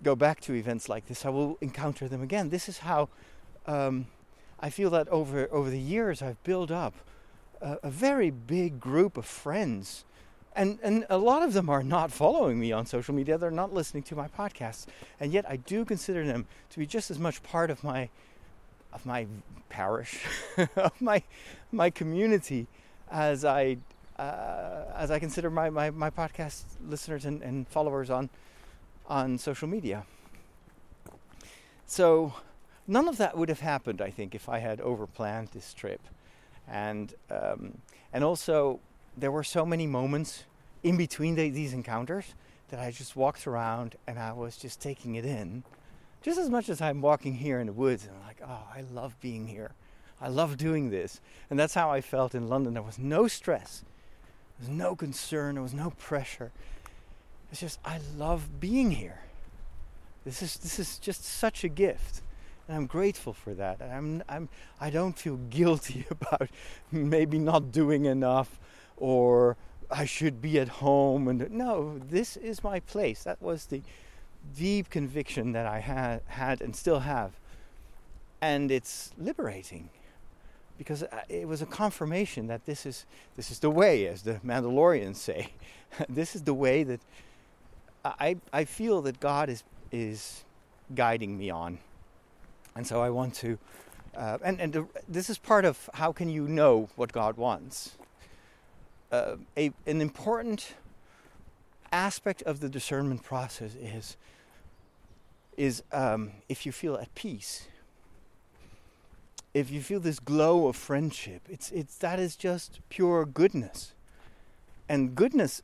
go 0.02 0.14
back 0.14 0.40
to 0.42 0.54
events 0.54 0.88
like 0.88 1.06
this, 1.06 1.24
I 1.24 1.30
will 1.30 1.58
encounter 1.60 2.08
them 2.08 2.22
again. 2.22 2.50
This 2.50 2.68
is 2.68 2.78
how 2.78 3.08
um, 3.66 4.06
I 4.60 4.70
feel 4.70 4.90
that 4.90 5.08
over 5.08 5.48
over 5.50 5.68
the 5.68 5.80
years 5.80 6.22
I've 6.22 6.42
built 6.44 6.70
up 6.70 6.94
a, 7.60 7.78
a 7.84 7.90
very 7.90 8.30
big 8.30 8.80
group 8.80 9.16
of 9.16 9.26
friends. 9.26 10.04
And 10.54 10.78
and 10.82 11.04
a 11.10 11.18
lot 11.18 11.42
of 11.42 11.52
them 11.52 11.68
are 11.68 11.82
not 11.82 12.10
following 12.10 12.58
me 12.58 12.72
on 12.72 12.86
social 12.86 13.14
media. 13.14 13.36
They're 13.36 13.50
not 13.50 13.74
listening 13.74 14.02
to 14.04 14.16
my 14.16 14.28
podcasts. 14.28 14.86
And 15.20 15.32
yet 15.32 15.44
i 15.48 15.56
do 15.56 15.84
consider 15.84 16.24
them 16.24 16.46
to 16.70 16.78
be 16.78 16.86
just 16.86 17.10
as 17.10 17.18
much 17.18 17.42
part 17.42 17.70
of 17.70 17.84
my 17.84 18.08
of 18.92 19.04
my 19.04 19.26
parish 19.68 20.24
of 20.76 21.00
my 21.00 21.22
my 21.72 21.90
community 21.90 22.66
as 23.10 23.44
i 23.44 23.76
uh, 24.18 24.84
as 24.94 25.10
i 25.10 25.18
consider 25.18 25.50
my, 25.50 25.68
my, 25.68 25.90
my 25.90 26.08
podcast 26.08 26.64
listeners 26.88 27.26
and, 27.26 27.42
and 27.42 27.68
followers 27.68 28.08
on 28.08 28.30
on 29.08 29.38
social 29.38 29.68
media. 29.68 30.04
So 31.86 32.32
none 32.88 33.08
of 33.08 33.18
that 33.18 33.36
would 33.36 33.48
have 33.48 33.60
happened 33.60 34.00
i 34.00 34.10
think 34.10 34.34
if 34.34 34.48
i 34.48 34.58
had 34.58 34.78
overplanned 34.78 35.50
this 35.50 35.74
trip 35.74 36.00
and 36.68 37.14
um, 37.30 37.78
and 38.12 38.24
also 38.24 38.80
there 39.16 39.30
were 39.30 39.44
so 39.44 39.64
many 39.64 39.86
moments 39.86 40.44
in 40.82 40.96
between 40.96 41.34
the, 41.34 41.50
these 41.50 41.72
encounters 41.72 42.34
that 42.70 42.80
I 42.80 42.90
just 42.90 43.16
walked 43.16 43.46
around 43.46 43.96
and 44.06 44.18
I 44.18 44.32
was 44.32 44.56
just 44.56 44.80
taking 44.80 45.14
it 45.14 45.24
in, 45.24 45.62
just 46.22 46.38
as 46.38 46.50
much 46.50 46.68
as 46.68 46.80
I'm 46.80 47.00
walking 47.00 47.34
here 47.34 47.60
in 47.60 47.66
the 47.66 47.72
woods 47.72 48.04
and 48.04 48.12
I'm 48.16 48.26
like, 48.26 48.40
oh, 48.46 48.68
I 48.74 48.82
love 48.92 49.18
being 49.20 49.46
here. 49.46 49.72
I 50.20 50.28
love 50.28 50.56
doing 50.56 50.90
this. 50.90 51.20
And 51.50 51.58
that's 51.58 51.74
how 51.74 51.90
I 51.90 52.00
felt 52.00 52.34
in 52.34 52.48
London. 52.48 52.74
There 52.74 52.82
was 52.82 52.98
no 52.98 53.28
stress, 53.28 53.84
there 54.58 54.68
was 54.68 54.76
no 54.76 54.96
concern, 54.96 55.54
there 55.54 55.62
was 55.62 55.74
no 55.74 55.90
pressure. 55.90 56.50
It's 57.50 57.60
just, 57.60 57.78
I 57.84 58.00
love 58.16 58.60
being 58.60 58.90
here. 58.90 59.20
This 60.24 60.42
is, 60.42 60.56
this 60.56 60.80
is 60.80 60.98
just 60.98 61.24
such 61.24 61.62
a 61.62 61.68
gift. 61.68 62.22
And 62.68 62.76
I'm 62.76 62.86
grateful 62.86 63.32
for 63.32 63.54
that. 63.54 63.80
I'm, 63.80 64.22
I'm, 64.28 64.48
I 64.80 64.90
don't 64.90 65.18
feel 65.18 65.36
guilty 65.36 66.06
about 66.10 66.48
maybe 66.90 67.38
not 67.38 67.72
doing 67.72 68.06
enough 68.06 68.58
or 68.96 69.56
I 69.90 70.04
should 70.04 70.40
be 70.40 70.58
at 70.58 70.68
home. 70.68 71.28
And 71.28 71.50
no, 71.50 71.98
this 71.98 72.36
is 72.36 72.64
my 72.64 72.80
place. 72.80 73.22
That 73.22 73.40
was 73.40 73.66
the 73.66 73.82
deep 74.56 74.90
conviction 74.90 75.52
that 75.52 75.66
I 75.66 75.80
had, 75.80 76.22
had 76.26 76.60
and 76.60 76.74
still 76.74 77.00
have. 77.00 77.32
And 78.40 78.70
it's 78.70 79.12
liberating 79.18 79.90
because 80.78 81.04
it 81.28 81.48
was 81.48 81.62
a 81.62 81.66
confirmation 81.66 82.48
that 82.48 82.66
this 82.66 82.84
is 82.84 83.06
this 83.36 83.50
is 83.50 83.60
the 83.60 83.70
way, 83.70 84.06
as 84.06 84.22
the 84.22 84.34
Mandalorians 84.44 85.16
say. 85.16 85.48
this 86.08 86.36
is 86.36 86.42
the 86.42 86.54
way 86.54 86.82
that 86.82 87.00
I 88.04 88.36
I 88.52 88.64
feel 88.64 89.02
that 89.02 89.20
God 89.20 89.48
is 89.48 89.64
is 89.90 90.44
guiding 90.94 91.38
me 91.38 91.50
on, 91.50 91.78
and 92.76 92.86
so 92.86 93.00
I 93.00 93.10
want 93.10 93.34
to. 93.36 93.58
Uh, 94.16 94.38
and 94.44 94.60
and 94.60 94.72
the, 94.72 94.86
this 95.08 95.28
is 95.28 95.38
part 95.38 95.64
of 95.64 95.90
how 95.94 96.12
can 96.12 96.28
you 96.28 96.48
know 96.48 96.88
what 96.96 97.12
God 97.12 97.36
wants 97.36 97.96
uh, 99.12 99.36
a, 99.56 99.72
an 99.86 100.00
important 100.00 100.74
aspect 101.92 102.42
of 102.42 102.60
the 102.60 102.68
discernment 102.68 103.22
process 103.22 103.74
is 103.74 104.16
is 105.56 105.82
um, 105.90 106.32
if 106.50 106.66
you 106.66 106.72
feel 106.72 106.96
at 106.96 107.14
peace, 107.14 107.66
if 109.54 109.70
you 109.70 109.80
feel 109.80 110.00
this 110.00 110.18
glow 110.18 110.66
of 110.66 110.76
friendship, 110.76 111.42
it's 111.48 111.70
it's 111.70 111.96
that 111.98 112.18
is 112.18 112.36
just 112.36 112.80
pure 112.88 113.24
goodness, 113.24 113.94
and 114.88 115.14
goodness 115.14 115.62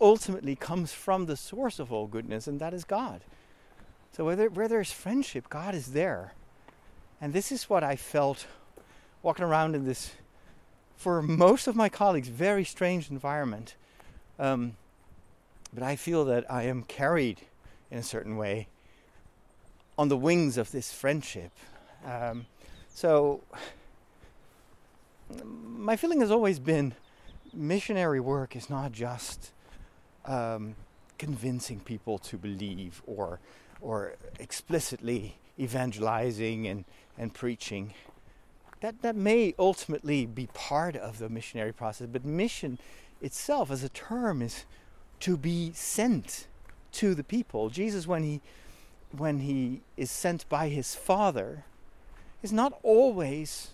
ultimately 0.00 0.56
comes 0.56 0.92
from 0.92 1.26
the 1.26 1.36
source 1.36 1.78
of 1.78 1.92
all 1.92 2.06
goodness, 2.06 2.46
and 2.46 2.60
that 2.60 2.74
is 2.74 2.84
God. 2.84 3.22
So 4.12 4.24
where, 4.24 4.36
there, 4.36 4.50
where 4.50 4.68
there's 4.68 4.92
friendship, 4.92 5.48
God 5.48 5.74
is 5.74 5.92
there, 5.92 6.34
and 7.20 7.32
this 7.32 7.50
is 7.50 7.70
what 7.70 7.82
I 7.82 7.96
felt 7.96 8.46
walking 9.22 9.44
around 9.44 9.74
in 9.74 9.86
this 9.86 10.12
for 10.96 11.22
most 11.22 11.66
of 11.66 11.74
my 11.74 11.88
colleagues, 11.88 12.28
very 12.28 12.64
strange 12.64 13.10
environment. 13.10 13.74
Um, 14.38 14.76
but 15.74 15.82
I 15.82 15.96
feel 15.96 16.24
that 16.26 16.48
I 16.50 16.64
am 16.64 16.82
carried 16.82 17.40
in 17.90 17.98
a 17.98 18.02
certain 18.02 18.36
way 18.36 18.68
on 19.98 20.08
the 20.08 20.16
wings 20.16 20.58
of 20.58 20.70
this 20.70 20.92
friendship. 20.92 21.50
Um, 22.04 22.46
so, 22.94 23.40
my 25.42 25.96
feeling 25.96 26.20
has 26.20 26.30
always 26.30 26.58
been 26.58 26.94
missionary 27.52 28.20
work 28.20 28.54
is 28.54 28.68
not 28.68 28.92
just 28.92 29.50
um, 30.26 30.74
convincing 31.18 31.80
people 31.80 32.18
to 32.18 32.36
believe 32.36 33.02
or 33.06 33.40
or 33.82 34.14
explicitly 34.38 35.36
evangelizing 35.58 36.66
and, 36.66 36.84
and 37.18 37.34
preaching 37.34 37.92
that, 38.82 39.00
that 39.02 39.14
may 39.16 39.54
ultimately 39.58 40.26
be 40.26 40.48
part 40.52 40.96
of 40.96 41.18
the 41.18 41.28
missionary 41.28 41.72
process, 41.72 42.08
but 42.10 42.24
mission 42.24 42.78
itself 43.20 43.70
as 43.70 43.82
a 43.84 43.88
term 43.88 44.42
is 44.42 44.64
to 45.20 45.36
be 45.36 45.70
sent 45.72 46.48
to 46.90 47.14
the 47.14 47.22
people. 47.24 47.70
Jesus, 47.70 48.06
when 48.06 48.22
he 48.24 48.40
when 49.16 49.40
he 49.40 49.82
is 49.96 50.10
sent 50.10 50.48
by 50.48 50.68
his 50.68 50.94
Father, 50.94 51.64
is 52.42 52.52
not 52.52 52.78
always 52.82 53.72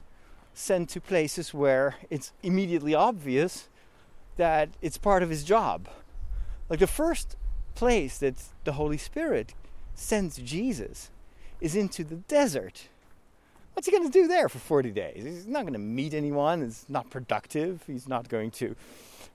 sent 0.53 0.89
to 0.91 1.01
places 1.01 1.55
where 1.55 1.95
it's 2.11 2.33
immediately 2.43 2.93
obvious 2.93 3.69
that 4.37 4.69
it's 4.83 4.99
part 4.99 5.23
of 5.23 5.31
his 5.31 5.45
job. 5.45 5.89
Like 6.69 6.81
the 6.81 6.89
first 6.89 7.37
place 7.77 8.19
that 8.19 8.35
the 8.65 8.73
Holy 8.73 8.99
Spirit 8.99 9.55
sends 9.99 10.39
Jesus 10.39 11.11
is 11.61 11.75
into 11.75 12.05
the 12.05 12.17
desert 12.17 12.89
what's 13.79 13.87
he 13.87 13.93
going 13.93 14.11
to 14.11 14.11
do 14.11 14.27
there 14.27 14.49
for 14.49 14.59
40 14.59 14.91
days? 14.91 15.23
He's 15.23 15.47
not 15.47 15.63
going 15.63 15.73
to 15.73 15.79
meet 15.79 16.13
anyone. 16.13 16.63
It's 16.63 16.85
not 16.89 17.11
productive. 17.11 17.85
He's 17.87 18.09
not 18.09 18.29
going 18.29 18.51
to 18.63 18.75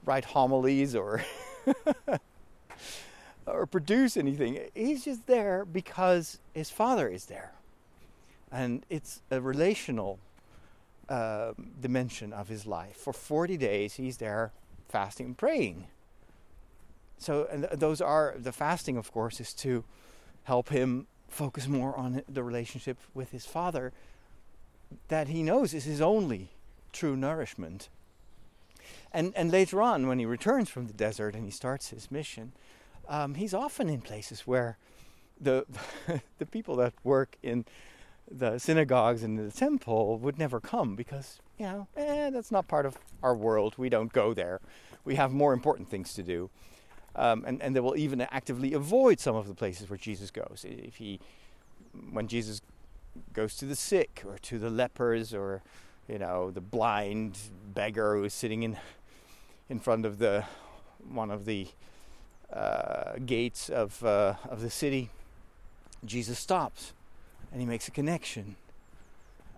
write 0.04 0.26
homilies 0.26 0.98
or 0.98 1.24
or 3.48 3.66
produce 3.66 4.18
anything. 4.18 4.60
He's 4.76 5.06
just 5.06 5.28
there 5.28 5.64
because 5.64 6.40
his 6.54 6.70
father 6.70 7.08
is 7.08 7.28
there, 7.28 7.54
and 8.52 8.86
it's 8.90 9.22
a 9.32 9.40
relational 9.40 10.20
uh, 11.08 11.54
dimension 11.80 12.34
of 12.34 12.50
his 12.50 12.66
life. 12.66 12.98
For 12.98 13.14
40 13.14 13.56
days, 13.56 13.94
he's 13.94 14.18
there 14.18 14.52
fasting 14.90 15.28
and 15.28 15.38
praying. 15.38 15.86
So, 17.18 17.48
and 17.50 17.64
those 17.72 18.02
are 18.02 18.36
the 18.38 18.52
fasting, 18.52 18.98
of 18.98 19.10
course, 19.14 19.40
is 19.40 19.54
to 19.54 19.86
help 20.44 20.70
him 20.70 21.08
focus 21.28 21.68
more 21.68 21.96
on 21.96 22.22
the 22.30 22.44
relationship 22.44 22.98
with 23.14 23.32
his 23.32 23.46
father 23.46 23.92
that 25.08 25.28
he 25.28 25.42
knows 25.42 25.74
is 25.74 25.86
his 25.86 26.02
only 26.02 26.50
true 26.92 27.16
nourishment. 27.16 27.90
And, 29.12 29.34
and 29.36 29.52
later 29.52 29.82
on, 29.82 30.08
when 30.08 30.20
he 30.20 30.26
returns 30.26 30.70
from 30.70 30.88
the 30.88 30.94
desert 30.94 31.36
and 31.36 31.46
he 31.46 31.52
starts 31.52 31.90
his 31.90 32.12
mission, 32.12 32.54
um, 33.08 33.36
he's 33.36 33.54
often 33.54 33.90
in 33.90 34.02
places 34.02 34.42
where 34.42 34.78
the, 35.40 35.66
the 36.38 36.46
people 36.46 36.76
that 36.78 36.94
work 37.04 37.38
in 37.42 37.66
the 38.30 38.58
synagogues 38.58 39.24
and 39.24 39.38
the 39.38 39.52
temple 39.52 40.18
would 40.18 40.40
never 40.40 40.60
come 40.60 40.96
because, 40.96 41.40
you 41.58 41.66
know, 41.66 41.88
eh, 41.98 42.30
that's 42.30 42.52
not 42.52 42.68
part 42.68 42.86
of 42.86 42.98
our 43.22 43.36
world. 43.36 43.76
We 43.78 43.90
don't 43.90 44.14
go 44.14 44.34
there. 44.34 44.60
We 45.04 45.16
have 45.16 45.32
more 45.32 45.54
important 45.54 45.90
things 45.90 46.14
to 46.14 46.24
do. 46.24 46.50
Um, 47.16 47.44
and, 47.46 47.62
and 47.62 47.76
they 47.76 47.80
will 47.80 47.96
even 47.96 48.22
actively 48.22 48.74
avoid 48.74 49.20
some 49.20 49.36
of 49.36 49.48
the 49.48 49.54
places 49.54 49.90
where 49.90 49.98
Jesus 49.98 50.32
goes. 50.32 50.66
If 50.68 50.96
he, 50.96 51.20
when 52.12 52.28
Jesus 52.28 52.62
goes 53.34 53.56
to 53.58 53.66
the 53.66 53.76
sick 53.76 54.24
or 54.26 54.38
to 54.40 54.58
the 54.58 54.70
lepers 54.70 55.34
or 55.34 55.62
you 56.08 56.18
know 56.18 56.52
the 56.52 56.62
blind 56.62 57.38
beggar 57.74 58.16
who's 58.16 58.34
sitting 58.34 58.64
in 58.64 58.78
in 59.70 59.80
front 59.80 60.06
of 60.06 60.18
the 60.18 60.44
one 61.10 61.32
of 61.32 61.46
the 61.46 61.68
uh, 62.52 63.14
gates 63.26 63.70
of 63.70 64.04
uh, 64.04 64.36
of 64.50 64.62
the 64.62 64.70
city. 64.70 65.10
Jesus 66.06 66.38
stops 66.38 66.94
and 67.52 67.62
he 67.62 67.68
makes 67.68 67.88
a 67.88 67.92
connection. 67.92 68.58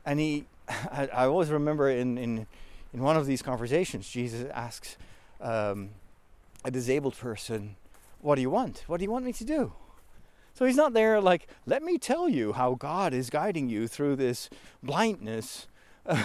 And 0.06 0.20
he, 0.20 0.46
I, 0.70 1.10
I 1.12 1.26
always 1.26 1.50
remember 1.50 1.90
in, 1.90 2.18
in 2.18 2.48
in 2.94 3.02
one 3.02 3.18
of 3.18 3.26
these 3.26 3.42
conversations, 3.42 4.08
Jesus 4.08 4.50
asks 4.54 4.96
um, 5.42 5.90
a 6.66 6.72
disabled 6.72 7.16
person, 7.16 7.78
"What 8.20 8.36
do 8.36 8.42
you 8.42 8.50
want? 8.50 8.84
What 8.88 8.98
do 8.98 9.04
you 9.06 9.12
want 9.12 9.26
me 9.26 9.32
to 9.34 9.46
do?" 9.46 9.74
So 10.56 10.66
he's 10.66 10.78
not 10.78 10.94
there 10.94 11.20
like, 11.20 11.48
let 11.66 11.84
me 11.84 11.98
tell 11.98 12.30
you 12.30 12.54
how 12.54 12.76
God 12.76 13.14
is 13.14 13.30
guiding 13.30 13.68
you 13.68 13.90
through 13.90 14.16
this 14.16 14.50
blindness. 14.82 15.68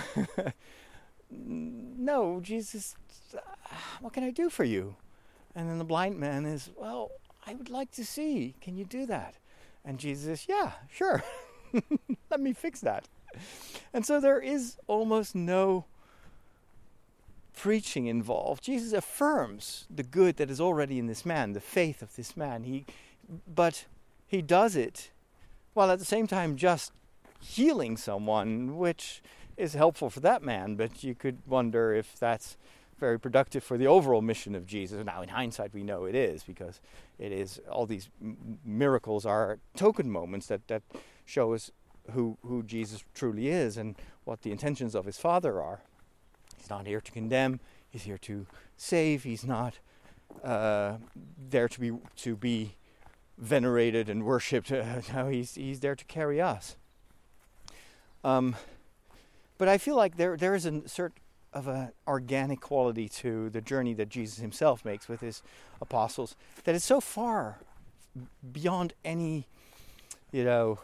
no, 1.30 2.40
Jesus 2.40 2.94
uh, 3.34 3.40
what 4.00 4.12
can 4.12 4.22
I 4.22 4.30
do 4.30 4.48
for 4.48 4.62
you? 4.62 4.94
And 5.56 5.68
then 5.68 5.78
the 5.78 5.84
blind 5.84 6.18
man 6.18 6.46
is, 6.46 6.70
well, 6.76 7.10
I 7.44 7.54
would 7.54 7.70
like 7.70 7.90
to 7.92 8.04
see. 8.04 8.54
Can 8.60 8.76
you 8.76 8.84
do 8.84 9.04
that? 9.06 9.34
And 9.84 9.98
Jesus 9.98 10.46
yeah, 10.48 10.72
sure. 10.88 11.24
Let 12.30 12.40
me 12.40 12.52
fix 12.52 12.80
that. 12.80 13.08
And 13.92 14.06
so 14.06 14.20
there 14.20 14.40
is 14.40 14.76
almost 14.86 15.34
no 15.34 15.86
preaching 17.54 18.06
involved. 18.06 18.64
Jesus 18.64 18.92
affirms 18.92 19.86
the 19.94 20.02
good 20.02 20.36
that 20.36 20.50
is 20.50 20.60
already 20.60 20.98
in 20.98 21.06
this 21.06 21.24
man, 21.24 21.52
the 21.52 21.60
faith 21.60 22.02
of 22.02 22.16
this 22.16 22.36
man. 22.36 22.64
He, 22.64 22.84
but 23.46 23.86
he 24.26 24.42
does 24.42 24.76
it 24.76 25.10
while 25.74 25.90
at 25.90 25.98
the 25.98 26.04
same 26.04 26.26
time 26.26 26.56
just 26.56 26.92
healing 27.40 27.96
someone, 27.96 28.76
which 28.76 29.22
is 29.56 29.74
helpful 29.74 30.10
for 30.10 30.20
that 30.20 30.42
man. 30.42 30.76
But 30.76 31.02
you 31.04 31.14
could 31.14 31.38
wonder 31.46 31.94
if 31.94 32.18
that's 32.18 32.56
very 32.98 33.18
productive 33.18 33.64
for 33.64 33.78
the 33.78 33.86
overall 33.86 34.20
mission 34.20 34.54
of 34.54 34.66
Jesus. 34.66 35.04
Now, 35.04 35.22
in 35.22 35.30
hindsight, 35.30 35.72
we 35.72 35.82
know 35.82 36.04
it 36.04 36.14
is 36.14 36.42
because 36.42 36.80
it 37.18 37.32
is 37.32 37.60
all 37.70 37.86
these 37.86 38.10
miracles 38.64 39.24
are 39.24 39.58
token 39.74 40.10
moments 40.10 40.46
that 40.48 40.68
that 40.68 40.82
show 41.24 41.54
us 41.54 41.70
who 42.12 42.36
who 42.42 42.62
Jesus 42.62 43.04
truly 43.14 43.48
is 43.48 43.76
and 43.76 43.96
what 44.24 44.42
the 44.42 44.52
intentions 44.52 44.94
of 44.94 45.06
his 45.06 45.18
Father 45.18 45.60
are. 45.60 45.80
He's 46.60 46.70
not 46.70 46.86
here 46.86 47.00
to 47.00 47.12
condemn. 47.12 47.60
He's 47.88 48.02
here 48.02 48.18
to 48.18 48.46
save. 48.76 49.24
He's 49.24 49.44
not 49.44 49.78
uh, 50.44 50.96
there 51.50 51.68
to 51.68 51.80
be 51.80 51.92
to 52.16 52.36
be 52.36 52.76
venerated 53.38 54.08
and 54.08 54.24
worshipped. 54.24 54.70
Uh, 54.70 55.00
no, 55.14 55.28
he's 55.28 55.54
he's 55.54 55.80
there 55.80 55.96
to 55.96 56.04
carry 56.04 56.40
us. 56.40 56.76
Um, 58.22 58.54
but 59.58 59.68
I 59.68 59.78
feel 59.78 59.96
like 59.96 60.16
there 60.16 60.36
there 60.36 60.54
is 60.54 60.66
a 60.66 60.86
sort 60.88 61.14
of 61.52 61.66
an 61.66 61.90
organic 62.06 62.60
quality 62.60 63.08
to 63.08 63.50
the 63.50 63.60
journey 63.60 63.94
that 63.94 64.08
Jesus 64.08 64.38
himself 64.38 64.84
makes 64.84 65.08
with 65.08 65.20
his 65.20 65.42
apostles 65.80 66.36
that 66.64 66.74
is 66.74 66.84
so 66.84 67.00
far 67.00 67.58
beyond 68.52 68.92
any, 69.04 69.46
you 70.30 70.44
know, 70.44 70.78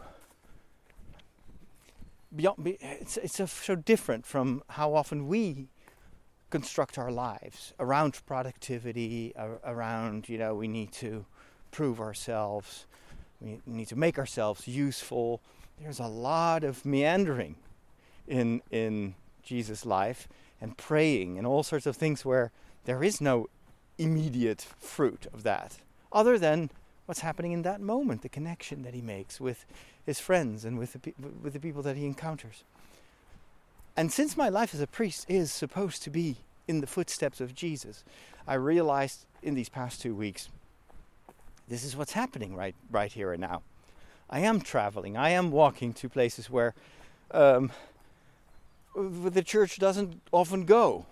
beyond. 2.36 2.76
It's 2.80 3.16
it's 3.16 3.40
so 3.50 3.74
different 3.74 4.26
from 4.26 4.62
how 4.70 4.94
often 4.94 5.26
we 5.26 5.68
construct 6.50 6.98
our 6.98 7.10
lives 7.10 7.72
around 7.80 8.20
productivity, 8.26 9.32
around 9.64 10.28
you 10.28 10.38
know 10.38 10.54
we 10.54 10.68
need 10.68 10.92
to 10.92 11.24
prove 11.70 12.00
ourselves, 12.00 12.86
we 13.40 13.60
need 13.66 13.88
to 13.88 13.96
make 13.96 14.18
ourselves 14.18 14.68
useful. 14.68 15.40
There's 15.80 16.00
a 16.00 16.06
lot 16.06 16.64
of 16.64 16.84
meandering 16.84 17.56
in 18.26 18.62
in 18.70 19.14
Jesus' 19.42 19.84
life 19.84 20.28
and 20.60 20.76
praying 20.76 21.38
and 21.38 21.46
all 21.46 21.62
sorts 21.62 21.86
of 21.86 21.96
things 21.96 22.24
where 22.24 22.50
there 22.84 23.02
is 23.02 23.20
no 23.20 23.48
immediate 23.98 24.62
fruit 24.78 25.26
of 25.32 25.42
that, 25.42 25.78
other 26.12 26.38
than 26.38 26.70
what's 27.06 27.20
happening 27.20 27.52
in 27.52 27.62
that 27.62 27.80
moment, 27.80 28.22
the 28.22 28.28
connection 28.28 28.82
that 28.82 28.94
he 28.94 29.00
makes 29.00 29.40
with 29.40 29.64
his 30.04 30.20
friends 30.20 30.64
and 30.64 30.78
with 30.78 30.92
the, 30.92 31.14
with 31.42 31.52
the 31.52 31.60
people 31.60 31.82
that 31.82 31.96
he 31.96 32.04
encounters. 32.04 32.64
And 33.96 34.12
since 34.12 34.36
my 34.36 34.48
life 34.48 34.74
as 34.74 34.80
a 34.80 34.86
priest 34.86 35.24
is 35.28 35.50
supposed 35.50 36.02
to 36.02 36.10
be 36.10 36.36
in 36.68 36.80
the 36.80 36.86
footsteps 36.86 37.40
of 37.40 37.54
Jesus, 37.54 38.04
I 38.46 38.54
realized 38.54 39.24
in 39.42 39.54
these 39.54 39.68
past 39.68 40.00
two 40.02 40.14
weeks 40.14 40.48
this 41.68 41.82
is 41.82 41.96
what's 41.96 42.12
happening 42.12 42.54
right, 42.54 42.74
right 42.90 43.12
here 43.12 43.32
and 43.32 43.40
now. 43.40 43.62
I 44.28 44.40
am 44.40 44.60
traveling, 44.60 45.16
I 45.16 45.30
am 45.30 45.50
walking 45.50 45.92
to 45.94 46.08
places 46.08 46.50
where 46.50 46.74
um, 47.30 47.72
the 48.94 49.42
church 49.42 49.78
doesn't 49.78 50.20
often 50.32 50.64
go. 50.64 51.06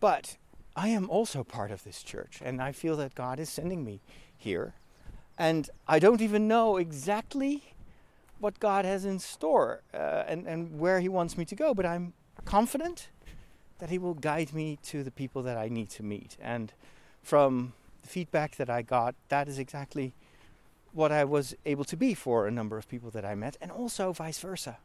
But 0.00 0.36
I 0.74 0.88
am 0.88 1.08
also 1.08 1.42
part 1.42 1.70
of 1.70 1.84
this 1.84 2.02
church, 2.02 2.40
and 2.44 2.60
I 2.60 2.72
feel 2.72 2.96
that 2.96 3.14
God 3.14 3.40
is 3.40 3.48
sending 3.48 3.84
me 3.84 4.00
here. 4.36 4.74
And 5.38 5.68
I 5.86 5.98
don't 5.98 6.20
even 6.20 6.48
know 6.48 6.76
exactly 6.76 7.74
what 8.38 8.58
God 8.60 8.84
has 8.84 9.04
in 9.04 9.18
store 9.18 9.82
uh, 9.92 10.24
and, 10.26 10.46
and 10.46 10.78
where 10.78 11.00
He 11.00 11.08
wants 11.08 11.36
me 11.36 11.44
to 11.46 11.54
go, 11.54 11.74
but 11.74 11.86
I'm 11.86 12.12
confident 12.44 13.08
that 13.78 13.90
He 13.90 13.98
will 13.98 14.14
guide 14.14 14.52
me 14.52 14.78
to 14.84 15.02
the 15.02 15.10
people 15.10 15.42
that 15.42 15.56
I 15.56 15.68
need 15.68 15.90
to 15.90 16.02
meet. 16.02 16.36
And 16.40 16.72
from 17.22 17.74
the 18.02 18.08
feedback 18.08 18.56
that 18.56 18.70
I 18.70 18.82
got, 18.82 19.14
that 19.28 19.48
is 19.48 19.58
exactly 19.58 20.14
what 20.92 21.12
I 21.12 21.24
was 21.24 21.54
able 21.66 21.84
to 21.84 21.96
be 21.96 22.14
for 22.14 22.46
a 22.46 22.50
number 22.50 22.78
of 22.78 22.88
people 22.88 23.10
that 23.10 23.24
I 23.24 23.34
met, 23.34 23.58
and 23.60 23.70
also 23.70 24.12
vice 24.12 24.38
versa. 24.38 24.78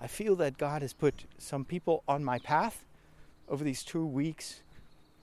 I 0.00 0.06
feel 0.06 0.36
that 0.36 0.56
God 0.56 0.82
has 0.82 0.92
put 0.92 1.24
some 1.38 1.64
people 1.64 2.04
on 2.06 2.22
my 2.22 2.38
path 2.38 2.84
over 3.48 3.64
these 3.64 3.82
two 3.82 4.06
weeks 4.06 4.62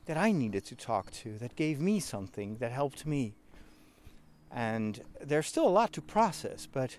that 0.06 0.18
I 0.18 0.32
needed 0.34 0.66
to 0.66 0.76
talk 0.76 1.12
to, 1.12 1.38
that 1.38 1.56
gave 1.56 1.80
me 1.80 2.00
something, 2.00 2.58
that 2.58 2.72
helped 2.72 3.06
me. 3.06 3.34
And 4.56 5.02
there's 5.22 5.48
still 5.48 5.68
a 5.68 5.70
lot 5.70 5.92
to 5.94 6.02
process, 6.02 6.66
but 6.66 6.98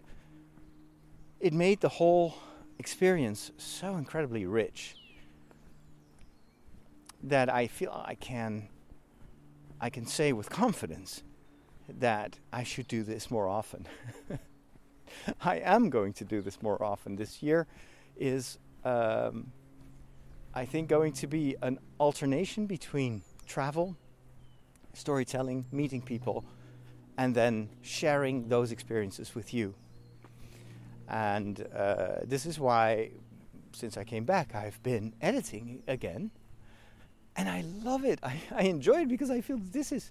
it 1.40 1.54
made 1.54 1.80
the 1.80 1.88
whole 1.88 2.34
experience 2.78 3.50
so 3.56 3.96
incredibly 3.96 4.44
rich 4.44 4.94
that 7.22 7.48
I 7.48 7.66
feel 7.66 8.04
I 8.06 8.14
can 8.14 8.68
I 9.80 9.90
can 9.90 10.06
say 10.06 10.32
with 10.32 10.50
confidence 10.50 11.22
that 11.88 12.38
I 12.52 12.62
should 12.62 12.88
do 12.88 13.02
this 13.02 13.30
more 13.30 13.48
often. 13.48 13.86
I 15.40 15.56
am 15.56 15.90
going 15.90 16.12
to 16.14 16.24
do 16.24 16.40
this 16.40 16.62
more 16.62 16.82
often. 16.82 17.16
This 17.16 17.42
year 17.42 17.66
is, 18.16 18.58
um, 18.84 19.52
I 20.54 20.64
think, 20.64 20.88
going 20.88 21.12
to 21.14 21.26
be 21.26 21.56
an 21.62 21.78
alternation 22.00 22.66
between 22.66 23.22
travel, 23.46 23.96
storytelling, 24.94 25.66
meeting 25.70 26.00
people, 26.00 26.44
and 27.18 27.34
then 27.34 27.68
sharing 27.82 28.48
those 28.48 28.72
experiences 28.72 29.34
with 29.34 29.54
you. 29.54 29.74
And 31.08 31.66
uh, 31.74 32.20
this 32.24 32.46
is 32.46 32.58
why, 32.58 33.10
since 33.72 33.96
I 33.96 34.04
came 34.04 34.24
back, 34.24 34.54
I've 34.54 34.82
been 34.82 35.14
editing 35.20 35.82
again. 35.86 36.30
And 37.36 37.48
I 37.48 37.64
love 37.82 38.04
it. 38.04 38.18
I, 38.22 38.40
I 38.54 38.62
enjoy 38.62 39.02
it 39.02 39.08
because 39.08 39.30
I 39.30 39.40
feel 39.40 39.58
this 39.58 39.92
is 39.92 40.10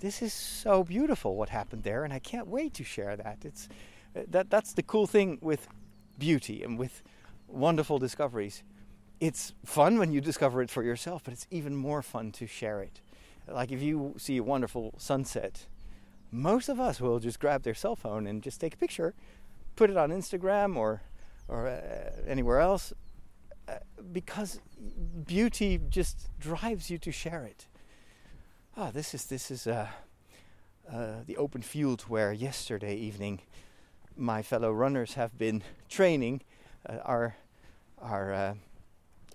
this 0.00 0.20
is 0.20 0.34
so 0.34 0.84
beautiful 0.84 1.36
what 1.36 1.48
happened 1.48 1.82
there, 1.82 2.04
and 2.04 2.12
I 2.12 2.18
can't 2.18 2.46
wait 2.46 2.74
to 2.74 2.84
share 2.84 3.16
that. 3.16 3.38
It's 3.44 3.68
that 4.28 4.50
that's 4.50 4.74
the 4.74 4.82
cool 4.82 5.06
thing 5.06 5.38
with 5.40 5.66
beauty 6.18 6.62
and 6.62 6.78
with 6.78 7.02
wonderful 7.48 7.98
discoveries. 7.98 8.62
It's 9.20 9.54
fun 9.64 9.98
when 9.98 10.12
you 10.12 10.20
discover 10.20 10.60
it 10.60 10.70
for 10.70 10.82
yourself, 10.82 11.22
but 11.24 11.32
it's 11.32 11.46
even 11.50 11.74
more 11.74 12.02
fun 12.02 12.32
to 12.32 12.46
share 12.46 12.80
it. 12.80 13.00
Like 13.48 13.72
if 13.72 13.80
you 13.80 14.14
see 14.18 14.36
a 14.36 14.42
wonderful 14.42 14.94
sunset, 14.98 15.66
most 16.34 16.68
of 16.68 16.80
us 16.80 17.00
will 17.00 17.20
just 17.20 17.38
grab 17.38 17.62
their 17.62 17.74
cell 17.74 17.94
phone 17.94 18.26
and 18.26 18.42
just 18.42 18.60
take 18.60 18.74
a 18.74 18.76
picture, 18.76 19.14
put 19.76 19.88
it 19.88 19.96
on 19.96 20.10
Instagram 20.10 20.76
or 20.76 21.02
or 21.46 21.68
uh, 21.68 22.10
anywhere 22.26 22.58
else, 22.58 22.92
uh, 23.68 23.74
because 24.12 24.60
beauty 25.26 25.78
just 25.88 26.28
drives 26.40 26.90
you 26.90 26.98
to 26.98 27.12
share 27.12 27.44
it. 27.44 27.66
Ah, 28.76 28.88
oh, 28.88 28.90
this 28.90 29.14
is 29.14 29.26
this 29.26 29.50
is 29.50 29.66
uh, 29.66 29.86
uh, 30.92 31.22
the 31.24 31.36
open 31.36 31.62
field 31.62 32.02
where 32.02 32.32
yesterday 32.32 32.96
evening 32.96 33.40
my 34.16 34.42
fellow 34.42 34.72
runners 34.72 35.14
have 35.14 35.38
been 35.38 35.62
training. 35.88 36.42
Uh, 36.88 36.98
our 37.04 37.36
our 38.00 38.32
uh, 38.32 38.54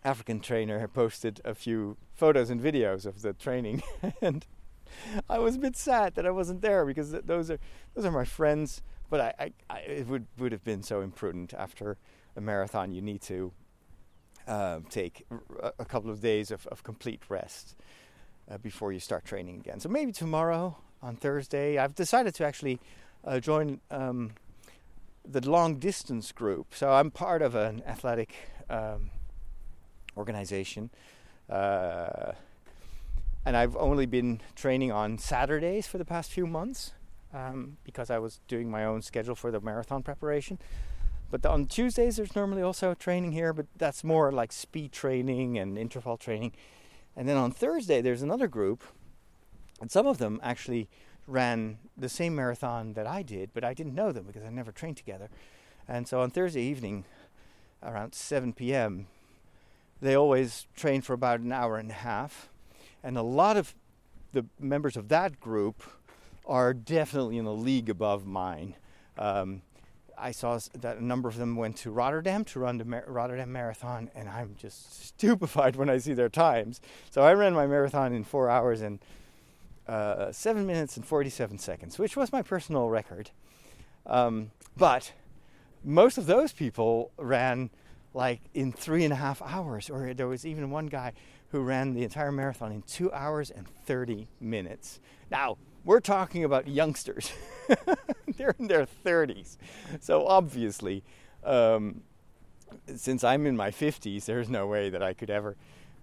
African 0.03 0.41
trainer 0.41 0.85
posted 0.87 1.39
a 1.45 1.55
few 1.55 1.95
photos 2.13 2.49
and 2.49 2.61
videos 2.61 3.05
of 3.05 3.21
the 3.21 3.31
training, 3.31 3.81
and 4.21 4.45
I 5.29 5.39
was 5.39 5.55
a 5.55 5.59
bit 5.59 5.75
sad 5.75 6.15
that 6.15 6.25
I 6.25 6.31
wasn't 6.31 6.61
there 6.61 6.85
because 6.85 7.11
th- 7.11 7.23
those 7.25 7.49
are 7.51 7.59
those 7.95 8.05
are 8.05 8.11
my 8.11 8.25
friends. 8.25 8.81
But 9.09 9.21
I, 9.21 9.33
I, 9.39 9.53
I, 9.69 9.79
it 9.79 10.07
would 10.07 10.27
would 10.37 10.51
have 10.51 10.63
been 10.63 10.83
so 10.83 11.01
imprudent 11.01 11.53
after 11.53 11.97
a 12.35 12.41
marathon. 12.41 12.91
You 12.91 13.01
need 13.01 13.21
to 13.23 13.51
uh, 14.47 14.79
take 14.89 15.25
a, 15.79 15.85
couple 15.85 16.09
of 16.09 16.21
days 16.21 16.51
of, 16.51 16.65
of 16.67 16.83
complete 16.83 17.21
rest 17.29 17.75
uh, 18.49 18.57
before 18.57 18.91
you 18.91 18.99
start 18.99 19.25
training 19.25 19.57
again. 19.57 19.79
So 19.79 19.89
maybe 19.89 20.11
tomorrow 20.11 20.77
on 21.01 21.15
Thursday, 21.15 21.77
I've 21.77 21.95
decided 21.95 22.35
to 22.35 22.45
actually 22.45 22.79
uh, 23.23 23.39
join. 23.39 23.79
Um, 23.89 24.31
the 25.31 25.47
long 25.47 25.75
distance 25.75 26.31
group. 26.31 26.73
So 26.73 26.91
I'm 26.91 27.11
part 27.11 27.41
of 27.41 27.55
an 27.55 27.83
athletic 27.85 28.33
um, 28.69 29.11
organization. 30.17 30.89
And 33.49 33.57
I've 33.57 33.75
only 33.77 34.05
been 34.05 34.41
training 34.55 34.91
on 34.91 35.17
Saturdays 35.17 35.87
for 35.87 35.97
the 35.97 36.05
past 36.05 36.31
few 36.31 36.45
months 36.45 36.91
um, 37.33 37.77
because 37.83 38.11
I 38.11 38.19
was 38.19 38.41
doing 38.47 38.69
my 38.69 38.85
own 38.85 39.01
schedule 39.01 39.33
for 39.33 39.49
the 39.49 39.59
marathon 39.59 40.03
preparation. 40.03 40.59
But 41.31 41.43
on 41.47 41.65
Tuesdays, 41.65 42.17
there's 42.17 42.35
normally 42.35 42.61
also 42.61 42.93
training 42.93 43.31
here, 43.31 43.51
but 43.51 43.65
that's 43.75 44.03
more 44.03 44.31
like 44.31 44.51
speed 44.51 44.91
training 44.91 45.57
and 45.57 45.79
interval 45.79 46.15
training. 46.15 46.51
And 47.15 47.27
then 47.27 47.37
on 47.37 47.49
Thursday, 47.49 48.01
there's 48.01 48.21
another 48.21 48.47
group, 48.47 48.83
and 49.81 49.89
some 49.89 50.05
of 50.05 50.19
them 50.19 50.39
actually 50.43 50.87
ran 51.25 51.79
the 51.97 52.07
same 52.07 52.35
marathon 52.35 52.93
that 52.93 53.07
I 53.07 53.23
did, 53.23 53.49
but 53.55 53.63
I 53.63 53.73
didn't 53.73 53.95
know 53.95 54.11
them 54.11 54.25
because 54.25 54.43
I 54.43 54.49
never 54.49 54.71
trained 54.71 54.97
together. 54.97 55.27
And 55.87 56.07
so 56.07 56.21
on 56.21 56.29
Thursday 56.29 56.61
evening, 56.61 57.05
around 57.81 58.13
7 58.13 58.53
p.m., 58.53 59.07
they 60.03 60.13
always 60.13 60.67
train 60.75 61.01
for 61.01 61.13
about 61.13 61.39
an 61.39 61.51
hour 61.51 61.77
and 61.77 61.89
a 61.89 61.95
half. 61.95 62.49
And 63.03 63.17
a 63.17 63.21
lot 63.23 63.57
of 63.57 63.73
the 64.31 64.45
members 64.59 64.97
of 64.97 65.09
that 65.09 65.39
group 65.39 65.83
are 66.45 66.73
definitely 66.73 67.37
in 67.37 67.45
a 67.45 67.53
league 67.53 67.89
above 67.89 68.25
mine. 68.25 68.75
Um, 69.17 69.61
I 70.17 70.31
saw 70.31 70.59
that 70.73 70.97
a 70.97 71.03
number 71.03 71.29
of 71.29 71.37
them 71.37 71.55
went 71.55 71.77
to 71.77 71.91
Rotterdam 71.91 72.43
to 72.45 72.59
run 72.59 72.77
the 72.77 72.85
Mar- 72.85 73.05
Rotterdam 73.07 73.51
Marathon, 73.51 74.09
and 74.13 74.27
I'm 74.27 74.55
just 74.59 75.05
stupefied 75.07 75.75
when 75.75 75.89
I 75.89 75.97
see 75.97 76.13
their 76.13 76.29
times. 76.29 76.81
So 77.09 77.21
I 77.21 77.33
ran 77.33 77.53
my 77.53 77.67
marathon 77.67 78.13
in 78.13 78.23
four 78.23 78.49
hours 78.49 78.81
and 78.81 78.99
uh, 79.87 80.31
seven 80.31 80.67
minutes 80.67 80.97
and 80.97 81.05
47 81.05 81.57
seconds, 81.57 81.97
which 81.97 82.17
was 82.17 82.31
my 82.31 82.41
personal 82.41 82.89
record. 82.89 83.31
Um, 84.05 84.51
but 84.77 85.13
most 85.83 86.17
of 86.17 86.25
those 86.25 86.51
people 86.51 87.11
ran 87.17 87.69
like 88.13 88.41
in 88.53 88.71
three 88.71 89.03
and 89.03 89.13
a 89.13 89.17
half 89.17 89.41
hours, 89.41 89.89
or 89.89 90.13
there 90.13 90.27
was 90.27 90.45
even 90.45 90.71
one 90.71 90.87
guy 90.87 91.13
who 91.51 91.61
ran 91.61 91.93
the 91.93 92.03
entire 92.03 92.31
marathon 92.31 92.71
in 92.71 92.81
two 92.83 93.11
hours 93.11 93.49
and 93.49 93.67
30 93.67 94.27
minutes. 94.39 94.99
Now, 95.31 95.57
we're 95.83 95.99
talking 95.99 96.43
about 96.43 96.67
youngsters. 96.67 97.31
They're 98.37 98.55
in 98.59 98.67
their 98.67 98.87
30s. 99.05 99.57
So 99.99 100.27
obviously, 100.27 101.03
um, 101.43 102.01
since 102.95 103.23
I'm 103.23 103.45
in 103.45 103.55
my 103.57 103.71
50s, 103.71 104.25
there's 104.25 104.49
no 104.49 104.67
way 104.67 104.89
that 104.89 105.01
I 105.01 105.13
could 105.13 105.29
ever 105.29 105.55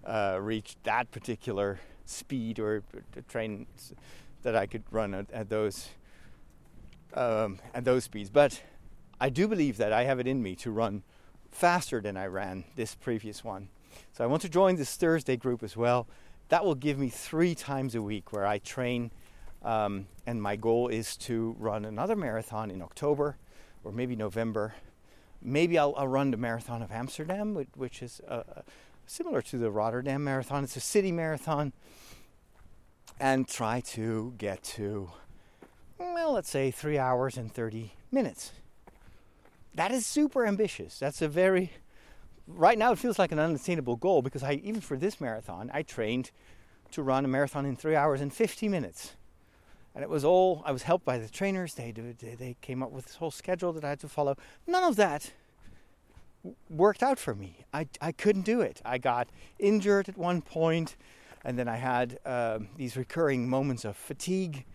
uh, 0.05 0.39
reach 0.41 0.75
that 0.83 1.11
particular 1.11 1.79
speed 2.05 2.59
or 2.59 2.83
train 3.27 3.67
that 4.43 4.55
I 4.55 4.65
could 4.65 4.83
run 4.91 5.13
at, 5.13 5.31
at 5.31 5.49
those 5.49 5.89
um, 7.13 7.59
at 7.73 7.85
those 7.85 8.03
speeds. 8.03 8.29
But 8.29 8.61
I 9.19 9.29
do 9.29 9.47
believe 9.47 9.77
that 9.77 9.93
I 9.93 10.03
have 10.03 10.19
it 10.19 10.27
in 10.27 10.43
me 10.43 10.55
to 10.57 10.71
run 10.71 11.03
faster 11.51 12.01
than 12.01 12.17
I 12.17 12.27
ran 12.27 12.65
this 12.75 12.95
previous 12.95 13.43
one. 13.43 13.69
So 14.13 14.23
I 14.23 14.27
want 14.27 14.41
to 14.43 14.49
join 14.49 14.75
this 14.75 14.95
Thursday 14.95 15.37
group 15.37 15.63
as 15.63 15.77
well. 15.77 16.07
That 16.49 16.63
will 16.63 16.75
give 16.75 16.97
me 16.97 17.09
three 17.09 17.55
times 17.55 17.95
a 17.95 18.01
week 18.01 18.31
where 18.31 18.45
I 18.45 18.59
train 18.59 19.11
um, 19.63 20.07
and 20.25 20.41
my 20.41 20.55
goal 20.55 20.87
is 20.87 21.17
to 21.17 21.55
run 21.59 21.85
another 21.85 22.15
marathon 22.15 22.71
in 22.71 22.81
October 22.81 23.37
or 23.83 23.91
maybe 23.91 24.15
November. 24.15 24.75
Maybe 25.41 25.77
I'll, 25.77 25.93
I'll 25.97 26.07
run 26.07 26.31
the 26.31 26.37
Marathon 26.37 26.81
of 26.81 26.91
Amsterdam, 26.91 27.53
which, 27.53 27.67
which 27.75 28.01
is 28.01 28.21
uh, 28.27 28.43
uh, 28.55 28.61
similar 29.05 29.41
to 29.43 29.57
the 29.57 29.69
Rotterdam 29.69 30.23
Marathon. 30.23 30.63
It's 30.63 30.75
a 30.75 30.81
city 30.81 31.11
marathon. 31.11 31.73
And 33.19 33.47
try 33.47 33.81
to 33.81 34.33
get 34.37 34.63
to, 34.63 35.09
well, 35.97 36.33
let's 36.33 36.49
say 36.49 36.69
three 36.69 36.97
hours 36.97 37.37
and 37.37 37.51
30 37.51 37.93
minutes. 38.11 38.51
That 39.73 39.91
is 39.91 40.05
super 40.05 40.45
ambitious. 40.45 40.99
That's 40.99 41.21
a 41.21 41.27
very, 41.27 41.71
right 42.47 42.77
now 42.77 42.91
it 42.91 42.99
feels 42.99 43.19
like 43.19 43.31
an 43.31 43.39
unattainable 43.39 43.97
goal 43.97 44.21
because 44.21 44.43
I, 44.43 44.53
even 44.63 44.81
for 44.81 44.97
this 44.97 45.19
marathon, 45.19 45.69
I 45.73 45.81
trained 45.81 46.31
to 46.91 47.03
run 47.03 47.25
a 47.25 47.27
marathon 47.27 47.65
in 47.65 47.75
three 47.75 47.95
hours 47.95 48.21
and 48.21 48.33
50 48.33 48.69
minutes 48.69 49.13
and 49.97 50.03
it 50.03 50.11
was 50.11 50.23
all 50.23 50.61
I 50.63 50.71
was 50.71 50.83
helped 50.83 51.05
by 51.05 51.17
the 51.17 51.27
trainers. 51.27 51.73
They 51.73 51.89
they 51.89 52.55
came 52.61 52.83
up 52.83 52.91
with 52.91 53.05
this 53.05 53.15
whole 53.15 53.31
schedule 53.31 53.73
that 53.73 53.83
I 53.83 53.89
had 53.89 53.99
to 54.01 54.07
follow. 54.07 54.37
None 54.67 54.83
of 54.83 54.95
that 54.97 55.33
worked 56.69 57.01
out 57.01 57.17
for 57.17 57.33
me. 57.33 57.65
I 57.73 57.87
I 57.99 58.11
couldn't 58.11 58.43
do 58.43 58.61
it. 58.61 58.79
I 58.85 58.99
got 58.99 59.27
injured 59.57 60.07
at 60.07 60.15
one 60.15 60.43
point, 60.43 60.97
and 61.43 61.57
then 61.57 61.67
I 61.67 61.77
had 61.77 62.19
um, 62.27 62.67
these 62.77 62.95
recurring 62.95 63.49
moments 63.49 63.85
of 63.85 63.97
fatigue 63.97 64.65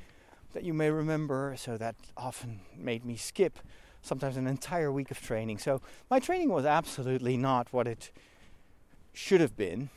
that 0.55 0.65
you 0.65 0.75
may 0.75 0.91
remember. 0.91 1.55
So 1.57 1.77
that 1.77 1.95
often 2.17 2.63
made 2.77 3.05
me 3.05 3.15
skip 3.15 3.61
sometimes 4.03 4.37
an 4.37 4.47
entire 4.47 4.93
week 4.93 5.11
of 5.11 5.21
training. 5.21 5.59
So 5.59 5.81
my 6.11 6.19
training 6.19 6.51
was 6.51 6.67
absolutely 6.67 7.37
not 7.37 7.73
what 7.73 7.87
it 7.87 8.11
should 9.13 9.41
have 9.41 9.57
been. 9.57 9.89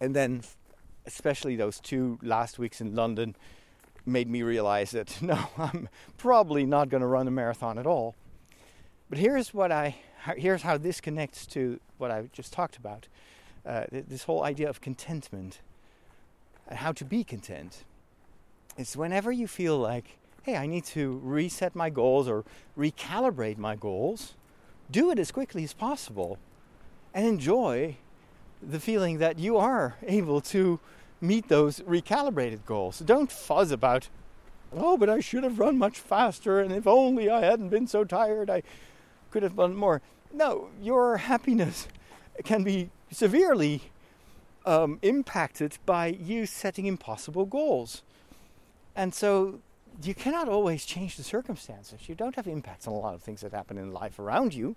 And 0.00 0.14
then, 0.14 0.42
especially 1.06 1.56
those 1.56 1.80
two 1.80 2.18
last 2.22 2.58
weeks 2.58 2.80
in 2.80 2.94
London 2.94 3.36
made 4.04 4.28
me 4.28 4.42
realize 4.42 4.90
that 4.90 5.22
no, 5.22 5.38
I'm 5.56 5.88
probably 6.18 6.66
not 6.66 6.88
going 6.88 7.00
to 7.00 7.06
run 7.06 7.28
a 7.28 7.30
marathon 7.30 7.78
at 7.78 7.86
all. 7.86 8.14
But 9.08 9.18
here's 9.18 9.54
what 9.54 9.70
I 9.70 9.96
here's 10.36 10.62
how 10.62 10.78
this 10.78 11.00
connects 11.00 11.46
to 11.46 11.80
what 11.98 12.10
I 12.10 12.28
just 12.32 12.52
talked 12.52 12.76
about. 12.76 13.08
Uh, 13.64 13.84
this 13.90 14.24
whole 14.24 14.42
idea 14.42 14.68
of 14.68 14.80
contentment 14.80 15.60
and 16.68 16.78
how 16.78 16.92
to 16.92 17.04
be 17.04 17.22
content. 17.22 17.84
It's 18.76 18.96
whenever 18.96 19.30
you 19.30 19.46
feel 19.46 19.78
like, 19.78 20.18
hey, 20.42 20.56
I 20.56 20.66
need 20.66 20.84
to 20.86 21.20
reset 21.22 21.74
my 21.74 21.90
goals 21.90 22.28
or 22.28 22.44
recalibrate 22.76 23.58
my 23.58 23.76
goals, 23.76 24.34
do 24.90 25.10
it 25.10 25.18
as 25.18 25.30
quickly 25.30 25.64
as 25.64 25.72
possible 25.72 26.38
and 27.14 27.26
enjoy 27.26 27.96
the 28.60 28.80
feeling 28.80 29.18
that 29.18 29.38
you 29.38 29.56
are 29.56 29.96
able 30.06 30.40
to 30.40 30.80
meet 31.20 31.48
those 31.48 31.80
recalibrated 31.80 32.64
goals. 32.66 32.98
Don't 32.98 33.30
fuzz 33.30 33.70
about, 33.70 34.08
oh, 34.74 34.96
but 34.96 35.08
I 35.08 35.20
should 35.20 35.44
have 35.44 35.58
run 35.58 35.78
much 35.78 35.98
faster, 35.98 36.60
and 36.60 36.72
if 36.72 36.86
only 36.86 37.30
I 37.30 37.40
hadn't 37.40 37.68
been 37.68 37.86
so 37.86 38.04
tired, 38.04 38.50
I 38.50 38.62
could 39.30 39.42
have 39.42 39.56
done 39.56 39.76
more. 39.76 40.02
No, 40.32 40.68
your 40.80 41.18
happiness 41.18 41.86
can 42.44 42.64
be 42.64 42.90
severely 43.10 43.82
um, 44.64 44.98
impacted 45.02 45.78
by 45.86 46.06
you 46.06 46.46
setting 46.46 46.86
impossible 46.86 47.44
goals. 47.44 48.02
And 48.96 49.14
so 49.14 49.60
you 50.02 50.14
cannot 50.14 50.48
always 50.48 50.84
change 50.84 51.16
the 51.16 51.22
circumstances. 51.22 52.08
You 52.08 52.14
don't 52.14 52.34
have 52.36 52.46
impacts 52.46 52.86
on 52.86 52.94
a 52.94 52.98
lot 52.98 53.14
of 53.14 53.22
things 53.22 53.42
that 53.42 53.52
happen 53.52 53.78
in 53.78 53.92
life 53.92 54.18
around 54.18 54.54
you. 54.54 54.76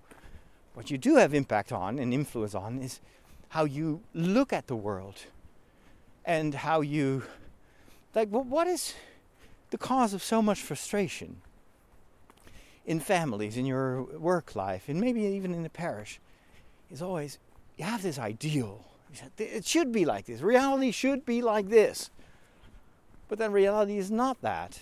What 0.73 0.91
you 0.91 0.97
do 0.97 1.15
have 1.15 1.33
impact 1.33 1.71
on 1.71 1.99
and 1.99 2.13
influence 2.13 2.53
on 2.53 2.79
is 2.79 2.99
how 3.49 3.63
you 3.63 4.01
look 4.13 4.51
at 4.51 4.67
the 4.67 4.75
world 4.75 5.21
and 6.25 6.53
how 6.53 6.81
you 6.81 7.23
like 8.13 8.29
well, 8.31 8.43
what 8.43 8.67
is 8.67 8.93
the 9.69 9.77
cause 9.77 10.13
of 10.13 10.23
so 10.23 10.41
much 10.41 10.61
frustration 10.61 11.41
in 12.85 12.99
families 12.99 13.57
in 13.57 13.65
your 13.65 14.03
work 14.03 14.55
life 14.55 14.89
and 14.89 14.99
maybe 14.99 15.21
even 15.21 15.53
in 15.53 15.63
the 15.63 15.69
parish 15.69 16.19
is 16.91 17.01
always 17.01 17.37
you 17.77 17.85
have 17.85 18.01
this 18.03 18.19
ideal 18.19 18.85
it 19.37 19.65
should 19.65 19.91
be 19.91 20.05
like 20.05 20.25
this 20.25 20.41
reality 20.41 20.91
should 20.91 21.25
be 21.25 21.41
like 21.41 21.69
this 21.69 22.09
but 23.27 23.39
then 23.39 23.51
reality 23.51 23.97
is 23.97 24.11
not 24.11 24.41
that 24.41 24.79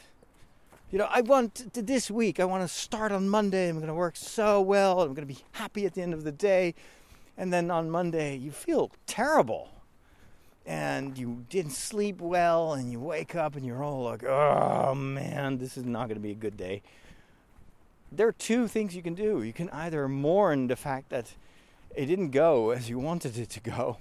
you 0.94 1.00
know 1.00 1.10
i 1.12 1.20
want 1.20 1.74
to, 1.74 1.82
this 1.82 2.10
week 2.10 2.40
i 2.40 2.46
want 2.46 2.62
to 2.62 2.68
start 2.68 3.12
on 3.12 3.28
monday 3.28 3.68
i'm 3.68 3.76
going 3.76 3.88
to 3.88 3.94
work 3.94 4.16
so 4.16 4.62
well 4.62 5.02
i'm 5.02 5.14
going 5.14 5.28
to 5.28 5.34
be 5.34 5.44
happy 5.54 5.86
at 5.86 5.94
the 5.94 6.02
end 6.02 6.14
of 6.14 6.24
the 6.24 6.32
day 6.32 6.74
and 7.36 7.52
then 7.52 7.70
on 7.70 7.90
monday 7.90 8.38
you 8.38 8.52
feel 8.52 8.92
terrible 9.06 9.70
and 10.66 11.18
you 11.18 11.46
didn't 11.50 11.72
sleep 11.72 12.22
well 12.22 12.74
and 12.74 12.92
you 12.92 13.00
wake 13.00 13.36
up 13.36 13.56
and 13.56 13.66
you're 13.66 13.84
all 13.84 14.04
like, 14.04 14.24
oh 14.24 14.96
man, 14.96 15.58
this 15.58 15.78
is 15.78 15.86
not 15.86 16.08
going 16.08 16.16
to 16.16 16.22
be 16.22 16.32
a 16.32 16.36
good 16.36 16.56
day. 16.56 16.82
There 18.12 18.28
are 18.28 18.34
two 18.34 18.68
things 18.68 18.96
you 18.96 19.02
can 19.02 19.16
do. 19.16 19.42
You 19.42 19.54
can 19.54 19.70
either 19.72 20.08
mourn 20.08 20.68
the 20.68 20.76
fact 20.76 21.10
that 21.10 21.34
it 21.96 22.06
didn't 22.06 22.30
go 22.30 22.70
as 22.70 22.90
you 22.90 22.98
wanted 22.98 23.38
it 23.38 23.50
to 23.50 23.60
go, 23.60 23.98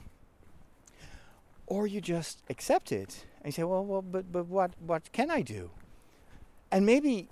or 1.67 1.87
you 1.87 2.01
just 2.01 2.43
accept 2.49 2.93
it 2.93 3.25
and 3.39 3.47
you 3.47 3.53
say, 3.53 3.65
well, 3.65 3.85
well, 3.85 4.03
but 4.03 4.31
but 4.31 4.47
what 4.47 4.73
what 4.79 5.11
can 5.13 5.31
I 5.31 5.43
do? 5.43 5.71
And 6.73 6.85
maybe 6.85 7.29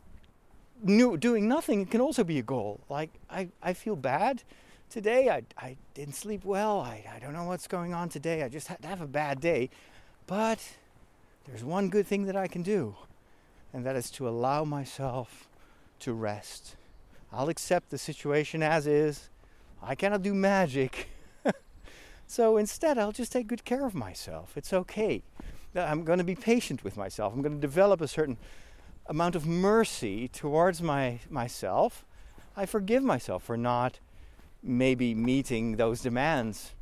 new, 0.83 1.17
doing 1.17 1.49
nothing 1.49 1.87
can 1.87 2.01
also 2.01 2.23
be 2.23 2.39
a 2.39 2.43
goal. 2.43 2.81
Like 2.89 3.11
I 3.29 3.49
I 3.61 3.73
feel 3.73 3.97
bad 3.97 4.45
today 4.91 5.31
I, 5.31 5.43
I 5.57 5.77
didn't 5.95 6.17
sleep 6.17 6.45
well. 6.45 6.81
I, 6.81 7.05
I 7.15 7.19
don't 7.21 7.33
know 7.33 7.45
what's 7.45 7.67
going 7.67 7.95
on 7.95 8.09
today. 8.09 8.43
I 8.43 8.49
just 8.49 8.67
had 8.67 8.83
to 8.83 8.89
have 8.89 9.01
a 9.01 9.07
bad 9.07 9.41
day. 9.41 9.71
But 10.27 10.59
there's 11.47 11.65
one 11.65 11.89
good 11.89 12.07
thing 12.07 12.27
that 12.27 12.37
I 12.37 12.49
can 12.49 12.63
do, 12.63 12.97
and 13.73 13.87
that 13.87 13.97
is 13.97 14.11
to 14.13 14.29
allow 14.29 14.65
myself 14.65 15.49
to 16.01 16.13
rest. 16.13 16.77
I'll 17.33 17.49
accept 17.49 17.91
the 17.91 17.99
situation 17.99 18.63
as 18.63 18.87
is. 18.87 19.31
I 19.83 19.95
cannot 19.95 20.23
do 20.23 20.35
magic. 20.35 21.09
so 22.27 22.57
instead, 22.57 22.99
I'll 22.99 23.13
just 23.13 23.33
take 23.33 23.47
good 23.47 23.65
care 23.65 23.87
of 23.87 23.95
myself. 23.95 24.57
It's 24.57 24.73
okay. 24.73 25.23
I'm 25.75 26.05
going 26.05 26.19
to 26.19 26.25
be 26.25 26.35
patient 26.35 26.83
with 26.83 26.97
myself. 26.97 27.33
I'm 27.33 27.43
going 27.43 27.55
to 27.55 27.61
develop 27.61 28.01
a 28.01 28.09
certain 28.09 28.37
amount 29.11 29.35
of 29.35 29.45
mercy 29.45 30.29
towards 30.29 30.81
my 30.81 31.19
myself. 31.29 32.07
I 32.57 32.65
forgive 32.65 33.03
myself 33.03 33.43
for 33.43 33.57
not 33.57 33.99
maybe 34.63 35.15
meeting 35.15 35.77
those 35.77 36.01
demands. 36.01 36.73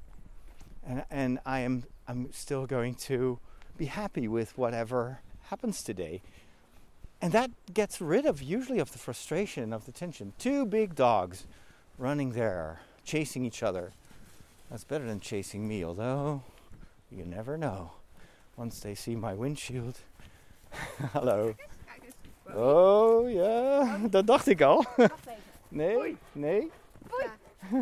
And, 0.87 1.05
and 1.11 1.39
I 1.47 1.61
am 1.61 1.85
I'm 2.07 2.31
still 2.33 2.66
going 2.66 2.95
to 3.07 3.39
be 3.79 3.87
happy 3.87 4.29
with 4.29 4.57
whatever 4.59 5.20
happens 5.45 5.83
today. 5.83 6.20
And 7.20 7.33
that 7.33 7.51
gets 7.72 8.01
rid 8.01 8.26
of 8.26 8.43
usually 8.43 8.79
of 8.79 8.93
the 8.93 8.99
frustration 8.99 9.72
of 9.72 9.87
the 9.87 9.93
tension. 9.93 10.35
Two 10.39 10.66
big 10.66 10.95
dogs 10.95 11.47
running 11.97 12.33
there, 12.33 12.81
chasing 13.05 13.45
each 13.45 13.62
other. 13.62 13.93
That's 14.70 14.85
better 14.85 15.05
than 15.05 15.20
chasing 15.20 15.66
me, 15.66 15.83
although 15.83 16.43
you 17.11 17.24
never 17.24 17.57
know. 17.57 17.93
Once 18.57 18.81
they 18.81 18.95
see 18.95 19.16
my 19.16 19.33
windshield. 19.33 19.99
Hallo. 21.12 21.55
Oh 22.55 23.31
ja, 23.31 23.99
dat 24.11 24.27
dacht 24.27 24.47
ik 24.47 24.63
al. 24.63 24.85
nee, 25.69 26.17
nee. 26.33 26.71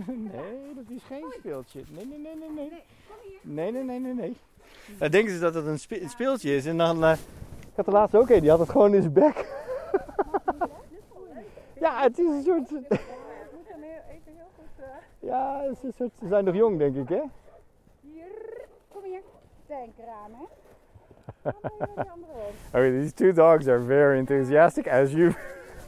nee, 0.06 0.74
dat 0.74 0.84
is 0.88 1.02
geen 1.06 1.24
speeltje. 1.38 1.82
Nee, 1.88 2.06
nee, 2.06 2.18
nee, 2.18 2.34
nee, 2.36 2.48
nee. 2.50 2.68
Nee, 2.70 2.82
kom 3.08 3.16
hier. 3.22 3.38
Nee, 3.42 3.72
nee, 3.72 3.98
nee, 4.00 4.14
nee. 4.14 4.36
Dan 4.98 5.10
denken 5.10 5.34
ze 5.34 5.40
dat 5.40 5.54
het 5.54 5.66
een, 5.66 5.78
spe- 5.78 6.00
een 6.00 6.08
speeltje 6.08 6.54
is 6.56 6.66
en 6.66 6.76
dan... 6.76 7.04
eh, 7.04 7.12
ik 7.60 7.76
had 7.76 7.84
de 7.84 7.90
laatste 7.90 8.18
ook 8.18 8.28
een, 8.30 8.40
die 8.40 8.50
had 8.50 8.58
het 8.58 8.70
gewoon 8.70 8.94
in 8.94 9.00
zijn 9.00 9.12
bek. 9.12 9.54
ja, 11.80 12.02
het 12.02 12.18
is 12.18 12.26
een 12.26 12.42
soort... 12.44 12.88
Eh, 12.88 12.98
Ja, 15.20 15.62
het 15.62 15.76
is 15.76 15.82
een 15.82 15.92
soort... 15.96 16.10
Ze 16.20 16.28
zijn 16.28 16.44
nog 16.44 16.54
jong, 16.54 16.78
denk 16.78 16.96
ik, 16.96 17.08
hè? 17.08 17.22
hier. 18.00 18.26
Kom 18.88 19.02
hier. 19.02 19.20
Tankraan, 19.66 20.30
hè? 20.32 20.44
Okay, 22.74 22.90
these 22.90 23.12
two 23.12 23.32
dogs 23.32 23.68
are 23.68 23.78
very 23.78 24.18
enthusiastic, 24.18 24.86
as 24.86 25.14
you. 25.14 25.34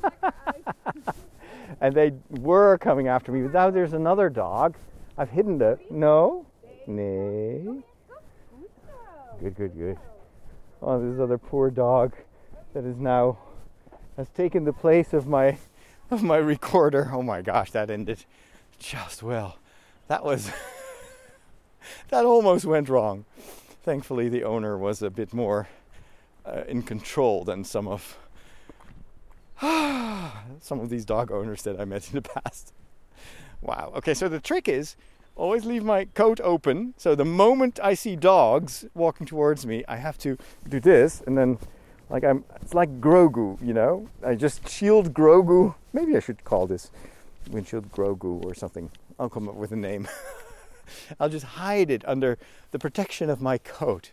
and 1.80 1.94
they 1.94 2.12
were 2.30 2.78
coming 2.78 3.08
after 3.08 3.30
me, 3.30 3.42
but 3.42 3.52
now 3.52 3.70
there's 3.70 3.92
another 3.92 4.30
dog. 4.30 4.76
I've 5.18 5.30
hidden 5.30 5.58
the. 5.58 5.78
No? 5.90 6.46
Nay. 6.86 7.82
Good, 9.40 9.54
good, 9.54 9.76
good. 9.76 9.98
Oh, 10.80 10.98
this 10.98 11.20
other 11.20 11.36
poor 11.36 11.70
dog 11.70 12.14
that 12.72 12.84
is 12.84 12.96
now 12.96 13.38
has 14.16 14.28
taken 14.30 14.64
the 14.64 14.72
place 14.72 15.12
of 15.12 15.26
my 15.26 15.58
of 16.10 16.22
my 16.22 16.36
recorder. 16.36 17.10
Oh 17.12 17.22
my 17.22 17.42
gosh, 17.42 17.70
that 17.72 17.90
ended 17.90 18.24
just 18.78 19.22
well. 19.22 19.58
That 20.06 20.24
was 20.24 20.50
that 22.08 22.24
almost 22.24 22.64
went 22.64 22.88
wrong. 22.88 23.26
Thankfully, 23.88 24.28
the 24.28 24.44
owner 24.44 24.76
was 24.76 25.00
a 25.00 25.08
bit 25.08 25.32
more 25.32 25.66
uh, 26.44 26.64
in 26.68 26.82
control 26.82 27.42
than 27.42 27.64
some 27.64 27.88
of 27.88 28.18
some 29.62 30.80
of 30.80 30.90
these 30.90 31.06
dog 31.06 31.32
owners 31.32 31.62
that 31.62 31.80
I 31.80 31.86
met 31.86 32.06
in 32.08 32.16
the 32.16 32.20
past. 32.20 32.74
Wow. 33.62 33.94
Okay, 33.96 34.12
so 34.12 34.28
the 34.28 34.40
trick 34.40 34.68
is 34.68 34.94
always 35.36 35.64
leave 35.64 35.84
my 35.84 36.04
coat 36.04 36.38
open. 36.44 36.92
So 36.98 37.14
the 37.14 37.24
moment 37.24 37.80
I 37.82 37.94
see 37.94 38.14
dogs 38.14 38.84
walking 38.92 39.26
towards 39.26 39.64
me, 39.64 39.86
I 39.88 39.96
have 39.96 40.18
to 40.18 40.36
do 40.68 40.80
this, 40.80 41.22
and 41.26 41.38
then, 41.38 41.56
like 42.10 42.24
I'm, 42.24 42.44
it's 42.60 42.74
like 42.74 43.00
Grogu, 43.00 43.56
you 43.66 43.72
know. 43.72 44.06
I 44.22 44.34
just 44.34 44.68
shield 44.68 45.14
Grogu. 45.14 45.74
Maybe 45.94 46.14
I 46.14 46.20
should 46.20 46.44
call 46.44 46.66
this 46.66 46.90
windshield 47.50 47.90
Grogu 47.90 48.44
or 48.44 48.52
something. 48.52 48.90
I'll 49.18 49.30
come 49.30 49.48
up 49.48 49.54
with 49.54 49.72
a 49.72 49.76
name. 49.76 50.06
I'll 51.20 51.28
just 51.28 51.44
hide 51.44 51.90
it 51.90 52.06
under 52.06 52.38
the 52.70 52.78
protection 52.78 53.30
of 53.30 53.40
my 53.40 53.58
coat. 53.58 54.12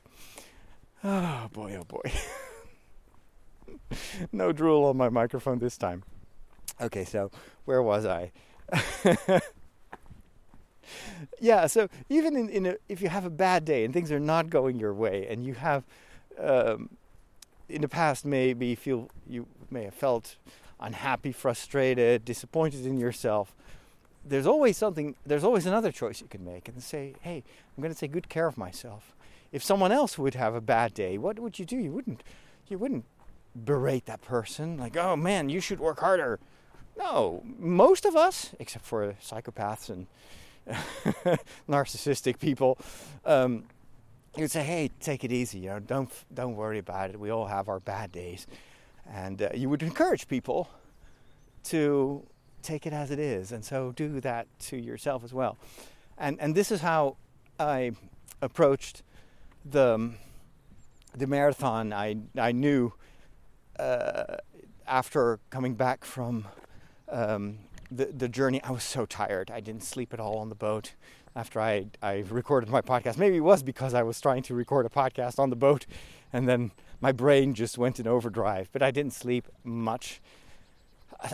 Oh 1.03 1.49
boy, 1.51 1.77
oh 1.79 1.83
boy. 1.83 2.11
no 4.31 4.51
drool 4.51 4.85
on 4.85 4.97
my 4.97 5.09
microphone 5.09 5.59
this 5.59 5.77
time. 5.77 6.03
Okay, 6.81 7.05
so 7.05 7.31
where 7.65 7.81
was 7.81 8.05
I? 8.05 8.31
yeah, 11.39 11.67
so 11.67 11.87
even 12.09 12.35
in, 12.35 12.49
in 12.49 12.65
a, 12.65 12.75
if 12.89 13.01
you 13.01 13.09
have 13.09 13.25
a 13.25 13.29
bad 13.29 13.65
day 13.65 13.85
and 13.85 13.93
things 13.93 14.11
are 14.11 14.19
not 14.19 14.49
going 14.49 14.79
your 14.79 14.93
way, 14.93 15.27
and 15.29 15.45
you 15.45 15.53
have 15.53 15.83
um, 16.39 16.89
in 17.69 17.81
the 17.81 17.87
past 17.87 18.25
maybe 18.25 18.75
feel 18.75 19.09
you 19.27 19.47
may 19.69 19.83
have 19.83 19.93
felt 19.93 20.35
unhappy, 20.79 21.31
frustrated, 21.31 22.25
disappointed 22.25 22.85
in 22.85 22.97
yourself. 22.97 23.53
There's 24.25 24.47
always 24.47 24.75
something. 24.77 25.15
There's 25.25 25.43
always 25.43 25.65
another 25.65 25.91
choice 25.91 26.19
you 26.19 26.27
can 26.27 26.43
make, 26.43 26.67
and 26.67 26.81
say, 26.81 27.15
"Hey, 27.21 27.43
I'm 27.77 27.81
going 27.81 27.93
to 27.93 27.99
take 27.99 28.11
good 28.11 28.27
care 28.29 28.47
of 28.47 28.57
myself." 28.57 29.15
If 29.51 29.63
someone 29.63 29.91
else 29.91 30.17
would 30.17 30.33
have 30.33 30.55
a 30.55 30.61
bad 30.61 30.93
day, 30.93 31.17
what 31.17 31.39
would 31.39 31.59
you 31.59 31.65
do? 31.65 31.77
You 31.77 31.91
wouldn't. 31.91 32.23
You 32.67 32.79
wouldn't 32.79 33.05
berate 33.55 34.05
that 34.07 34.21
person 34.21 34.77
like, 34.77 34.97
"Oh 34.97 35.15
man, 35.15 35.49
you 35.49 35.59
should 35.61 35.79
work 35.79 35.99
harder." 35.99 36.39
No, 36.97 37.43
most 37.59 38.05
of 38.05 38.15
us, 38.15 38.55
except 38.59 38.85
for 38.85 39.13
psychopaths 39.21 39.89
and 39.89 40.07
narcissistic 41.69 42.39
people, 42.39 42.77
um, 43.25 43.65
you'd 44.35 44.51
say, 44.51 44.63
"Hey, 44.63 44.89
take 44.99 45.23
it 45.23 45.31
easy. 45.31 45.59
You 45.59 45.69
know, 45.69 45.79
don't 45.79 46.11
don't 46.33 46.55
worry 46.55 46.79
about 46.79 47.11
it. 47.11 47.19
We 47.19 47.29
all 47.29 47.45
have 47.45 47.69
our 47.69 47.79
bad 47.79 48.11
days," 48.11 48.47
and 49.07 49.41
uh, 49.41 49.49
you 49.53 49.69
would 49.69 49.83
encourage 49.83 50.27
people 50.27 50.69
to 51.65 52.25
take 52.65 52.85
it 52.85 52.93
as 52.93 53.11
it 53.11 53.19
is, 53.19 53.51
and 53.51 53.63
so 53.63 53.91
do 53.91 54.19
that 54.21 54.47
to 54.59 54.77
yourself 54.77 55.23
as 55.23 55.33
well. 55.33 55.57
And 56.17 56.39
and 56.39 56.55
this 56.55 56.71
is 56.71 56.81
how 56.81 57.17
I 57.59 57.91
approached 58.41 59.03
the 59.63 60.11
the 61.13 61.27
marathon. 61.27 61.93
I 61.93 62.17
I 62.37 62.51
knew 62.51 62.93
uh, 63.79 64.37
after 64.87 65.39
coming 65.49 65.75
back 65.75 66.05
from 66.05 66.47
um, 67.09 67.59
the 67.91 68.05
the 68.05 68.29
journey, 68.29 68.61
I 68.63 68.71
was 68.71 68.83
so 68.83 69.05
tired. 69.05 69.51
I 69.51 69.59
didn't 69.59 69.83
sleep 69.83 70.13
at 70.13 70.19
all 70.19 70.37
on 70.37 70.49
the 70.49 70.55
boat 70.55 70.93
after 71.35 71.59
I 71.59 71.87
I 72.01 72.23
recorded 72.29 72.69
my 72.69 72.81
podcast. 72.81 73.17
Maybe 73.17 73.37
it 73.37 73.41
was 73.41 73.63
because 73.63 73.93
I 73.93 74.03
was 74.03 74.19
trying 74.21 74.43
to 74.43 74.55
record 74.55 74.85
a 74.85 74.89
podcast 74.89 75.39
on 75.39 75.49
the 75.49 75.55
boat, 75.55 75.85
and 76.31 76.47
then 76.47 76.71
my 77.01 77.11
brain 77.11 77.53
just 77.53 77.77
went 77.77 77.99
in 77.99 78.07
overdrive. 78.07 78.69
But 78.71 78.81
I 78.81 78.91
didn't 78.91 79.13
sleep 79.13 79.47
much. 79.63 80.21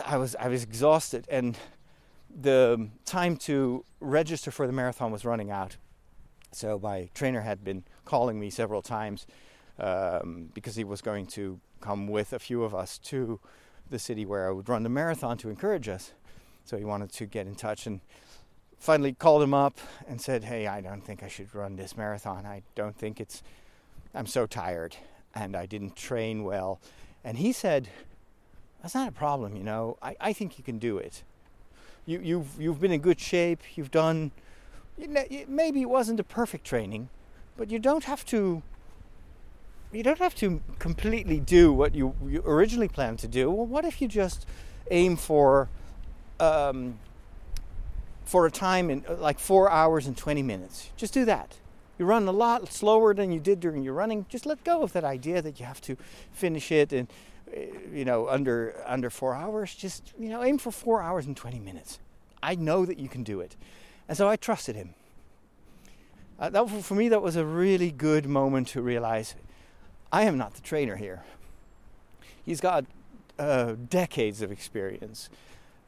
I- 0.06 0.16
was 0.16 0.36
I 0.36 0.48
was 0.48 0.62
exhausted, 0.62 1.26
and 1.30 1.56
the 2.34 2.88
time 3.04 3.36
to 3.36 3.84
register 4.00 4.50
for 4.50 4.66
the 4.66 4.72
marathon 4.72 5.12
was 5.12 5.24
running 5.24 5.50
out. 5.50 5.76
So 6.52 6.78
my 6.78 7.08
trainer 7.14 7.40
had 7.40 7.64
been 7.64 7.84
calling 8.04 8.38
me 8.38 8.50
several 8.50 8.82
times 8.82 9.26
um, 9.78 10.50
because 10.54 10.76
he 10.76 10.84
was 10.84 11.00
going 11.00 11.26
to 11.26 11.60
come 11.80 12.08
with 12.08 12.32
a 12.32 12.38
few 12.38 12.62
of 12.62 12.74
us 12.74 12.98
to 12.98 13.40
the 13.90 13.98
city 13.98 14.24
where 14.24 14.48
I 14.48 14.52
would 14.52 14.68
run 14.68 14.82
the 14.82 14.88
marathon 14.88 15.36
to 15.38 15.50
encourage 15.50 15.88
us. 15.88 16.12
So 16.64 16.76
he 16.76 16.84
wanted 16.84 17.12
to 17.12 17.26
get 17.26 17.46
in 17.46 17.54
touch 17.54 17.86
and 17.86 18.00
finally 18.78 19.12
called 19.12 19.42
him 19.42 19.54
up 19.54 19.78
and 20.06 20.20
said, 20.20 20.44
"Hey, 20.44 20.66
I 20.66 20.80
don't 20.80 21.02
think 21.04 21.22
I 21.22 21.28
should 21.28 21.54
run 21.54 21.76
this 21.76 21.96
marathon. 21.96 22.46
I 22.46 22.62
don't 22.74 22.96
think 22.96 23.20
it's 23.20 23.42
I'm 24.14 24.26
so 24.26 24.46
tired 24.46 24.96
and 25.34 25.56
I 25.56 25.66
didn't 25.66 25.96
train 25.96 26.44
well." 26.44 26.80
And 27.24 27.38
he 27.38 27.52
said, 27.52 27.88
"That's 28.82 28.94
not 28.94 29.08
a 29.08 29.12
problem, 29.12 29.56
you 29.56 29.62
know. 29.62 29.96
I, 30.02 30.16
I 30.20 30.32
think 30.32 30.58
you 30.58 30.64
can 30.64 30.78
do 30.78 30.98
it. 30.98 31.22
You 32.04 32.20
you've 32.20 32.60
you've 32.60 32.80
been 32.80 32.92
in 32.92 33.00
good 33.00 33.20
shape. 33.20 33.60
You've 33.76 33.90
done 33.90 34.32
you 34.98 35.08
know, 35.08 35.24
maybe 35.48 35.82
it 35.82 35.88
wasn't 35.88 36.20
a 36.20 36.24
perfect 36.24 36.64
training, 36.64 37.08
but 37.56 37.70
you 37.70 37.78
don't 37.78 38.04
have 38.04 38.24
to. 38.26 38.62
You 39.92 40.02
don't 40.02 40.18
have 40.18 40.34
to 40.36 40.62
completely 40.78 41.38
do 41.38 41.70
what 41.70 41.94
you, 41.94 42.14
you 42.26 42.42
originally 42.46 42.88
planned 42.88 43.18
to 43.18 43.28
do. 43.28 43.50
Well, 43.50 43.66
what 43.66 43.84
if 43.84 44.00
you 44.00 44.08
just 44.08 44.46
aim 44.90 45.16
for, 45.16 45.68
um, 46.40 46.98
for 48.24 48.46
a 48.46 48.50
time 48.50 48.88
in 48.88 49.04
uh, 49.06 49.16
like 49.16 49.38
four 49.38 49.70
hours 49.70 50.06
and 50.06 50.16
twenty 50.16 50.42
minutes? 50.42 50.88
Just 50.96 51.12
do 51.12 51.26
that. 51.26 51.58
You 51.98 52.06
run 52.06 52.26
a 52.26 52.32
lot 52.32 52.72
slower 52.72 53.12
than 53.12 53.32
you 53.32 53.38
did 53.38 53.60
during 53.60 53.82
your 53.82 53.92
running. 53.92 54.24
Just 54.30 54.46
let 54.46 54.64
go 54.64 54.82
of 54.82 54.94
that 54.94 55.04
idea 55.04 55.42
that 55.42 55.60
you 55.60 55.66
have 55.66 55.82
to 55.82 55.98
finish 56.32 56.72
it 56.72 56.90
uh, 56.94 57.04
you 57.92 58.04
know, 58.04 58.28
under 58.28 58.82
under 58.86 59.10
four 59.10 59.34
hours. 59.34 59.74
Just 59.74 60.12
you 60.18 60.28
know, 60.28 60.42
aim 60.42 60.58
for 60.58 60.70
four 60.70 61.02
hours 61.02 61.26
and 61.26 61.36
twenty 61.36 61.58
minutes. 61.58 61.98
I 62.42 62.54
know 62.54 62.84
that 62.86 62.98
you 62.98 63.08
can 63.08 63.22
do 63.22 63.40
it. 63.40 63.56
And 64.08 64.16
so 64.16 64.28
I 64.28 64.36
trusted 64.36 64.74
him. 64.74 64.94
Uh, 66.38 66.50
that, 66.50 66.68
for 66.68 66.94
me, 66.94 67.08
that 67.08 67.22
was 67.22 67.36
a 67.36 67.44
really 67.44 67.92
good 67.92 68.26
moment 68.26 68.66
to 68.68 68.82
realize 68.82 69.36
I 70.10 70.24
am 70.24 70.36
not 70.36 70.54
the 70.54 70.60
trainer 70.60 70.96
here. 70.96 71.22
He's 72.44 72.60
got 72.60 72.84
uh, 73.38 73.76
decades 73.88 74.42
of 74.42 74.50
experience. 74.50 75.30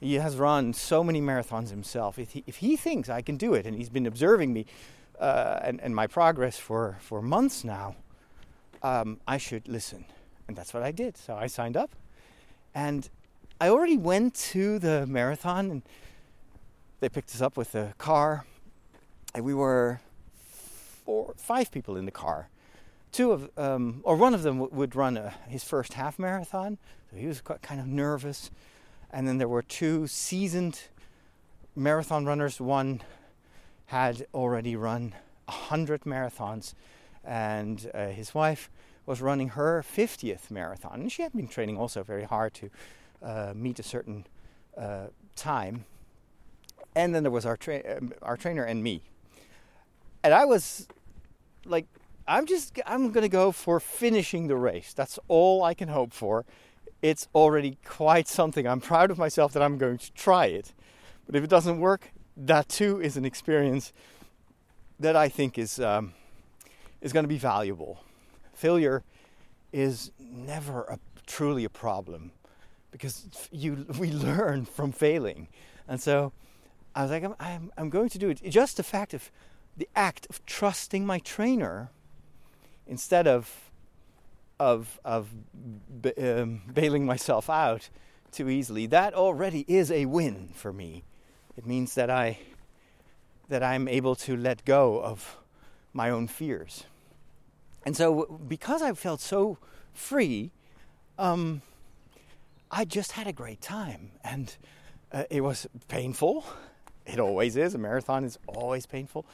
He 0.00 0.14
has 0.14 0.36
run 0.36 0.72
so 0.72 1.02
many 1.02 1.20
marathons 1.20 1.70
himself. 1.70 2.18
If 2.18 2.30
he, 2.32 2.44
if 2.46 2.56
he 2.56 2.76
thinks 2.76 3.08
I 3.08 3.20
can 3.20 3.36
do 3.36 3.54
it, 3.54 3.66
and 3.66 3.76
he's 3.76 3.88
been 3.88 4.06
observing 4.06 4.52
me 4.52 4.66
uh, 5.18 5.60
and, 5.62 5.80
and 5.80 5.94
my 5.94 6.06
progress 6.06 6.58
for, 6.58 6.98
for 7.00 7.20
months 7.20 7.64
now, 7.64 7.96
um, 8.82 9.18
I 9.26 9.38
should 9.38 9.66
listen. 9.66 10.04
And 10.48 10.56
that's 10.56 10.74
what 10.74 10.82
I 10.82 10.92
did. 10.92 11.16
So 11.16 11.34
I 11.34 11.46
signed 11.46 11.76
up. 11.76 11.90
And 12.74 13.08
I 13.60 13.68
already 13.68 13.96
went 13.96 14.34
to 14.52 14.78
the 14.78 15.06
marathon 15.06 15.70
and 15.70 15.82
they 17.04 17.08
picked 17.10 17.34
us 17.34 17.42
up 17.42 17.56
with 17.58 17.74
a 17.74 17.92
car, 17.98 18.46
and 19.34 19.44
we 19.44 19.52
were 19.52 20.00
four, 21.04 21.34
five 21.36 21.70
people 21.70 21.98
in 21.98 22.06
the 22.06 22.10
car. 22.10 22.48
Two 23.12 23.30
of, 23.32 23.50
um, 23.58 24.00
or 24.04 24.16
one 24.16 24.32
of 24.32 24.42
them 24.42 24.58
w- 24.58 24.74
would 24.74 24.96
run 24.96 25.18
a, 25.18 25.34
his 25.46 25.62
first 25.62 25.92
half 25.92 26.18
marathon, 26.18 26.78
so 27.10 27.18
he 27.18 27.26
was 27.26 27.42
kind 27.42 27.78
of 27.78 27.86
nervous. 27.86 28.50
And 29.10 29.28
then 29.28 29.36
there 29.36 29.48
were 29.48 29.60
two 29.60 30.06
seasoned 30.06 30.80
marathon 31.76 32.24
runners. 32.24 32.58
One 32.58 33.02
had 33.86 34.26
already 34.32 34.74
run 34.74 35.14
a 35.46 35.52
hundred 35.52 36.04
marathons, 36.04 36.72
and 37.22 37.90
uh, 37.92 38.06
his 38.06 38.34
wife 38.34 38.70
was 39.06 39.20
running 39.20 39.50
her 39.50 39.82
50th 39.82 40.50
marathon, 40.50 41.00
and 41.00 41.12
she 41.12 41.22
had 41.22 41.32
been 41.32 41.48
training 41.48 41.76
also 41.76 42.02
very 42.02 42.24
hard 42.24 42.54
to 42.54 42.70
uh, 43.22 43.52
meet 43.54 43.78
a 43.78 43.82
certain 43.82 44.26
uh, 44.76 45.06
time 45.36 45.84
and 46.94 47.14
then 47.14 47.22
there 47.22 47.32
was 47.32 47.46
our 47.46 47.56
tra- 47.56 47.96
um, 47.96 48.12
our 48.22 48.36
trainer 48.36 48.64
and 48.64 48.82
me. 48.82 49.02
And 50.22 50.32
I 50.32 50.44
was 50.44 50.88
like, 51.64 51.86
I'm 52.26 52.46
just 52.46 52.80
I'm 52.86 53.10
gonna 53.10 53.28
go 53.28 53.52
for 53.52 53.80
finishing 53.80 54.46
the 54.46 54.56
race. 54.56 54.92
That's 54.94 55.18
all 55.28 55.62
I 55.62 55.74
can 55.74 55.88
hope 55.88 56.12
for. 56.12 56.44
It's 57.02 57.28
already 57.34 57.78
quite 57.84 58.28
something. 58.28 58.66
I'm 58.66 58.80
proud 58.80 59.10
of 59.10 59.18
myself 59.18 59.52
that 59.52 59.62
I'm 59.62 59.76
going 59.76 59.98
to 59.98 60.12
try 60.12 60.46
it. 60.46 60.72
But 61.26 61.36
if 61.36 61.44
it 61.44 61.50
doesn't 61.50 61.78
work, 61.78 62.12
that 62.36 62.68
too 62.68 63.00
is 63.00 63.16
an 63.16 63.24
experience 63.24 63.92
that 64.98 65.16
I 65.16 65.28
think 65.28 65.58
is 65.58 65.78
um, 65.80 66.14
is 67.00 67.12
going 67.12 67.24
to 67.24 67.28
be 67.28 67.38
valuable. 67.38 68.03
Failure 68.54 69.02
is 69.72 70.12
never 70.18 70.82
a, 70.84 70.98
truly 71.26 71.64
a 71.64 71.70
problem 71.70 72.32
because 72.90 73.26
you 73.50 73.86
we 73.98 74.10
learn 74.12 74.64
from 74.64 74.92
failing, 74.92 75.48
and 75.88 76.00
so 76.00 76.32
I 76.94 77.02
was 77.02 77.10
like, 77.10 77.24
I'm, 77.24 77.34
I'm, 77.40 77.72
I'm 77.76 77.90
going 77.90 78.08
to 78.10 78.18
do 78.18 78.30
it. 78.30 78.40
Just 78.48 78.76
the 78.76 78.82
fact 78.82 79.14
of 79.14 79.30
the 79.76 79.88
act 79.96 80.26
of 80.30 80.44
trusting 80.46 81.04
my 81.04 81.18
trainer 81.18 81.90
instead 82.86 83.26
of 83.26 83.70
of 84.60 85.00
of 85.04 85.30
um, 86.18 86.62
bailing 86.72 87.04
myself 87.04 87.50
out 87.50 87.88
too 88.30 88.48
easily. 88.48 88.86
That 88.86 89.14
already 89.14 89.64
is 89.66 89.90
a 89.90 90.06
win 90.06 90.50
for 90.54 90.72
me. 90.72 91.04
It 91.56 91.66
means 91.66 91.94
that 91.94 92.10
I 92.10 92.38
that 93.48 93.62
I'm 93.62 93.88
able 93.88 94.14
to 94.16 94.36
let 94.36 94.64
go 94.64 95.00
of 95.00 95.38
my 95.92 96.10
own 96.10 96.28
fears. 96.28 96.84
And 97.84 97.96
so, 97.96 98.40
because 98.48 98.82
I 98.82 98.92
felt 98.94 99.20
so 99.20 99.58
free, 99.92 100.50
um, 101.18 101.62
I 102.70 102.84
just 102.84 103.12
had 103.12 103.26
a 103.26 103.32
great 103.32 103.60
time. 103.60 104.12
And 104.22 104.56
uh, 105.12 105.24
it 105.30 105.42
was 105.42 105.66
painful. 105.88 106.44
It 107.06 107.20
always 107.20 107.56
is. 107.56 107.74
A 107.74 107.78
marathon 107.78 108.24
is 108.24 108.38
always 108.46 108.86
painful. 108.86 109.26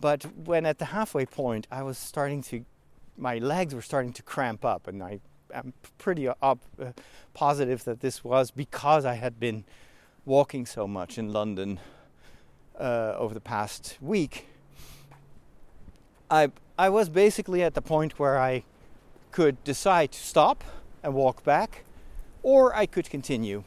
But 0.00 0.24
when 0.46 0.64
at 0.64 0.78
the 0.78 0.86
halfway 0.86 1.26
point, 1.26 1.66
I 1.70 1.82
was 1.82 1.98
starting 1.98 2.42
to, 2.44 2.64
my 3.18 3.38
legs 3.38 3.74
were 3.74 3.82
starting 3.82 4.12
to 4.14 4.22
cramp 4.22 4.64
up. 4.64 4.86
And 4.86 5.02
I 5.02 5.20
am 5.52 5.72
pretty 5.98 6.28
up, 6.28 6.60
uh, 6.80 6.92
positive 7.34 7.84
that 7.84 8.00
this 8.00 8.22
was 8.22 8.50
because 8.50 9.04
I 9.04 9.14
had 9.14 9.40
been 9.40 9.64
walking 10.24 10.66
so 10.66 10.86
much 10.86 11.18
in 11.18 11.32
London 11.32 11.80
uh, 12.78 13.14
over 13.18 13.34
the 13.34 13.40
past 13.40 13.98
week, 14.00 14.46
I 16.30 16.50
I 16.78 16.88
was 16.88 17.08
basically 17.08 17.62
at 17.62 17.74
the 17.74 17.82
point 17.82 18.18
where 18.18 18.38
I 18.38 18.64
could 19.30 19.62
decide 19.64 20.12
to 20.12 20.20
stop 20.20 20.64
and 21.02 21.14
walk 21.14 21.44
back, 21.44 21.84
or 22.42 22.74
I 22.74 22.86
could 22.86 23.08
continue. 23.10 23.64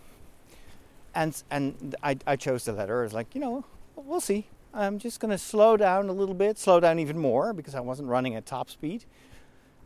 And 1.13 1.41
and 1.49 1.95
I 2.03 2.17
I 2.27 2.35
chose 2.35 2.65
the 2.65 2.73
latter. 2.73 2.99
I 2.99 3.03
was 3.03 3.13
like, 3.13 3.33
you 3.35 3.41
know, 3.41 3.65
we'll 3.95 4.21
see. 4.21 4.47
I'm 4.73 4.99
just 4.99 5.21
going 5.21 5.31
to 5.31 5.37
slow 5.37 5.77
down 5.77 6.09
a 6.09 6.11
little 6.11 6.35
bit, 6.35 6.57
slow 6.57 6.81
down 6.81 6.99
even 6.99 7.17
more 7.17 7.53
because 7.53 7.75
I 7.75 7.79
wasn't 7.79 8.09
running 8.09 8.35
at 8.35 8.45
top 8.45 8.69
speed, 8.69 9.05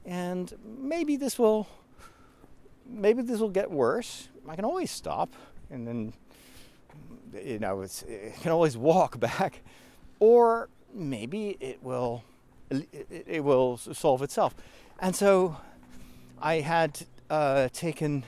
and 0.06 0.52
maybe 0.64 1.16
this 1.16 1.38
will 1.38 1.68
maybe 2.88 3.22
this 3.22 3.40
will 3.40 3.50
get 3.50 3.70
worse. 3.70 4.30
I 4.48 4.56
can 4.56 4.66
always 4.66 4.90
stop 4.90 5.36
and 5.70 5.88
then 5.88 6.14
you 7.34 7.60
know, 7.60 7.82
it 7.82 8.34
can 8.42 8.52
always 8.52 8.76
walk 8.76 9.20
back, 9.20 9.62
or 10.20 10.70
maybe 10.94 11.58
it 11.60 11.84
will 11.84 12.24
it, 12.70 13.44
will 13.44 13.78
solve 13.78 14.22
itself. 14.22 14.56
And 15.00 15.16
so, 15.16 15.58
I 16.42 16.62
had 16.62 17.02
uh, 17.30 17.70
taken 17.74 18.24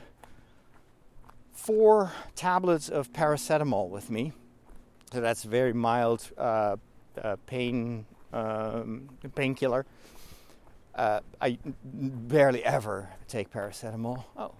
four 1.54 2.12
tablets 2.36 2.90
of 2.90 3.14
paracetamol 3.14 3.90
with 3.90 4.10
me. 4.10 4.34
So 5.12 5.22
that's 5.22 5.44
very 5.44 5.74
mild 5.74 6.32
uh, 6.38 6.78
uh, 7.22 7.36
pain 7.46 8.06
um, 8.34 9.10
painkiller. 9.36 9.86
Uh, 10.96 11.20
I 11.40 11.58
barely 11.84 12.64
ever 12.64 13.10
take 13.28 13.52
paracetamol. 13.52 14.24
Oh, 14.38 14.54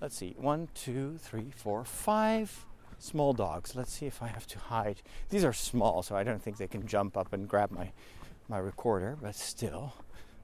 let's 0.00 0.16
see. 0.16 0.34
One, 0.38 0.68
two, 0.74 1.18
three, 1.18 1.50
four, 1.54 1.84
five 1.84 2.66
small 2.98 3.32
dogs. 3.32 3.74
Let's 3.74 3.92
see 3.92 4.06
if 4.06 4.22
I 4.22 4.28
have 4.28 4.46
to 4.48 4.58
hide. 4.58 5.02
These 5.30 5.44
are 5.44 5.52
small, 5.52 6.02
so 6.02 6.14
I 6.14 6.24
don't 6.24 6.42
think 6.42 6.56
they 6.58 6.68
can 6.68 6.86
jump 6.86 7.16
up 7.16 7.32
and 7.32 7.48
grab 7.48 7.70
my, 7.70 7.92
my 8.52 8.58
recorder, 8.58 9.16
but 9.22 9.34
still, 9.34 9.94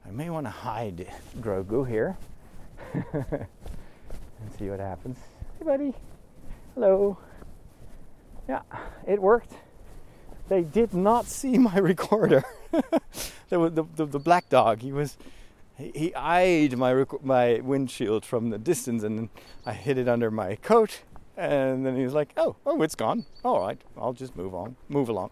I 0.03 0.09
may 0.09 0.31
want 0.31 0.47
to 0.47 0.49
hide 0.49 1.07
Grogu 1.41 1.87
here 1.87 2.17
and 3.03 3.45
see 4.57 4.67
what 4.67 4.79
happens. 4.79 5.19
Hey, 5.59 5.65
buddy. 5.65 5.93
Hello. 6.73 7.19
Yeah, 8.47 8.63
it 9.05 9.21
worked. 9.21 9.53
They 10.47 10.63
did 10.63 10.95
not 10.95 11.27
see 11.27 11.59
my 11.59 11.77
recorder. 11.77 12.43
the, 12.71 13.69
the, 13.69 13.85
the, 13.95 14.05
the, 14.07 14.19
black 14.19 14.49
dog, 14.49 14.81
he 14.81 14.91
was. 14.91 15.15
He, 15.77 16.11
eyed 16.15 16.79
my 16.79 16.91
rec- 16.91 17.23
my 17.23 17.59
windshield 17.59 18.25
from 18.25 18.49
the 18.49 18.57
distance, 18.57 19.03
and 19.03 19.29
I 19.67 19.73
hid 19.73 19.99
it 19.99 20.07
under 20.07 20.31
my 20.31 20.55
coat 20.55 21.03
and 21.37 21.85
then 21.85 21.95
he 21.95 22.03
was 22.03 22.13
like, 22.13 22.33
"Oh, 22.35 22.57
oh, 22.65 22.81
it's 22.81 22.95
gone. 22.95 23.25
All 23.45 23.61
right, 23.61 23.79
I'll 23.95 24.11
just 24.11 24.35
move 24.35 24.53
on, 24.53 24.75
move 24.89 25.07
along." 25.07 25.29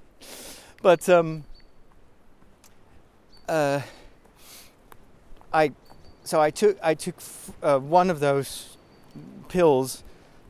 but 0.82 1.06
um, 1.10 1.44
uh, 3.48 3.80
I, 5.52 5.72
so 6.24 6.40
I 6.40 6.50
took 6.50 6.78
I 6.82 6.94
took 6.94 7.16
uh, 7.62 7.78
one 7.78 8.10
of 8.10 8.20
those 8.20 8.76
pills 9.48 10.02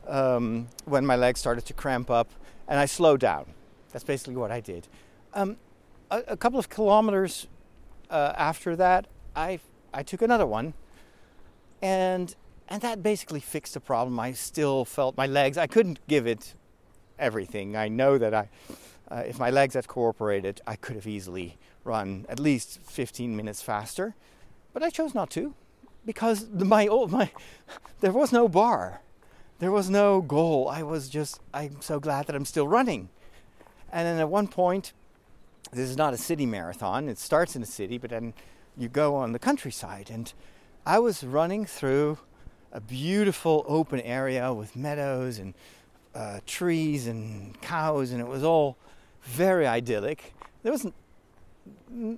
um, 0.07 0.67
when 0.85 1.05
my 1.05 1.15
legs 1.15 1.39
started 1.39 1.65
to 1.65 1.73
cramp 1.73 2.09
up, 2.09 2.29
and 2.67 2.79
I 2.79 2.85
slowed 2.85 3.19
down. 3.19 3.45
That's 3.91 4.03
basically 4.03 4.35
what 4.35 4.51
I 4.51 4.59
did. 4.59 4.87
Um, 5.33 5.57
a, 6.09 6.23
a, 6.29 6.37
couple 6.37 6.59
of 6.59 6.69
kilometers 6.69 7.47
uh, 8.09 8.33
after 8.35 8.75
that, 8.75 9.07
I 9.35 9.59
I 9.93 10.03
took 10.03 10.21
another 10.21 10.45
one, 10.45 10.73
and 11.81 12.35
and 12.69 12.81
that 12.81 13.03
basically 13.03 13.39
fixed 13.39 13.73
the 13.73 13.79
problem. 13.79 14.19
I 14.19 14.33
still 14.33 14.85
felt 14.85 15.17
my 15.17 15.27
legs, 15.27 15.57
I 15.57 15.67
couldn't 15.67 15.99
give 16.07 16.27
it 16.27 16.53
everything. 17.19 17.75
I 17.75 17.87
know 17.87 18.17
that 18.17 18.33
I, 18.33 18.49
uh, 19.13 19.23
if 19.27 19.37
my 19.37 19.51
legs 19.51 19.75
had 19.75 19.87
cooperated, 19.87 20.59
I 20.65 20.75
could 20.75 20.95
have 20.95 21.05
easily 21.05 21.57
run 21.83 22.25
at 22.29 22.39
least 22.39 22.79
15 22.81 23.35
minutes 23.35 23.61
faster. 23.61 24.15
But 24.73 24.81
I 24.81 24.89
chose 24.89 25.13
not 25.13 25.29
to 25.31 25.53
because 26.03 26.49
my, 26.49 26.87
old, 26.87 27.11
my, 27.11 27.29
there 28.01 28.11
was 28.11 28.31
no 28.31 28.47
bar. 28.47 29.01
There 29.59 29.71
was 29.71 29.87
no 29.89 30.21
goal. 30.21 30.67
I 30.67 30.81
was 30.81 31.09
just, 31.09 31.39
I'm 31.53 31.79
so 31.79 31.99
glad 31.99 32.25
that 32.25 32.35
I'm 32.35 32.45
still 32.45 32.67
running. 32.67 33.09
And 33.91 34.07
then 34.07 34.19
at 34.19 34.29
one 34.29 34.47
point, 34.47 34.93
this 35.71 35.89
is 35.89 35.97
not 35.97 36.13
a 36.13 36.17
city 36.17 36.47
marathon. 36.47 37.07
It 37.07 37.19
starts 37.19 37.55
in 37.55 37.61
a 37.61 37.67
city, 37.67 37.99
but 37.99 38.09
then 38.09 38.33
you 38.75 38.87
go 38.87 39.15
on 39.15 39.31
the 39.31 39.39
countryside. 39.39 40.09
And 40.11 40.33
I 40.87 40.97
was 40.97 41.23
running 41.23 41.65
through 41.65 42.17
a 42.71 42.81
beautiful 42.81 43.63
open 43.67 44.01
area 44.01 44.51
with 44.51 44.75
meadows 44.75 45.37
and 45.37 45.53
uh, 46.15 46.39
trees 46.47 47.05
and 47.05 47.59
cows, 47.61 48.11
and 48.11 48.19
it 48.19 48.27
was 48.27 48.43
all 48.43 48.77
very 49.23 49.65
idyllic. 49.67 50.33
There 50.61 50.71
wasn't, 50.71 50.93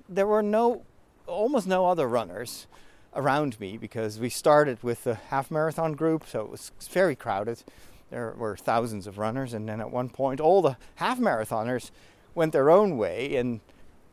there 0.08 0.26
were 0.26 0.42
no, 0.42 0.82
almost 1.26 1.66
no 1.66 1.86
other 1.86 2.06
runners 2.06 2.66
around 3.14 3.58
me 3.58 3.76
because 3.76 4.18
we 4.18 4.28
started 4.28 4.82
with 4.82 5.04
the 5.04 5.14
half 5.14 5.50
marathon 5.50 5.94
group, 5.94 6.28
so 6.28 6.42
it 6.42 6.50
was 6.50 6.72
very 6.90 7.16
crowded. 7.16 7.62
There 8.10 8.34
were 8.36 8.56
thousands 8.56 9.06
of 9.06 9.18
runners, 9.18 9.52
and 9.52 9.68
then 9.68 9.80
at 9.80 9.90
one 9.90 10.10
point, 10.10 10.40
all 10.40 10.62
the 10.62 10.76
half 10.96 11.18
marathoners 11.18 11.90
went 12.34 12.52
their 12.52 12.70
own 12.70 12.98
way, 12.98 13.36
and 13.36 13.60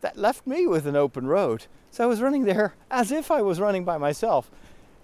that 0.02 0.18
left 0.18 0.48
me 0.48 0.66
with 0.66 0.88
an 0.88 0.96
open 0.96 1.28
road. 1.28 1.66
So 1.92 2.04
I 2.04 2.08
was 2.08 2.22
running 2.22 2.46
there 2.46 2.74
as 2.90 3.12
if 3.12 3.30
I 3.30 3.42
was 3.42 3.60
running 3.60 3.86
by 3.86 3.98
myself. 3.98 4.50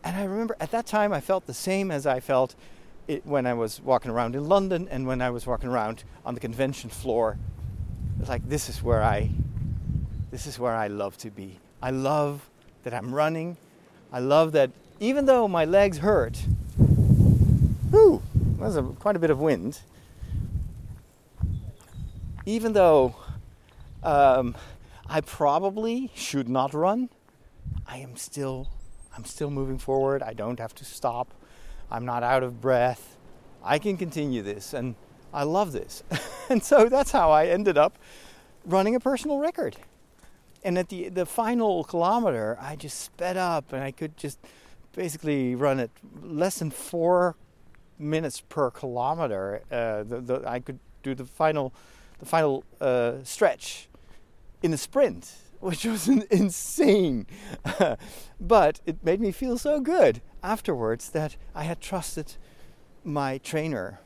And 0.04 0.16
I 0.16 0.24
remember 0.24 0.56
at 0.60 0.72
that 0.72 0.86
time 0.86 1.14
I 1.14 1.22
felt 1.22 1.46
the 1.46 1.54
same 1.54 1.92
as 1.92 2.08
I 2.08 2.20
felt 2.20 2.56
when 3.24 3.46
I 3.46 3.54
was 3.54 3.82
walking 3.82 4.12
around 4.12 4.36
in 4.36 4.48
London 4.48 4.88
and 4.90 5.06
when 5.06 5.22
I 5.22 5.30
was 5.30 5.46
walking 5.46 5.70
around 5.70 6.04
on 6.26 6.34
the 6.34 6.40
convention 6.40 6.90
floor. 6.90 7.38
It's 8.20 8.30
like 8.30 8.48
this 8.48 8.70
is 8.70 8.84
where 8.84 9.02
I 9.02 9.30
this 10.32 10.46
is 10.46 10.60
where 10.60 10.76
I 10.76 10.88
love 10.88 11.18
to 11.20 11.32
be. 11.32 11.60
I 11.82 11.92
love 11.92 12.50
that 12.84 12.94
I'm 12.94 13.14
running. 13.14 13.58
I 14.12 14.20
love 14.20 14.52
that 14.52 14.72
even 15.00 15.26
though 15.26 15.48
my 15.48 15.66
legs 15.66 16.00
hurt, 16.00 16.38
whew, 17.90 18.22
there's 18.60 18.76
a, 18.76 18.84
quite 18.84 19.16
a 19.16 19.20
bit 19.20 19.30
of 19.30 19.40
wind. 19.40 19.80
Even 22.46 22.74
though 22.74 23.16
um, 24.04 24.56
I 25.08 25.22
probably 25.22 26.12
should 26.16 26.50
not 26.50 26.74
run, 26.74 27.10
I 27.88 27.98
am 27.98 28.18
still 28.18 28.68
I'm 29.16 29.26
still 29.26 29.50
moving 29.50 29.78
forward. 29.78 30.22
I 30.22 30.34
don't 30.34 30.60
have 30.60 30.76
to 30.76 30.86
stop. 30.86 31.34
I'm 31.90 32.06
not 32.06 32.24
out 32.24 32.44
of 32.44 32.62
breath. 32.62 33.18
I 33.64 33.80
can 33.80 33.98
continue 33.98 34.42
this 34.42 34.74
and 34.74 34.96
I 35.34 35.44
love 35.44 35.72
this. 35.72 36.04
and 36.50 36.64
so 36.64 36.90
that's 36.90 37.12
how 37.12 37.32
I 37.32 37.48
ended 37.48 37.78
up 37.78 37.98
running 38.66 38.96
a 38.96 39.00
personal 39.00 39.40
record. 39.40 39.78
And 40.64 40.78
at 40.78 40.90
the 40.90 41.10
the 41.10 41.26
final 41.26 41.84
kilometer, 41.84 42.58
I 42.60 42.76
just 42.76 43.00
sped 43.00 43.38
up 43.38 43.72
and 43.72 43.84
I 43.84 43.92
could 43.92 44.18
just 44.18 44.40
basically 44.94 45.56
run 45.56 45.80
at 45.80 45.92
less 46.22 46.60
than 46.60 46.72
four 46.72 47.36
minutes 47.98 48.42
per 48.42 48.72
kilometer. 48.72 49.62
Uh, 49.72 50.04
the, 50.04 50.22
the, 50.22 50.44
I 50.46 50.60
could 50.60 50.80
do 51.04 51.16
the 51.16 51.26
final 51.26 51.74
the 52.20 52.26
final 52.26 52.64
uh, 52.82 53.14
stretch 53.24 53.88
in 54.62 54.74
a 54.74 54.78
sprint 54.78 55.34
which 55.60 55.86
was 55.86 56.08
insane. 56.32 57.26
but 58.40 58.82
it 58.86 59.04
made 59.04 59.22
me 59.22 59.32
feel 59.32 59.58
so 59.58 59.80
good 59.80 60.22
afterwards 60.42 61.10
that 61.10 61.36
I 61.54 61.64
had 61.64 61.82
trusted 61.82 62.36
my 63.04 63.38
trainer. 63.40 64.00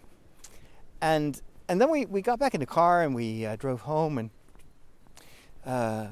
And 1.04 1.42
and 1.68 1.82
then 1.82 1.90
we, 1.90 2.06
we 2.06 2.22
got 2.22 2.40
back 2.40 2.54
in 2.54 2.62
the 2.62 2.66
car 2.66 3.02
and 3.04 3.14
we 3.14 3.46
uh, 3.46 3.58
drove 3.58 3.82
home 3.82 4.18
and 4.18 4.30
uh, 5.66 6.08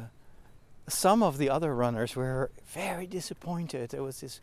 some 0.90 1.24
of 1.24 1.38
the 1.38 1.50
other 1.50 1.74
runners 1.74 2.16
were 2.16 2.52
very 2.66 3.08
disappointed. 3.08 3.92
There 3.92 4.04
was 4.04 4.20
this 4.20 4.42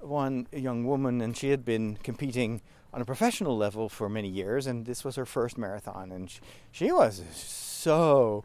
one 0.00 0.46
young 0.52 0.84
woman, 0.86 1.20
and 1.20 1.36
she 1.36 1.50
had 1.50 1.64
been 1.64 1.96
competing 2.02 2.62
on 2.92 3.02
a 3.02 3.04
professional 3.04 3.56
level 3.56 3.88
for 3.88 4.08
many 4.08 4.28
years, 4.28 4.66
and 4.66 4.86
this 4.86 5.04
was 5.04 5.16
her 5.16 5.26
first 5.26 5.56
marathon, 5.58 6.10
and 6.10 6.30
she, 6.30 6.40
she 6.70 6.92
was 6.92 7.22
so 7.34 8.44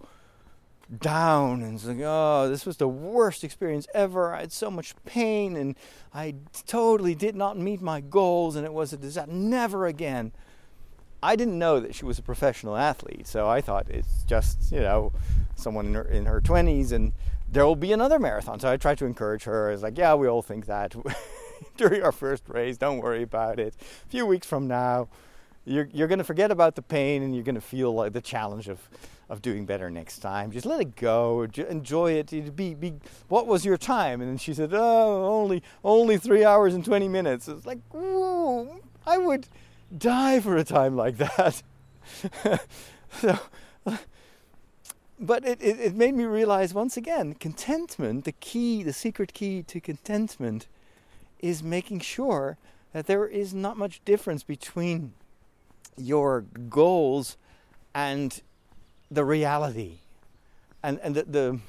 down 1.00 1.62
and 1.62 1.84
like, 1.84 1.98
oh, 2.02 2.48
this 2.50 2.66
was 2.66 2.78
the 2.78 2.88
worst 2.88 3.44
experience 3.44 3.88
ever. 3.94 4.34
I 4.34 4.42
had 4.42 4.52
so 4.52 4.70
much 4.72 4.96
pain, 5.06 5.56
and 5.56 5.76
I 6.14 6.36
totally 6.66 7.16
did 7.16 7.36
not 7.36 7.58
meet 7.58 7.82
my 7.82 8.02
goals, 8.02 8.56
and 8.56 8.66
it 8.66 8.74
was 8.74 8.94
a 8.94 8.98
disaster. 8.98 9.32
Never 9.32 9.86
again. 9.86 10.32
I 11.28 11.36
didn't 11.36 11.60
know 11.60 11.82
that 11.82 11.94
she 11.94 12.06
was 12.06 12.18
a 12.18 12.22
professional 12.22 12.78
athlete, 12.78 13.28
so 13.28 13.50
I 13.50 13.60
thought 13.60 13.90
it's 13.90 14.24
just 14.24 14.72
you 14.72 14.80
know 14.80 15.12
someone 15.56 15.88
in 15.88 15.94
her 15.96 16.04
in 16.04 16.26
her 16.26 16.40
twenties, 16.40 16.94
and 16.94 17.12
there 17.52 17.66
will 17.66 17.76
be 17.76 17.92
another 17.92 18.18
marathon. 18.18 18.62
So 18.62 18.72
I 18.72 18.78
tried 18.78 18.98
to 19.00 19.06
encourage 19.06 19.44
her. 19.44 19.68
I 19.68 19.72
was 19.74 19.84
like, 19.84 19.98
yeah, 19.98 20.16
we 20.16 20.30
all 20.30 20.42
think 20.42 20.68
that 20.68 20.96
during 21.78 22.02
our 22.02 22.14
first 22.14 22.44
race. 22.48 22.78
Don't 22.78 23.00
worry 23.00 23.24
about 23.24 23.60
it. 23.60 23.76
A 24.06 24.10
few 24.10 24.26
weeks 24.26 24.48
from 24.48 24.70
now, 24.70 25.10
you're 25.66 25.90
you're 25.92 26.08
going 26.08 26.20
to 26.20 26.24
forget 26.24 26.50
about 26.50 26.76
the 26.76 26.82
pain, 26.82 27.22
and 27.22 27.36
you're 27.36 27.44
going 27.44 27.56
to 27.56 27.62
feel 27.62 27.94
like 27.94 28.14
the 28.14 28.22
challenge 28.22 28.70
of 28.70 28.88
of 29.28 29.42
doing 29.42 29.66
better 29.66 29.90
next 29.90 30.20
time. 30.20 30.50
Just 30.52 30.66
let 30.66 30.80
it 30.80 30.96
go. 30.96 31.46
Enjoy 31.70 32.14
it. 32.14 32.56
Be, 32.56 32.74
be, 32.74 32.94
what 33.28 33.48
was 33.48 33.66
your 33.66 33.76
time? 33.76 34.22
And 34.22 34.30
then 34.30 34.38
she 34.38 34.54
said, 34.54 34.70
oh, 34.74 35.26
only 35.26 35.62
only 35.84 36.18
three 36.18 36.46
hours 36.46 36.74
and 36.74 36.86
twenty 36.86 37.10
minutes. 37.10 37.50
It's 37.50 37.66
like, 37.66 37.80
whoa, 37.92 38.80
I 39.06 39.18
would 39.18 39.50
die 39.96 40.40
for 40.40 40.58
a 40.58 40.64
time 40.64 40.96
like 40.96 41.18
that. 41.18 41.62
so, 43.12 43.40
but 45.20 45.46
it, 45.46 45.62
it, 45.62 45.80
it 45.80 45.96
made 45.96 46.14
me 46.14 46.26
realize 46.26 46.74
once 46.74 46.98
again 46.98 47.34
contentment, 47.36 48.26
the 48.26 48.32
key, 48.34 48.84
the 48.84 48.94
secret 48.94 49.34
key 49.34 49.64
to 49.64 49.80
contentment, 49.80 50.68
is 51.40 51.64
making 51.64 52.00
sure 52.00 52.58
that 52.94 53.08
there 53.08 53.26
is 53.26 53.54
not 53.54 53.78
much 53.78 54.04
difference 54.06 54.44
between 54.44 55.14
your 55.98 56.42
goals 56.70 57.38
and 57.94 58.42
the 59.10 59.24
reality. 59.24 60.00
And, 60.84 61.00
and 61.00 61.16
the, 61.16 61.24
the, 61.24 61.60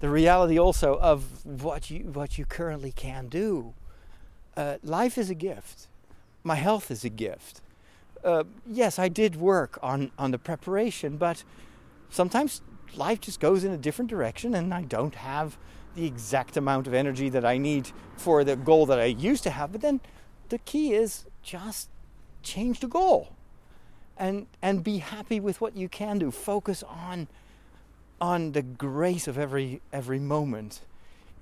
the 0.00 0.08
reality 0.08 0.58
also 0.58 0.98
of 0.98 1.44
what 1.44 1.90
you, 1.90 2.00
what 2.00 2.38
you 2.38 2.44
currently 2.44 2.92
can 2.92 3.28
do. 3.28 3.74
Uh, 4.56 4.76
life 4.82 5.16
is 5.16 5.30
a 5.30 5.34
gift. 5.34 5.86
My 6.44 6.56
health 6.56 6.90
is 6.90 7.04
a 7.04 7.08
gift 7.08 7.60
uh, 8.24 8.44
yes, 8.66 8.98
I 8.98 9.08
did 9.08 9.36
work 9.36 9.78
on, 9.82 10.10
on 10.18 10.30
the 10.30 10.38
preparation, 10.38 11.16
but 11.16 11.44
sometimes 12.10 12.62
life 12.94 13.20
just 13.20 13.40
goes 13.40 13.64
in 13.64 13.72
a 13.72 13.76
different 13.76 14.10
direction 14.10 14.54
and 14.54 14.72
I 14.72 14.82
don't 14.82 15.14
have 15.14 15.58
the 15.94 16.06
exact 16.06 16.56
amount 16.56 16.86
of 16.86 16.94
energy 16.94 17.28
that 17.28 17.44
I 17.44 17.58
need 17.58 17.90
for 18.16 18.44
the 18.44 18.56
goal 18.56 18.86
that 18.86 18.98
I 18.98 19.06
used 19.06 19.42
to 19.44 19.50
have. 19.50 19.72
But 19.72 19.80
then 19.80 20.00
the 20.48 20.58
key 20.58 20.92
is 20.92 21.26
just 21.42 21.88
change 22.42 22.80
the 22.80 22.86
goal 22.86 23.32
and 24.16 24.46
and 24.62 24.82
be 24.82 24.98
happy 24.98 25.40
with 25.40 25.60
what 25.60 25.76
you 25.76 25.88
can 25.88 26.18
do. 26.18 26.30
Focus 26.30 26.82
on 26.82 27.28
on 28.20 28.52
the 28.52 28.62
grace 28.62 29.26
of 29.28 29.38
every 29.38 29.80
every 29.92 30.18
moment 30.18 30.82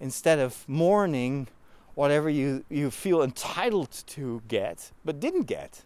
instead 0.00 0.38
of 0.38 0.68
mourning 0.68 1.48
whatever 1.94 2.28
you, 2.28 2.62
you 2.68 2.90
feel 2.90 3.22
entitled 3.22 3.90
to 4.06 4.42
get 4.48 4.92
but 5.04 5.18
didn't 5.18 5.44
get 5.44 5.82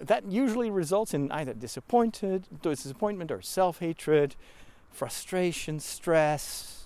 that 0.00 0.24
usually 0.26 0.70
results 0.70 1.14
in 1.14 1.30
either 1.32 1.54
disappointed, 1.54 2.44
disappointment 2.62 3.30
or 3.30 3.42
self-hatred, 3.42 4.36
frustration, 4.90 5.80
stress, 5.80 6.84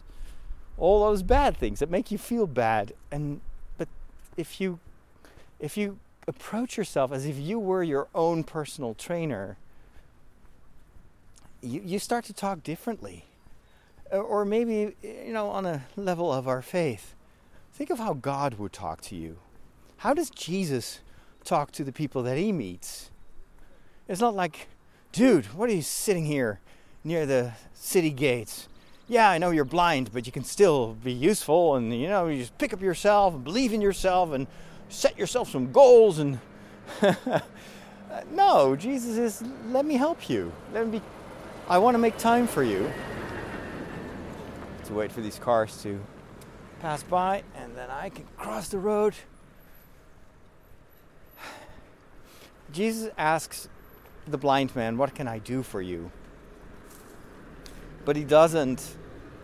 all 0.79 1.05
those 1.07 1.23
bad 1.23 1.57
things 1.57 1.81
that 1.81 1.91
make 1.91 2.11
you 2.11 2.19
feel 2.19 2.47
bad. 2.47 2.93
And 3.11 3.41
but 3.79 3.89
if 4.37 4.61
you 4.61 4.79
if 5.59 5.77
you 5.77 5.99
approach 6.29 6.77
yourself 6.77 7.13
as 7.13 7.25
if 7.25 7.39
you 7.39 7.59
were 7.59 7.83
your 7.83 8.09
own 8.15 8.45
personal 8.45 8.95
trainer, 8.95 9.57
you, 11.63 11.81
you 11.85 11.99
start 11.99 12.25
to 12.27 12.33
talk 12.33 12.63
differently. 12.63 13.25
Or 14.13 14.45
maybe, 14.45 14.95
you 15.03 15.33
know, 15.33 15.49
on 15.49 15.67
a 15.67 15.83
level 15.97 16.33
of 16.33 16.47
our 16.47 16.63
faith. 16.63 17.15
Think 17.73 17.91
of 17.91 17.99
how 17.99 18.15
God 18.15 18.55
would 18.55 18.73
talk 18.73 19.01
to 19.03 19.17
you. 19.17 19.39
How 19.99 20.15
does 20.15 20.31
Jesus 20.31 21.01
talk 21.47 21.73
to 21.73 21.85
the 21.85 21.93
people 21.93 22.23
that 22.25 22.37
he 22.37 22.53
meets. 22.53 23.11
It's 24.09 24.21
not 24.21 24.35
like, 24.35 24.69
dude, 25.13 25.47
what 25.55 25.71
are 25.71 25.75
you 25.75 25.83
sitting 25.83 26.27
here 26.27 26.61
near 27.05 27.25
the 27.25 27.53
city 27.73 28.11
gates? 28.11 28.69
Yeah, 29.09 29.31
I 29.31 29.39
know 29.39 29.51
you're 29.51 29.65
blind, 29.65 30.11
but 30.13 30.27
you 30.27 30.33
can 30.33 30.45
still 30.45 30.95
be 30.95 31.13
useful 31.13 31.77
and 31.77 31.99
you 31.99 32.09
know, 32.09 32.27
you 32.27 32.41
just 32.41 32.59
pick 32.59 32.73
up 32.73 32.81
yourself 32.83 33.35
and 33.35 33.45
believe 33.45 33.73
in 33.73 33.81
yourself 33.81 34.33
and 34.33 34.47
set 34.89 35.17
yourself 35.17 35.51
some 35.51 35.73
goals 35.73 36.19
and 36.19 36.41
No, 38.33 38.77
Jesus 38.77 39.17
is 39.17 39.49
let 39.69 39.85
me 39.85 39.95
help 39.95 40.29
you. 40.29 40.53
Let 40.73 40.89
me 40.89 41.01
I 41.69 41.79
want 41.79 41.95
to 41.95 41.99
make 41.99 42.17
time 42.17 42.47
for 42.47 42.63
you. 42.63 42.91
To 44.85 44.95
wait 44.95 45.11
for 45.11 45.21
these 45.21 45.39
cars 45.39 45.83
to 45.83 46.01
pass 46.81 47.03
by 47.03 47.43
and 47.55 47.77
then 47.77 47.91
I 47.91 48.09
can 48.09 48.25
cross 48.37 48.69
the 48.69 48.79
road 48.79 49.15
Jesus 52.73 53.11
asks 53.17 53.69
the 54.27 54.39
blind 54.39 54.75
man, 54.75 54.99
What 54.99 55.15
can 55.15 55.29
I 55.29 55.39
do 55.39 55.63
for 55.63 55.81
you? 55.81 56.11
But 58.05 58.17
he 58.17 58.25
doesn't 58.25 58.97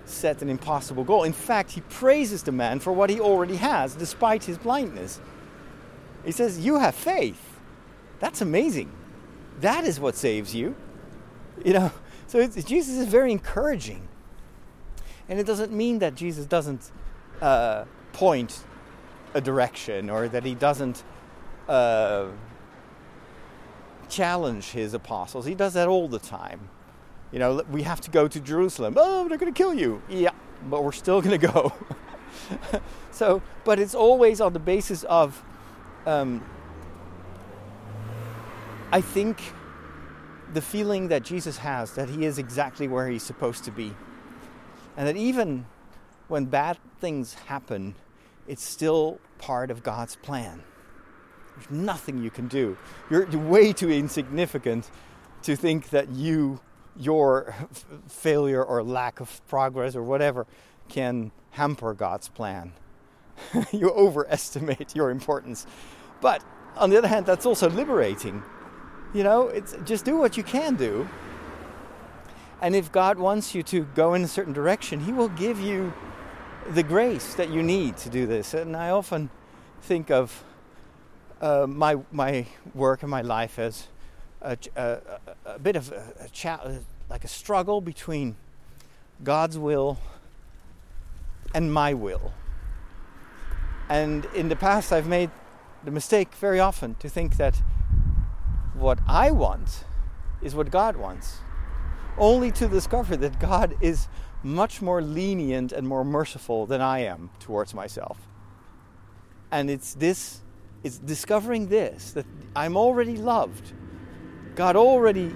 set 0.05 0.43
an 0.43 0.49
impossible 0.49 1.05
goal. 1.05 1.25
In 1.25 1.33
fact, 1.33 1.73
he 1.73 1.81
praises 1.83 2.43
the 2.43 2.53
man 2.53 2.81
for 2.81 2.93
what 2.93 3.11
he 3.11 3.21
already 3.21 3.57
has, 3.57 3.95
despite 3.95 4.45
his 4.45 4.59
blindness. 4.59 5.21
He 6.25 6.33
says, 6.33 6.65
You 6.65 6.79
have 6.79 6.95
faith. 6.95 7.61
That's 8.21 8.41
amazing. 8.41 8.93
That 9.61 9.85
is 9.85 9.99
what 9.99 10.17
saves 10.17 10.55
you. 10.55 10.77
You 11.65 11.75
know, 11.75 11.93
so 12.27 12.47
Jesus 12.47 12.97
is 12.97 13.07
very 13.07 13.33
encouraging. 13.33 14.09
And 15.29 15.39
it 15.39 15.47
doesn't 15.47 15.73
mean 15.73 16.01
that 16.01 16.15
Jesus 16.15 16.47
doesn't 16.47 16.91
uh, 17.41 17.85
point 18.13 18.65
a 19.35 19.41
direction 19.41 20.11
or 20.11 20.29
that 20.29 20.45
he 20.45 20.55
doesn't. 20.55 21.05
Uh, 21.69 22.27
challenge 24.09 24.71
his 24.71 24.95
apostles. 24.95 25.47
He 25.47 25.55
does 25.55 25.75
that 25.75 25.89
all 25.89 26.09
the 26.09 26.19
time. 26.19 26.69
You 27.33 27.39
know, 27.39 27.63
we 27.71 27.83
have 27.83 28.01
to 28.03 28.11
go 28.11 28.29
to 28.29 28.41
Jerusalem. 28.41 28.95
Oh, 28.97 29.29
they're 29.29 29.39
going 29.39 29.53
to 29.53 29.57
kill 29.57 29.73
you. 29.73 30.03
Yeah, 30.09 30.33
but 30.69 30.85
we're 30.85 30.93
still 30.93 31.23
going 31.23 31.41
to 31.41 31.47
go. 31.47 31.73
so, 33.11 33.43
but 33.65 33.79
it's 33.79 33.95
always 33.95 34.41
on 34.41 34.53
the 34.53 34.59
basis 34.59 35.05
of, 35.05 35.43
um, 36.07 36.45
I 38.93 39.01
think, 39.01 39.41
the 40.53 40.61
feeling 40.61 41.09
that 41.09 41.23
Jesus 41.23 41.59
has 41.59 41.95
that 41.95 42.11
he 42.11 42.27
is 42.27 42.39
exactly 42.39 42.87
where 42.87 43.09
he's 43.09 43.23
supposed 43.23 43.65
to 43.65 43.71
be. 43.71 43.95
And 44.97 45.09
that 45.09 45.17
even 45.17 45.65
when 46.29 46.45
bad 46.47 46.79
things 47.01 47.35
happen, 47.35 47.95
it's 48.47 48.63
still 48.63 49.19
part 49.39 49.71
of 49.71 49.83
God's 49.83 50.17
plan. 50.17 50.63
There's 51.57 51.71
nothing 51.71 52.23
you 52.23 52.31
can 52.31 52.49
do. 52.49 52.77
You're 53.11 53.27
way 53.27 53.73
too 53.73 53.91
insignificant 53.91 54.91
to 55.43 55.57
think 55.57 55.91
that 55.91 56.11
you, 56.11 56.61
your 56.97 57.55
f- 57.59 57.85
failure 58.09 58.63
or 58.65 58.83
lack 58.83 59.21
of 59.21 59.47
progress 59.49 59.95
or 59.95 60.03
whatever, 60.03 60.47
can 60.89 61.33
hamper 61.51 61.95
God's 61.95 62.29
plan. 62.29 62.73
you 63.73 63.91
overestimate 63.91 64.95
your 64.95 65.11
importance. 65.11 65.67
But 66.21 66.45
on 66.77 66.91
the 66.91 66.99
other 66.99 67.09
hand, 67.09 67.27
that's 67.27 67.47
also 67.47 67.69
liberating. 67.69 68.43
You 69.13 69.25
know, 69.25 69.49
it's 69.49 69.77
just 69.85 70.05
do 70.05 70.17
what 70.17 70.37
you 70.37 70.43
can 70.43 70.77
do. 70.77 71.09
And 72.63 72.77
if 72.77 72.93
God 72.93 73.19
wants 73.19 73.55
you 73.55 73.63
to 73.65 73.83
go 73.97 74.15
in 74.15 74.23
a 74.23 74.29
certain 74.29 74.53
direction, 74.53 75.01
He 75.01 75.13
will 75.13 75.29
give 75.29 75.59
you 75.59 75.93
the 76.71 76.83
grace 76.83 77.35
that 77.35 77.51
you 77.51 77.63
need 77.63 77.97
to 77.99 78.09
do 78.09 78.27
this. 78.27 78.55
And 78.55 78.77
I 78.77 78.91
often 78.91 79.31
think 79.83 80.11
of 80.11 80.45
uh, 81.43 81.67
my 81.69 81.99
my 82.13 82.47
work 82.75 83.03
and 83.03 83.11
my 83.11 83.21
life 83.21 83.59
as 83.59 83.89
a, 84.41 84.57
a, 84.77 84.99
a 85.45 85.59
bit 85.59 85.77
of 85.77 85.93
a, 85.93 86.15
a 86.21 86.29
cha- 86.29 86.61
like 87.11 87.25
a 87.25 87.29
struggle 87.29 87.81
between 87.81 88.37
God's 89.23 89.59
will 89.59 89.99
and 91.55 91.73
my 91.73 91.93
will. 91.93 92.33
And 93.89 94.25
in 94.35 94.49
the 94.49 94.57
past, 94.57 94.93
I've 94.93 95.07
made 95.07 95.31
the 95.85 95.91
mistake 95.91 96.35
very 96.35 96.61
often 96.61 96.95
to 96.97 97.09
think 97.09 97.37
that 97.37 97.61
what 98.75 99.01
I 99.07 99.33
want 99.33 99.85
is 100.41 100.55
what 100.55 100.71
God 100.71 100.97
wants, 100.97 101.39
only 102.17 102.51
to 102.53 102.69
discover 102.69 103.17
that 103.17 103.39
God 103.39 103.77
is 103.81 104.09
much 104.43 104.81
more 104.81 105.03
lenient 105.03 105.73
and 105.73 105.87
more 105.87 106.05
merciful 106.05 106.67
than 106.67 106.81
I 106.81 107.01
am 107.01 107.31
towards 107.39 107.75
myself. 107.75 108.17
And 109.51 109.69
it's 109.69 109.95
this 109.95 110.42
it's 110.83 110.99
discovering 110.99 111.69
this 111.69 112.13
that 112.13 112.27
I'm 112.55 112.77
already 112.77 113.17
loved 113.17 113.73
God 114.55 114.77
already 114.77 115.35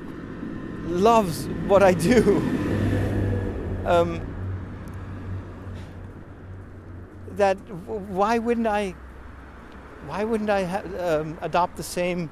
loves 0.84 1.46
what 1.66 1.82
I 1.82 1.92
do. 1.92 2.52
Um, 3.86 4.20
that 7.36 7.56
why 7.86 8.40
wouldn't 8.40 8.66
I? 8.66 8.96
Why 10.08 10.24
wouldn't 10.24 10.50
I 10.50 10.64
ha- 10.64 10.82
um, 10.98 11.38
adopt 11.40 11.76
the 11.76 11.84
same, 11.84 12.28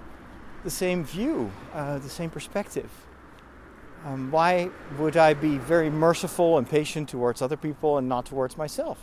the 0.65 0.71
same 0.71 1.05
view, 1.05 1.53
uh, 1.73 2.01
the 2.01 2.09
same 2.09 2.29
perspective? 2.29 2.91
Um, 4.05 4.33
why 4.33 4.69
would 4.99 5.17
I 5.17 5.35
be 5.35 5.59
very 5.59 5.91
merciful 5.91 6.59
and 6.59 6.69
patient 6.69 7.09
towards 7.09 7.41
other 7.41 7.57
people 7.57 7.99
and 7.99 8.09
not 8.09 8.27
towards 8.27 8.57
myself? 8.57 8.99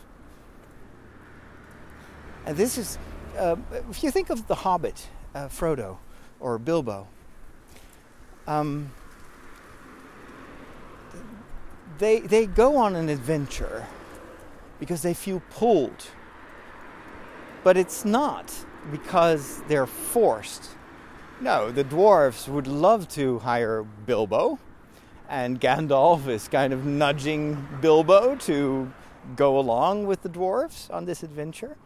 And 2.46 2.58
this 2.58 2.78
is, 2.78 2.98
uh, 3.38 3.56
if 3.90 4.04
you 4.04 4.12
think 4.12 4.30
of 4.30 4.48
the 4.48 4.56
Hobbit, 4.56 5.08
uh, 5.36 5.48
Frodo 5.48 5.98
or 6.40 6.58
Bilbo, 6.58 7.08
um, 8.48 8.92
they 11.98 12.20
they 12.20 12.46
go 12.46 12.78
on 12.78 12.96
an 12.96 13.10
adventure 13.10 13.88
because 14.80 15.02
they 15.02 15.14
feel 15.14 15.42
pulled. 15.52 16.08
But 17.64 17.78
it's 17.78 18.04
not 18.04 18.52
because 18.92 19.62
they're 19.68 19.86
forced. 19.86 20.70
No, 21.40 21.72
the 21.72 21.84
dwarves 21.84 22.48
would 22.48 22.68
love 22.68 23.08
to 23.10 23.40
hire 23.40 23.84
Bilbo, 23.84 24.60
and 25.30 25.62
Gandalf 25.62 26.28
is 26.28 26.48
kind 26.48 26.74
of 26.74 26.86
nudging 26.86 27.68
Bilbo 27.82 28.36
to 28.36 28.92
go 29.36 29.60
along 29.60 30.08
with 30.08 30.24
the 30.24 30.30
dwarves 30.30 30.92
on 30.92 31.06
this 31.06 31.24
adventure. 31.24 31.78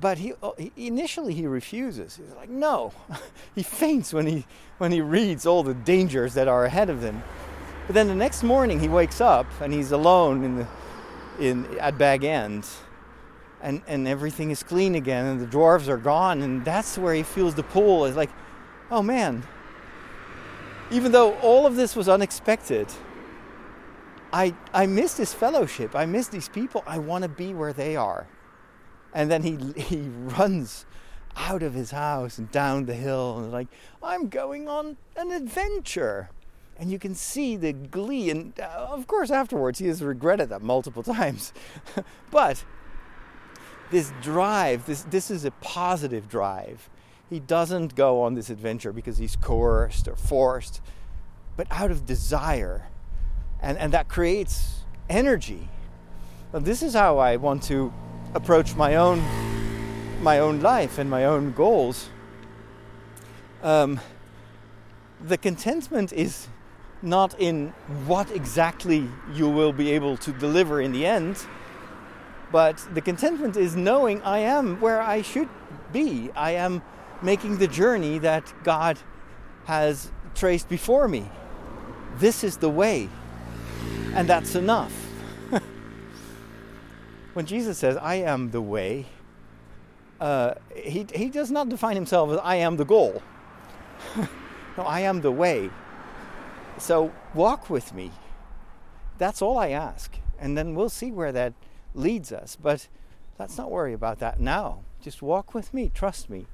But 0.00 0.18
oh, 0.42 0.54
he, 0.58 0.72
initially 0.76 1.34
he 1.34 1.46
refuses. 1.46 2.16
He's 2.16 2.34
like, 2.36 2.48
no. 2.48 2.92
he 3.54 3.62
faints 3.62 4.12
when 4.12 4.26
he 4.26 4.46
when 4.78 4.90
he 4.90 5.00
reads 5.00 5.46
all 5.46 5.62
the 5.62 5.74
dangers 5.74 6.34
that 6.34 6.48
are 6.48 6.64
ahead 6.64 6.90
of 6.90 7.02
him. 7.02 7.22
But 7.86 7.94
then 7.94 8.08
the 8.08 8.14
next 8.14 8.42
morning 8.42 8.80
he 8.80 8.88
wakes 8.88 9.20
up 9.20 9.46
and 9.60 9.72
he's 9.72 9.92
alone 9.92 10.42
in 10.42 10.56
the 10.56 10.66
in 11.38 11.78
at 11.78 11.96
Bag 11.98 12.24
End, 12.24 12.66
and 13.62 13.82
and 13.86 14.08
everything 14.08 14.50
is 14.50 14.62
clean 14.62 14.94
again, 14.94 15.26
and 15.26 15.40
the 15.40 15.46
dwarves 15.46 15.88
are 15.88 15.96
gone, 15.96 16.42
and 16.42 16.64
that's 16.64 16.98
where 16.98 17.14
he 17.14 17.22
feels 17.22 17.54
the 17.54 17.62
pull. 17.62 18.04
Is 18.04 18.16
like, 18.16 18.30
oh 18.90 19.02
man. 19.02 19.44
Even 20.90 21.12
though 21.12 21.34
all 21.36 21.66
of 21.66 21.76
this 21.76 21.96
was 21.96 22.08
unexpected, 22.08 22.86
I 24.32 24.54
I 24.72 24.86
miss 24.86 25.14
this 25.14 25.32
fellowship. 25.32 25.94
I 25.94 26.04
miss 26.04 26.28
these 26.28 26.48
people. 26.48 26.82
I 26.86 26.98
want 26.98 27.22
to 27.22 27.28
be 27.28 27.54
where 27.54 27.72
they 27.72 27.96
are. 27.96 28.26
And 29.14 29.30
then 29.30 29.42
he 29.44 29.56
he 29.80 30.00
runs 30.00 30.84
out 31.36 31.62
of 31.62 31.74
his 31.74 31.90
house 31.90 32.38
and 32.38 32.50
down 32.50 32.86
the 32.86 32.94
hill 32.94 33.38
and 33.38 33.52
like 33.52 33.68
I'm 34.02 34.28
going 34.28 34.68
on 34.68 34.96
an 35.16 35.32
adventure. 35.32 36.30
And 36.76 36.90
you 36.90 36.98
can 36.98 37.14
see 37.14 37.56
the 37.56 37.72
glee 37.72 38.30
and 38.30 38.58
uh, 38.58 38.88
of 38.90 39.06
course 39.06 39.30
afterwards 39.30 39.78
he 39.78 39.86
has 39.86 40.02
regretted 40.02 40.48
that 40.50 40.62
multiple 40.62 41.02
times. 41.14 41.52
But 42.30 42.64
this 43.90 44.12
drive 44.20 44.86
this 44.86 45.02
this 45.04 45.30
is 45.30 45.44
a 45.44 45.50
positive 45.52 46.28
drive. 46.28 46.90
He 47.30 47.40
doesn't 47.40 47.94
go 47.94 48.22
on 48.22 48.34
this 48.34 48.50
adventure 48.50 48.92
because 48.92 49.18
he's 49.18 49.36
coerced 49.36 50.08
or 50.08 50.16
forced 50.16 50.80
but 51.56 51.68
out 51.70 51.90
of 51.90 52.04
desire. 52.04 52.88
And 53.60 53.78
and 53.78 53.92
that 53.92 54.08
creates 54.08 54.84
energy. 55.08 55.68
This 56.52 56.82
is 56.82 56.94
how 56.94 57.18
i 57.18 57.36
want 57.36 57.64
to 57.64 57.92
approach 58.34 58.74
my 58.74 58.96
own 58.96 59.22
my 60.22 60.38
own 60.38 60.60
life 60.60 60.98
and 60.98 61.08
my 61.10 61.24
own 61.24 61.52
goals 61.52 62.08
um, 63.62 63.98
the 65.26 65.38
contentment 65.38 66.12
is 66.12 66.48
not 67.00 67.38
in 67.38 67.68
what 68.06 68.30
exactly 68.30 69.08
you 69.32 69.48
will 69.48 69.72
be 69.72 69.90
able 69.92 70.16
to 70.18 70.32
deliver 70.32 70.80
in 70.80 70.92
the 70.92 71.06
end, 71.06 71.46
but 72.52 72.76
the 72.92 73.00
contentment 73.00 73.56
is 73.56 73.76
knowing 73.76 74.22
I 74.22 74.38
am 74.38 74.80
where 74.80 75.00
I 75.00 75.22
should 75.22 75.48
be. 75.92 76.30
I 76.34 76.52
am 76.52 76.82
making 77.22 77.58
the 77.58 77.66
journey 77.66 78.18
that 78.18 78.52
God 78.64 78.98
has 79.64 80.10
traced 80.34 80.68
before 80.68 81.08
me. 81.08 81.30
This 82.18 82.44
is 82.44 82.58
the 82.58 82.70
way, 82.70 83.08
and 84.14 84.28
that's 84.28 84.54
enough. 84.54 85.03
When 87.34 87.46
Jesus 87.46 87.78
says, 87.78 87.96
I 87.96 88.16
am 88.16 88.50
the 88.50 88.62
way, 88.62 89.06
uh, 90.20 90.54
he, 90.74 91.06
he 91.14 91.28
does 91.28 91.50
not 91.50 91.68
define 91.68 91.96
himself 91.96 92.30
as 92.30 92.38
I 92.42 92.56
am 92.56 92.76
the 92.76 92.84
goal. 92.84 93.22
no, 94.16 94.84
I 94.84 95.00
am 95.00 95.20
the 95.20 95.32
way. 95.32 95.70
So 96.78 97.12
walk 97.34 97.68
with 97.68 97.92
me. 97.92 98.10
That's 99.18 99.42
all 99.42 99.58
I 99.58 99.68
ask. 99.68 100.16
And 100.38 100.56
then 100.56 100.74
we'll 100.74 100.88
see 100.88 101.10
where 101.10 101.32
that 101.32 101.54
leads 101.94 102.32
us. 102.32 102.56
But 102.60 102.88
let's 103.38 103.58
not 103.58 103.70
worry 103.70 103.92
about 103.92 104.18
that 104.20 104.40
now. 104.40 104.80
Just 105.00 105.22
walk 105.22 105.54
with 105.54 105.74
me, 105.74 105.90
trust 105.92 106.30
me. 106.30 106.46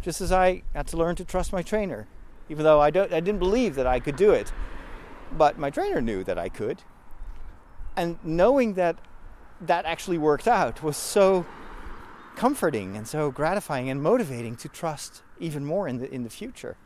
Just 0.00 0.20
as 0.20 0.30
I 0.30 0.62
had 0.74 0.86
to 0.88 0.96
learn 0.96 1.16
to 1.16 1.24
trust 1.24 1.52
my 1.52 1.62
trainer, 1.62 2.06
even 2.48 2.64
though 2.64 2.80
I, 2.80 2.90
don't, 2.90 3.12
I 3.12 3.20
didn't 3.20 3.40
believe 3.40 3.74
that 3.74 3.86
I 3.86 3.98
could 3.98 4.16
do 4.16 4.30
it. 4.30 4.52
But 5.32 5.58
my 5.58 5.70
trainer 5.70 6.00
knew 6.00 6.24
that 6.24 6.38
I 6.38 6.48
could. 6.48 6.82
And 7.96 8.18
knowing 8.22 8.74
that 8.74 8.98
that 9.60 9.84
actually 9.84 10.18
worked 10.18 10.46
out 10.46 10.82
was 10.82 10.96
so 10.96 11.46
comforting 12.36 12.96
and 12.96 13.06
so 13.06 13.30
gratifying 13.30 13.90
and 13.90 14.02
motivating 14.02 14.56
to 14.56 14.68
trust 14.68 15.22
even 15.40 15.64
more 15.64 15.88
in 15.88 15.98
the, 15.98 16.12
in 16.12 16.22
the 16.22 16.30
future. 16.30 16.76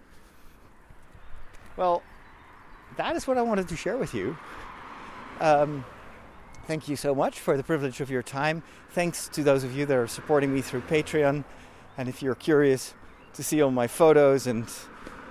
Well, 1.76 2.02
that 2.96 3.16
is 3.16 3.26
what 3.26 3.38
I 3.38 3.42
wanted 3.42 3.68
to 3.68 3.76
share 3.76 3.96
with 3.96 4.14
you. 4.14 4.36
Um, 5.40 5.84
thank 6.66 6.88
you 6.88 6.96
so 6.96 7.14
much 7.14 7.38
for 7.40 7.56
the 7.56 7.62
privilege 7.62 8.00
of 8.00 8.10
your 8.10 8.22
time. 8.22 8.62
Thanks 8.90 9.28
to 9.28 9.42
those 9.42 9.64
of 9.64 9.76
you 9.76 9.86
that 9.86 9.96
are 9.96 10.06
supporting 10.06 10.54
me 10.54 10.60
through 10.60 10.82
Patreon. 10.82 11.44
And 11.98 12.08
if 12.08 12.22
you're 12.22 12.34
curious 12.34 12.94
to 13.34 13.42
see 13.42 13.60
all 13.62 13.70
my 13.70 13.86
photos 13.86 14.46
and 14.46 14.66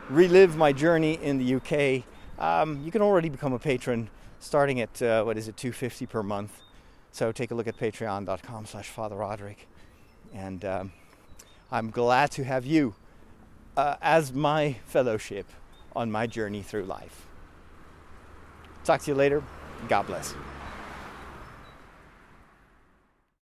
relive 0.10 0.56
my 0.56 0.74
journey 0.74 1.20
in 1.22 1.38
the 1.38 1.56
UK, 1.56 2.04
um, 2.40 2.84
you 2.84 2.92
can 2.92 3.02
already 3.02 3.30
become 3.30 3.54
a 3.54 3.60
patron 3.60 4.10
starting 4.40 4.82
at 4.82 5.02
uh, 5.02 5.24
what 5.24 5.38
is 5.38 5.48
it, 5.48 5.58
250 5.58 6.06
per 6.08 6.24
month. 6.24 6.62
So 7.12 7.32
take 7.32 7.52
a 7.52 7.56
look 7.56 7.68
at 7.68 7.78
patreon.com 7.78 8.66
slash 8.66 8.88
Father 8.88 9.16
Roderick. 9.16 9.68
And 10.34 10.64
um, 10.64 10.94
I'm 11.72 11.90
glad 11.90 12.32
to 12.32 12.44
have 12.44 12.66
you 12.66 12.96
uh, 13.76 13.96
as 14.02 14.34
my 14.34 14.78
fellowship 14.86 15.48
on 15.96 16.12
my 16.12 16.28
journey 16.28 16.62
through 16.62 16.84
life. 16.84 17.28
Talk 18.84 19.02
to 19.02 19.12
you 19.12 19.16
later. 19.16 19.44
God 19.88 20.08
bless. 20.08 20.34